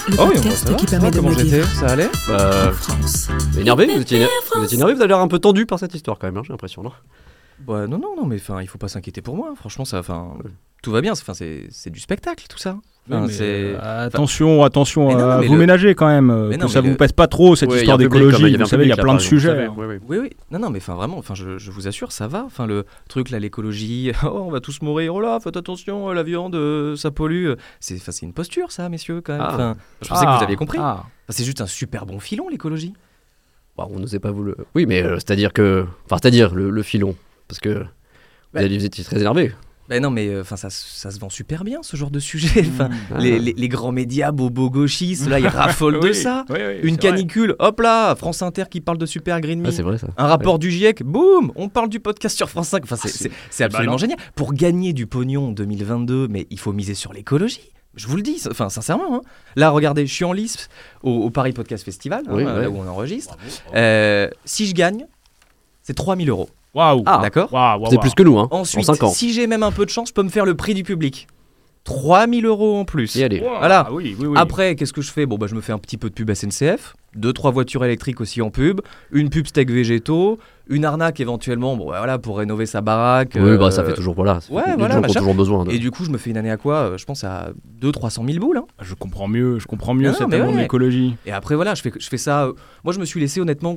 Le 0.08 0.14
Oh 0.18 0.26
oui, 0.28 0.34
podcast 0.34 0.64
ça 0.66 0.70
va, 0.70 0.76
qui 0.76 0.86
permet 0.86 1.10
va, 1.10 1.20
de 1.20 1.28
j'étais 1.30 1.42
vivre 1.44 1.68
Ça 1.74 1.86
allait 1.86 2.08
Bah, 2.28 2.68
en 2.68 2.72
France. 2.72 3.28
énervé 3.58 3.86
vous 3.86 4.00
étiez, 4.00 4.18
éner- 4.20 4.28
vous 4.56 4.64
étiez 4.64 4.76
énervé 4.76 4.94
Vous 4.94 5.00
avez 5.00 5.08
l'air 5.08 5.18
un 5.18 5.28
peu 5.28 5.38
tendu 5.38 5.66
par 5.66 5.78
cette 5.78 5.94
histoire 5.94 6.18
quand 6.18 6.26
même, 6.28 6.36
hein, 6.36 6.42
j'ai 6.44 6.52
l'impression, 6.52 6.82
non? 6.82 6.92
Bah 7.60 7.86
non, 7.86 7.98
non, 7.98 8.14
non, 8.16 8.26
mais 8.26 8.36
enfin, 8.36 8.60
il 8.62 8.66
faut 8.68 8.78
pas 8.78 8.88
s'inquiéter 8.88 9.22
pour 9.22 9.36
moi. 9.36 9.48
hein. 9.50 9.54
Franchement, 9.56 9.84
ça, 9.84 9.98
enfin, 9.98 10.34
tout 10.82 10.90
va 10.92 11.00
bien. 11.00 11.12
Enfin, 11.12 11.34
c'est 11.34 11.64
c'est 11.70 11.90
du 11.90 12.00
spectacle, 12.00 12.44
tout 12.48 12.58
ça. 12.58 12.76
Enfin, 13.08 13.20
Oui, 13.20 13.26
mais, 13.28 13.32
c'est- 13.32 13.44
euh, 13.76 14.06
attention, 14.06 14.64
attention 14.64 15.06
Mais 15.08 15.14
non, 15.14 15.30
à 15.30 15.38
mais 15.40 15.46
vous 15.46 15.52
le- 15.52 15.58
ménager 15.60 15.94
quand 15.94 16.08
même. 16.08 16.28
euh, 16.30 16.48
Mais 16.48 16.56
que 16.56 16.62
non, 16.62 16.68
ça 16.68 16.80
mais 16.82 16.88
vous 16.88 16.92
le- 16.94 16.96
pèse 16.98 17.12
pas 17.12 17.28
trop 17.28 17.54
cette 17.54 17.70
Ouais, 17.70 17.78
histoire 17.78 17.98
d'écologie. 17.98 18.56
Vous 18.56 18.64
savez, 18.66 18.84
il 18.84 18.88
y 18.88 18.92
a 18.92 18.96
plein 18.96 19.14
de 19.14 19.20
sujets. 19.20 19.50
exemple, 19.62 19.80
hein. 19.80 19.86
oui, 19.88 19.96
oui. 20.00 20.06
Oui, 20.08 20.18
oui. 20.24 20.30
Non, 20.50 20.58
non, 20.58 20.70
mais 20.70 20.78
enfin, 20.78 20.94
vraiment, 20.96 21.16
enfin, 21.16 21.34
je, 21.36 21.56
je 21.56 21.70
vous 21.70 21.86
assure, 21.86 22.10
ça 22.10 22.26
va. 22.26 22.42
Enfin, 22.44 22.66
le 22.66 22.84
truc 23.08 23.30
là, 23.30 23.38
l'écologie. 23.38 24.10
Oh, 24.24 24.42
on 24.46 24.50
va 24.50 24.58
tous 24.60 24.82
mourir. 24.82 25.14
Oh 25.14 25.20
là, 25.20 25.38
faites 25.40 25.56
attention, 25.56 26.10
la 26.10 26.22
viande, 26.24 26.56
euh, 26.56 26.96
ça 26.96 27.12
pollue. 27.12 27.52
C'est, 27.78 27.94
enfin, 27.94 28.10
c'est 28.10 28.26
une 28.26 28.32
posture, 28.32 28.72
ça, 28.72 28.88
messieurs, 28.88 29.20
quand 29.20 29.34
même. 29.34 29.42
Ah. 29.44 29.54
Enfin, 29.54 29.76
je 30.02 30.08
pensais 30.08 30.26
que 30.26 30.36
vous 30.38 30.42
aviez 30.42 30.56
compris. 30.56 30.78
ah. 30.80 30.96
Enfin, 31.04 31.06
c'est 31.30 31.44
juste 31.44 31.60
un 31.60 31.66
super 31.66 32.06
bon 32.06 32.18
filon, 32.18 32.48
l'écologie. 32.48 32.92
Bah, 33.78 33.86
on 33.90 34.00
n'osait 34.00 34.18
pas 34.20 34.30
vous 34.32 34.42
le. 34.42 34.56
Oui, 34.74 34.84
mais 34.86 35.02
euh, 35.02 35.14
c'est-à-dire 35.16 35.52
que. 35.52 35.86
Enfin, 36.06 36.16
c'est-à-dire 36.20 36.54
le, 36.54 36.70
le 36.70 36.82
filon. 36.82 37.14
Parce 37.48 37.61
que. 37.61 37.85
Vous, 38.52 38.59
avez- 38.61 38.78
vous 38.78 38.85
étiez 38.85 39.04
très 39.04 39.18
énervé. 39.20 39.52
Ben 39.88 40.02
non, 40.02 40.11
mais 40.11 40.26
euh, 40.26 40.40
enfin, 40.40 40.56
ça, 40.56 40.68
ça 40.68 41.12
se 41.12 41.20
vend 41.20 41.28
super 41.28 41.62
bien, 41.62 41.78
ce 41.85 41.96
genre 41.96 42.11
de 42.11 42.18
sujet. 42.18 42.64
Enfin, 42.74 42.90
Ah. 43.14 43.18
les, 43.18 43.38
les- 43.38 43.52
les 43.52 43.68
grands 43.68 43.92
médias, 43.92 44.32
bobos 44.32 44.68
gauchistes, 44.68 45.28
là, 45.28 45.38
ils 45.38 45.46
raffolent 45.46 46.00
de 46.00 46.12
ça. 46.12 46.44
oui, 46.48 46.56
oui, 46.59 46.78
Une 46.82 46.94
vrai. 46.96 46.98
canicule, 46.98 47.54
hop 47.61 47.78
là, 47.80 48.16
France 48.16 48.42
Inter 48.42 48.64
qui 48.68 48.80
parle 48.80 48.98
de 48.98 49.06
Super 49.06 49.40
Green 49.40 49.61
Me. 49.61 49.68
Ah, 49.68 49.70
c'est 49.72 49.82
vrai 49.82 49.96
ça. 49.98 50.09
Un 50.16 50.26
rapport 50.26 50.59
du 50.59 50.72
GIEC, 50.72 51.04
boum, 51.04 51.52
on 51.54 51.68
parle 51.68 51.88
du 51.88 52.00
podcast 52.00 52.37
sur 52.37 52.50
France 52.50 52.68
5. 52.70 52.82
Enfin, 52.82 52.96
c'est, 52.96 53.09
Ah, 53.09 53.12
c'est- 53.12 53.22
c'est- 53.28 53.35
c'est 53.50 53.62
absolument 53.64 53.96
génial. 53.96 54.18
Pour 54.35 54.54
gagner 54.54 54.92
du 54.92 55.06
pognon 55.06 55.48
en 55.48 55.52
2022, 55.52 56.26
mais 56.28 56.48
il 56.50 56.59
faut 56.59 56.72
miser 56.72 56.94
sur 56.94 57.12
l'écologie. 57.12 57.70
Je 57.94 58.09
vous 58.09 58.16
le 58.16 58.22
dis, 58.22 58.42
enfin 58.50 58.68
sincèrement. 58.68 59.14
hein. 59.16 59.20
Là, 59.54 59.70
regardez, 59.70 60.04
je 60.06 60.12
suis 60.12 60.24
en 60.24 60.32
lice 60.32 60.68
au, 61.04 61.12
au 61.12 61.30
Paris 61.30 61.52
Podcast 61.52 61.85
Festival, 61.85 62.24
hein, 62.26 62.32
Oui, 62.35 62.42
là 62.44 62.59
ouais. 62.59 62.66
où 62.66 62.76
on 62.78 62.88
enregistre. 62.88 63.37
Euh, 63.76 64.28
si 64.44 64.66
je 64.66 64.74
gagne, 64.74 65.06
c'est 65.82 65.94
3000 65.94 66.28
euros. 66.28 66.50
Waouh. 66.76 67.02
Ah. 67.06 67.18
D'accord 67.22 67.48
C'est 67.90 67.98
plus 68.00 68.14
que 68.14 68.22
nous, 68.22 68.38
hein. 68.38 68.46
Ensuite, 68.50 68.88
en 68.88 68.94
5 68.94 69.02
ans. 69.04 69.08
si 69.08 69.32
j'ai 69.32 69.46
même 69.48 69.62
un 69.64 69.72
peu 69.72 69.84
de 69.84 69.90
chance, 69.90 70.08
je 70.10 70.14
peux 70.14 70.22
me 70.22 70.28
faire 70.28 70.44
le 70.44 70.54
prix 70.54 70.74
du 70.74 70.82
public. 70.84 71.26
3000 71.84 72.44
euros 72.46 72.76
en 72.78 72.84
plus. 72.84 73.16
Aller. 73.22 73.40
Waouh, 73.40 73.58
Voilà. 73.58 73.84
ah 73.88 73.92
oui, 73.92 74.16
oui, 74.18 74.26
oui. 74.26 74.36
Après, 74.36 74.74
qu'est-ce 74.74 74.92
que 74.92 75.02
je 75.02 75.10
fais? 75.12 75.24
Bon, 75.24 75.38
bah, 75.38 75.46
je 75.48 75.54
me 75.54 75.60
fais 75.60 75.72
un 75.72 75.78
petit 75.78 75.96
peu 75.96 76.08
de 76.08 76.14
pub 76.14 76.32
SNCF, 76.34 76.94
deux, 77.14 77.32
trois 77.32 77.52
voitures 77.52 77.84
électriques 77.84 78.20
aussi 78.20 78.42
en 78.42 78.50
pub, 78.50 78.80
une 79.12 79.30
pub 79.30 79.46
steak 79.46 79.70
végétaux, 79.70 80.38
une 80.68 80.84
arnaque 80.84 81.20
éventuellement, 81.20 81.76
bon, 81.76 81.88
bah, 81.88 81.98
voilà, 81.98 82.18
pour 82.18 82.38
rénover 82.38 82.66
sa 82.66 82.80
baraque. 82.80 83.34
Oui, 83.36 83.40
euh, 83.50 83.56
bah 83.56 83.70
ça 83.70 83.84
fait 83.84 83.94
toujours. 83.94 84.14
Voilà. 84.16 84.40
ça 84.40 84.52
ouais, 84.52 84.62
fait- 84.64 84.70
les 84.72 84.76
voilà, 84.76 84.96
gens 84.96 85.02
qui 85.02 85.10
ont 85.16 85.20
toujours 85.20 85.34
besoin. 85.36 85.64
De... 85.64 85.70
Et 85.70 85.78
du 85.78 85.92
coup, 85.92 86.04
je 86.04 86.10
me 86.10 86.18
fais 86.18 86.30
une 86.30 86.36
année 86.38 86.50
à 86.50 86.56
quoi? 86.56 86.74
Euh, 86.74 86.98
Je 86.98 87.04
pense 87.04 87.22
à 87.22 87.50
200-300 87.80 88.26
000 88.32 88.44
boules. 88.44 88.58
hein. 88.58 88.64
Je 88.82 88.94
comprends 88.94 89.28
mieux, 89.28 89.60
je 89.60 89.66
comprends 89.68 89.94
mieux 89.94 90.08
Ah 90.08 90.12
non, 90.12 90.18
cet 90.18 90.28
mais 90.28 90.36
amour 90.40 90.50
de 90.50 90.56
ouais. 90.56 90.62
l'écologie. 90.62 91.14
Et 91.24 91.30
après, 91.30 91.54
voilà, 91.54 91.76
je 91.76 91.82
fais, 91.82 91.92
je 91.96 92.08
fais 92.08 92.18
ça. 92.18 92.46
euh, 92.46 92.52
moi, 92.82 92.92
je 92.92 92.98
me 92.98 93.04
suis 93.04 93.20
laissé 93.20 93.40
honnêtement 93.40 93.76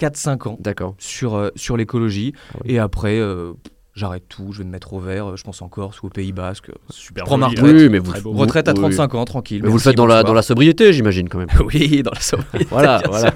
4-5 0.00 0.48
ans 0.48 0.58
D'accord. 0.60 0.94
sur, 0.98 1.34
euh, 1.34 1.50
sur 1.56 1.76
l'écologie. 1.76 2.32
Ah 2.54 2.58
oui. 2.64 2.72
Et 2.74 2.78
après, 2.78 3.18
euh, 3.18 3.52
j'arrête 3.94 4.24
tout, 4.28 4.52
je 4.52 4.58
vais 4.58 4.64
me 4.64 4.70
mettre 4.70 4.92
au 4.92 5.00
vert, 5.00 5.30
euh, 5.30 5.36
je 5.36 5.42
pense 5.42 5.62
en 5.62 5.68
Corse 5.68 6.02
ou 6.02 6.06
au 6.06 6.10
Pays 6.10 6.32
Basque. 6.32 6.70
Super 6.90 7.24
Prends 7.24 7.38
ma 7.38 7.46
retraite. 7.48 7.64
Oui, 7.74 7.88
mais 7.88 7.98
vous- 7.98 8.12
Retraite 8.32 8.68
à 8.68 8.72
oui. 8.72 8.78
35 8.80 9.14
ans, 9.14 9.24
tranquille. 9.24 9.62
Mais 9.62 9.68
vous 9.70 9.76
le 9.78 9.82
faites 9.82 9.96
dans 9.96 10.04
la, 10.04 10.22
dans 10.22 10.34
la 10.34 10.42
sobriété, 10.42 10.92
j'imagine, 10.92 11.30
quand 11.30 11.38
même. 11.38 11.48
Oui, 11.64 12.02
dans 12.02 12.10
la 12.10 12.20
sobriété. 12.20 12.66
Voilà, 12.70 13.00
voilà. 13.08 13.32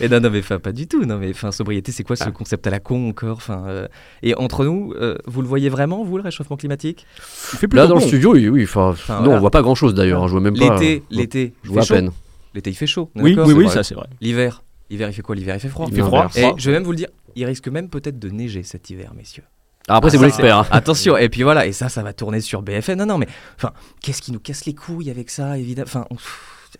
Et 0.00 0.08
non, 0.08 0.20
non, 0.20 0.30
mais 0.30 0.38
enfin, 0.38 0.60
pas 0.60 0.70
du 0.70 0.86
tout. 0.86 1.04
Non, 1.04 1.18
mais 1.18 1.30
enfin, 1.30 1.50
sobriété, 1.50 1.90
c'est 1.90 2.04
quoi 2.04 2.14
ce 2.14 2.24
Ah. 2.24 2.30
concept 2.30 2.66
à 2.68 2.70
la 2.70 2.78
con 2.78 3.08
encore 3.08 3.36
enfin, 3.38 3.64
euh, 3.66 3.88
Et 4.22 4.36
entre 4.36 4.64
nous, 4.64 4.92
euh, 5.00 5.16
vous 5.26 5.42
le 5.42 5.48
voyez 5.48 5.70
vraiment, 5.70 6.04
vous, 6.04 6.18
le 6.18 6.22
réchauffement 6.22 6.56
climatique? 6.56 7.04
Il 7.52 7.58
fait 7.58 7.72
Là, 7.74 7.88
dans 7.88 7.96
le 7.96 8.00
studio, 8.00 8.34
oui, 8.34 8.48
oui. 8.48 8.62
Enfin, 8.62 8.90
Enfin, 8.90 9.16
non, 9.18 9.24
voilà. 9.24 9.38
on 9.38 9.40
voit 9.40 9.50
pas 9.50 9.62
grand 9.62 9.74
chose 9.74 9.92
d'ailleurs. 9.94 10.22
hein, 10.22 10.26
Je 10.28 10.32
vois 10.32 10.40
même 10.40 10.56
pas. 10.56 10.74
L'été, 10.78 11.02
je- 11.10 11.16
l'été, 11.16 11.52
Je 11.64 11.68
il 11.70 11.72
vois 11.72 11.82
à 11.82 11.84
fait 11.84 11.88
chaud. 11.88 11.94
peine. 11.94 12.10
L'été, 12.54 12.70
il 12.70 12.74
fait 12.74 12.86
chaud. 12.86 13.10
Oui, 13.16 13.36
oui, 13.36 13.52
oui, 13.54 13.68
ça 13.68 13.82
c'est 13.82 13.96
vrai. 13.96 14.06
L'hiver, 14.20 14.62
l'hiver, 14.90 15.08
il 15.08 15.12
fait 15.14 15.22
quoi? 15.22 15.34
L'hiver, 15.34 15.54
il 15.56 15.60
fait 15.60 15.68
froid. 15.68 15.86
Il 15.88 15.94
fait 15.94 16.02
froid. 16.02 16.28
Et 16.36 16.52
je 16.56 16.70
vais 16.70 16.76
même 16.76 16.84
vous 16.84 16.92
le 16.92 16.96
dire, 16.98 17.08
il 17.36 17.44
risque 17.44 17.68
même 17.68 17.88
peut-être 17.88 18.18
de 18.18 18.28
neiger 18.30 18.62
cet 18.62 18.90
hiver, 18.90 19.12
messieurs. 19.16 19.44
Ah, 19.88 19.96
après, 19.96 20.08
Ah, 20.08 20.10
c'est 20.12 20.16
vous 20.16 20.24
l'expert. 20.24 20.58
hein. 20.60 20.66
Attention, 20.70 21.16
et 21.18 21.28
puis 21.28 21.42
voilà, 21.42 21.66
et 21.66 21.72
ça, 21.72 21.88
ça 21.90 22.02
va 22.02 22.12
tourner 22.14 22.40
sur 22.40 22.62
BFM. 22.62 22.98
Non, 22.98 23.06
non, 23.06 23.18
mais 23.18 23.28
enfin, 23.56 23.72
qu'est-ce 24.00 24.22
qui 24.22 24.32
nous 24.32 24.40
casse 24.40 24.64
les 24.64 24.74
couilles 24.74 25.10
avec 25.10 25.28
ça, 25.30 25.58
évidemment 25.58 25.86
Enfin, 25.86 26.06
on- 26.10 26.16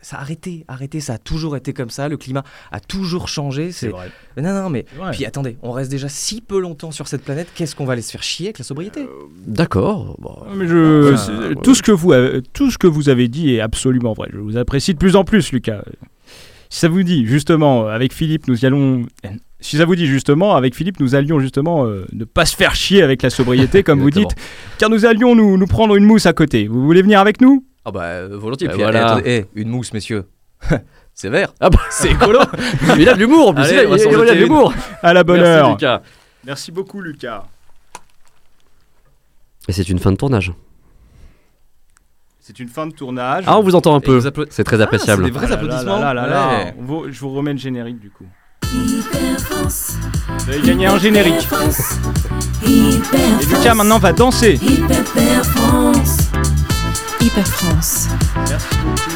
ça 0.00 0.16
a 0.16 0.20
arrêté, 0.22 0.64
arrêté, 0.68 1.00
ça 1.00 1.12
a 1.14 1.18
toujours 1.18 1.54
été 1.56 1.72
comme 1.72 1.90
ça, 1.90 2.08
le 2.08 2.16
climat 2.16 2.42
a 2.72 2.80
toujours 2.80 3.28
changé. 3.28 3.70
C'est 3.72 3.88
vrai. 3.90 4.10
Non, 4.38 4.54
non, 4.54 4.68
mais 4.70 4.86
puis 5.12 5.24
attendez, 5.26 5.56
on 5.62 5.70
reste 5.70 5.90
déjà 5.90 6.08
si 6.08 6.40
peu 6.40 6.58
longtemps 6.58 6.90
sur 6.92 7.06
cette 7.06 7.22
planète, 7.22 7.48
qu'est-ce 7.54 7.76
qu'on 7.76 7.84
va 7.84 7.92
aller 7.92 8.02
se 8.02 8.10
faire 8.10 8.22
chier 8.22 8.46
avec 8.46 8.58
la 8.58 8.64
sobriété? 8.64 9.06
D'accord. 9.46 10.16
bon. 10.18 10.36
Non, 10.48 10.54
mais 10.56 10.66
je- 10.66 11.50
ouais, 11.50 11.54
tout, 11.62 11.74
ce 11.74 11.82
que 11.82 11.92
vous 11.92 12.12
avez, 12.12 12.42
tout 12.54 12.70
ce 12.70 12.78
que 12.78 12.86
vous 12.86 13.08
avez 13.10 13.28
dit 13.28 13.54
est 13.54 13.60
absolument 13.60 14.14
vrai. 14.14 14.30
Je 14.32 14.38
vous 14.38 14.56
apprécie 14.56 14.94
de 14.94 14.98
plus 14.98 15.14
en 15.14 15.24
plus, 15.24 15.52
Lucas. 15.52 15.82
Si 16.74 16.80
ça 16.80 16.88
vous 16.88 17.04
dit, 17.04 17.24
justement, 17.24 17.86
avec 17.86 18.12
Philippe, 18.12 18.48
nous 18.48 18.64
y 18.64 18.66
allons. 18.66 19.06
Si 19.60 19.76
ça 19.76 19.84
vous 19.84 19.94
dit 19.94 20.06
justement, 20.08 20.56
avec 20.56 20.74
Philippe, 20.74 20.98
nous 20.98 21.14
allions 21.14 21.38
justement 21.38 21.86
euh, 21.86 22.04
ne 22.12 22.24
pas 22.24 22.46
se 22.46 22.56
faire 22.56 22.74
chier 22.74 23.00
avec 23.00 23.22
la 23.22 23.30
sobriété, 23.30 23.84
comme 23.84 24.00
vous 24.00 24.10
dites, 24.10 24.34
car 24.76 24.90
nous 24.90 25.06
allions 25.06 25.36
nous, 25.36 25.56
nous 25.56 25.66
prendre 25.68 25.94
une 25.94 26.02
mousse 26.04 26.26
à 26.26 26.32
côté. 26.32 26.66
Vous 26.66 26.82
voulez 26.84 27.02
venir 27.02 27.20
avec 27.20 27.40
nous? 27.40 27.64
Ah 27.84 27.92
bah 27.92 28.02
euh, 28.02 28.36
volontiers. 28.36 28.66
Bah 28.66 28.72
Puis, 28.74 28.82
voilà. 28.82 28.98
eh, 28.98 29.04
attendez, 29.04 29.46
eh, 29.54 29.60
une 29.60 29.68
mousse, 29.68 29.92
messieurs. 29.92 30.24
c'est 31.14 31.28
vert. 31.28 31.54
Ah 31.60 31.70
bah, 31.70 31.78
C'est 31.92 32.10
écolo. 32.10 32.40
Il 32.98 33.08
a 33.08 33.14
de 33.14 33.20
l'humour 33.20 33.50
en 33.50 33.54
plus. 33.54 33.62
Allez, 33.62 33.74
il 33.74 33.78
a- 33.78 33.96
il 33.96 34.12
il 34.32 34.34
de 34.34 34.44
l'humour. 34.44 34.74
À 35.00 35.14
la 35.14 35.22
bonne 35.22 35.42
Merci, 35.42 35.50
heure. 35.52 35.70
Lucas. 35.70 36.02
Merci 36.44 36.72
beaucoup, 36.72 37.00
Lucas. 37.00 37.44
Et 39.68 39.72
c'est 39.72 39.88
une 39.88 40.00
fin 40.00 40.10
de 40.10 40.16
tournage. 40.16 40.52
C'est 42.46 42.58
une 42.60 42.68
fin 42.68 42.86
de 42.86 42.92
tournage. 42.92 43.44
Ah, 43.46 43.58
on 43.58 43.62
vous 43.62 43.74
entend 43.74 43.94
un 43.94 44.00
peu. 44.00 44.18
applaud- 44.26 44.44
C'est 44.50 44.64
très 44.64 44.78
Ah, 44.78 44.84
appréciable. 44.84 45.24
c'est 45.24 45.30
des 45.30 45.34
vrais 45.38 45.46
Ah 45.46 45.48
là 45.48 45.56
là 45.56 45.62
applaudissements. 45.62 45.98
là 45.98 46.12
là 46.12 46.26
là. 46.26 46.48
Ouais. 46.48 46.74
On 46.78 46.84
va- 46.84 47.10
je 47.10 47.18
vous 47.20 47.30
remets 47.30 47.52
le 47.52 47.58
générique 47.58 47.98
du 47.98 48.10
coup. 48.10 48.26
Hyper 48.74 49.38
France. 49.40 49.94
Vous 50.40 50.50
avez 50.50 50.60
gagné 50.60 50.86
un 50.86 50.98
générique. 50.98 51.48
Et 52.66 53.46
Lucas 53.46 53.72
maintenant 53.74 53.98
va 53.98 54.12
danser. 54.12 54.58
Hyper 54.62 55.42
France. 55.46 56.18
Hyper 57.22 57.46
France. 57.46 58.08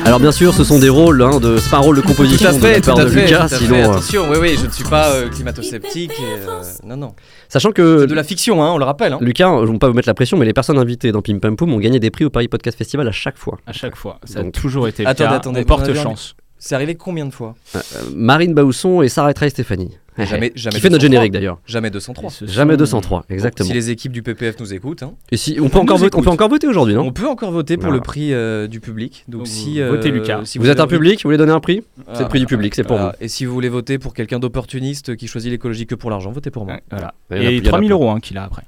Alors 0.05 0.21
bien 0.21 0.33
sûr, 0.33 0.55
ce 0.55 0.65
sont 0.65 0.79
des 0.79 0.89
rôles. 0.89 1.21
Hein, 1.23 1.39
de... 1.39 1.59
C'est 1.59 1.71
pas 1.71 1.77
un 1.77 1.81
rôle 1.81 1.97
de 1.97 2.01
Tout 2.01 2.09
composition 2.09 2.49
à 2.49 2.53
de 2.53 2.59
fait, 2.59 2.73
la 2.75 2.81
tout 2.81 2.91
part 2.91 2.99
à 3.01 3.05
de 3.05 3.11
fait. 3.11 3.25
Lucas, 3.27 3.39
tout 3.41 3.45
à 3.45 3.49
fait. 3.49 3.57
sinon. 3.67 3.77
euh, 3.77 3.91
Attention, 3.91 4.31
oui, 4.31 4.37
oui, 4.41 4.57
je 4.59 4.67
ne 4.67 4.71
suis 4.71 4.85
pas 4.85 5.11
euh, 5.11 5.29
climato-sceptique. 5.29 6.13
et, 6.13 6.49
euh, 6.49 6.63
non, 6.87 6.97
non. 6.97 7.15
Sachant 7.49 7.73
que 7.73 8.01
C'est 8.01 8.07
de 8.07 8.15
la 8.15 8.25
fiction, 8.25 8.63
hein, 8.65 8.71
on 8.73 8.79
le 8.79 8.85
rappelle. 8.85 9.13
hein. 9.13 9.19
Lucas, 9.21 9.51
je 9.61 9.67
ne 9.67 9.73
vais 9.73 9.79
pas 9.79 9.89
vous 9.89 9.95
mettre 9.95 10.09
la 10.09 10.15
pression, 10.15 10.39
mais 10.39 10.47
les 10.47 10.55
personnes 10.55 10.79
invitées 10.79 11.13
dans 11.13 11.21
Pim 11.21 11.39
Pam 11.41 11.57
Poum 11.57 11.73
ont 11.75 11.79
gagné 11.79 12.01
des 12.01 12.11
prix 12.11 12.25
au 12.25 12.31
Paris 12.31 12.49
Podcast 12.49 12.79
Festival 12.79 13.07
à 13.07 13.13
chaque 13.13 13.37
fois. 13.37 13.59
À 13.67 13.73
chaque 13.73 13.97
fois. 13.97 14.19
Ça 14.25 14.41
Donc- 14.43 14.57
a 14.57 14.61
toujours 14.61 14.89
été 14.89 15.03
le 15.03 15.09
Attendez, 15.11 15.29
cas. 15.29 15.37
attendez, 15.37 15.61
On 15.61 15.65
porte 15.65 15.93
chance. 15.95 16.35
C'est 16.59 16.75
arrivé 16.75 16.95
combien 16.95 17.27
de 17.27 17.31
fois? 17.33 17.55
Euh, 17.77 17.81
Marine 18.15 18.55
Bausson 18.55 19.03
et 19.03 19.09
Sarah 19.09 19.35
Trey 19.35 19.51
Stéphanie. 19.51 19.97
Jamais, 20.27 20.53
jamais. 20.55 20.75
Qui 20.75 20.81
fait 20.81 20.89
notre 20.91 21.01
203. 21.01 21.01
générique 21.01 21.33
d'ailleurs. 21.33 21.59
Jamais 21.67 21.91
203. 21.91 22.31
Et 22.31 22.33
ce 22.33 22.45
Jamais 22.47 22.75
sont- 22.75 22.79
203, 22.79 23.25
exactement. 23.31 23.67
Si 23.69 23.73
les 23.75 23.91
équipes 23.91 24.13
du 24.13 24.23
PPF 24.23 24.59
nous 24.61 24.75
écoutent, 24.75 25.03
hein, 25.03 25.13
Et 25.31 25.37
si 25.37 25.59
on 25.61 25.69
peut 25.69 25.79
encore 25.79 26.03
on 26.03 26.23
peut 26.23 26.31
encore 26.31 26.49
voter 26.49 26.67
aujourd'hui, 26.67 26.95
non 26.95 27.03
on 27.07 27.13
peut 27.13 27.29
encore 27.29 27.51
voter 27.53 27.77
pour 27.77 27.85
Voilà. 27.85 27.97
le 27.97 28.03
prix 28.03 28.33
euh, 28.33 28.67
du 28.67 28.81
public. 28.81 29.25
Donc, 29.29 29.41
Donc, 29.41 29.47
si 29.49 29.81
vous 29.81 29.89
votez 29.89 30.09
euh, 30.11 30.13
Lucas. 30.13 30.41
si 30.45 30.59
Vous 30.59 30.69
êtes 30.69 30.81
un 30.81 30.85
envie- 30.85 30.95
public, 30.97 31.19
vous 31.23 31.29
voulez 31.29 31.37
donner 31.39 31.53
un 31.53 31.61
prix? 31.61 31.83
C'est 32.13 32.21
le 32.21 32.25
Ah, 32.25 32.29
prix 32.29 32.41
du 32.41 32.47
public, 32.47 32.75
c'est 32.75 32.85
pour 32.85 32.97
voilà. 32.97 33.17
Et 33.21 33.29
si 33.29 33.45
vous 33.45 33.53
voulez 33.53 33.69
voter 33.69 33.99
pour 33.99 34.15
quelqu'un 34.15 34.39
d'opportuniste 34.39 35.17
qui 35.17 35.27
choisit 35.27 35.51
l'écologie 35.51 35.87
que 35.87 35.95
pour 35.95 36.11
l'argent, 36.11 36.31
votez 36.31 36.51
pour 36.51 36.67
moi. 36.67 36.79
Voilà. 36.91 37.15
vous. 37.31 37.37
Et 37.37 37.59
a 37.59 37.63
3000 37.63 37.89
plein. 37.89 37.95
euros 37.97 38.11
hein, 38.11 38.21
qu'il 38.21 38.37
a 38.39 38.45
après. 38.45 38.63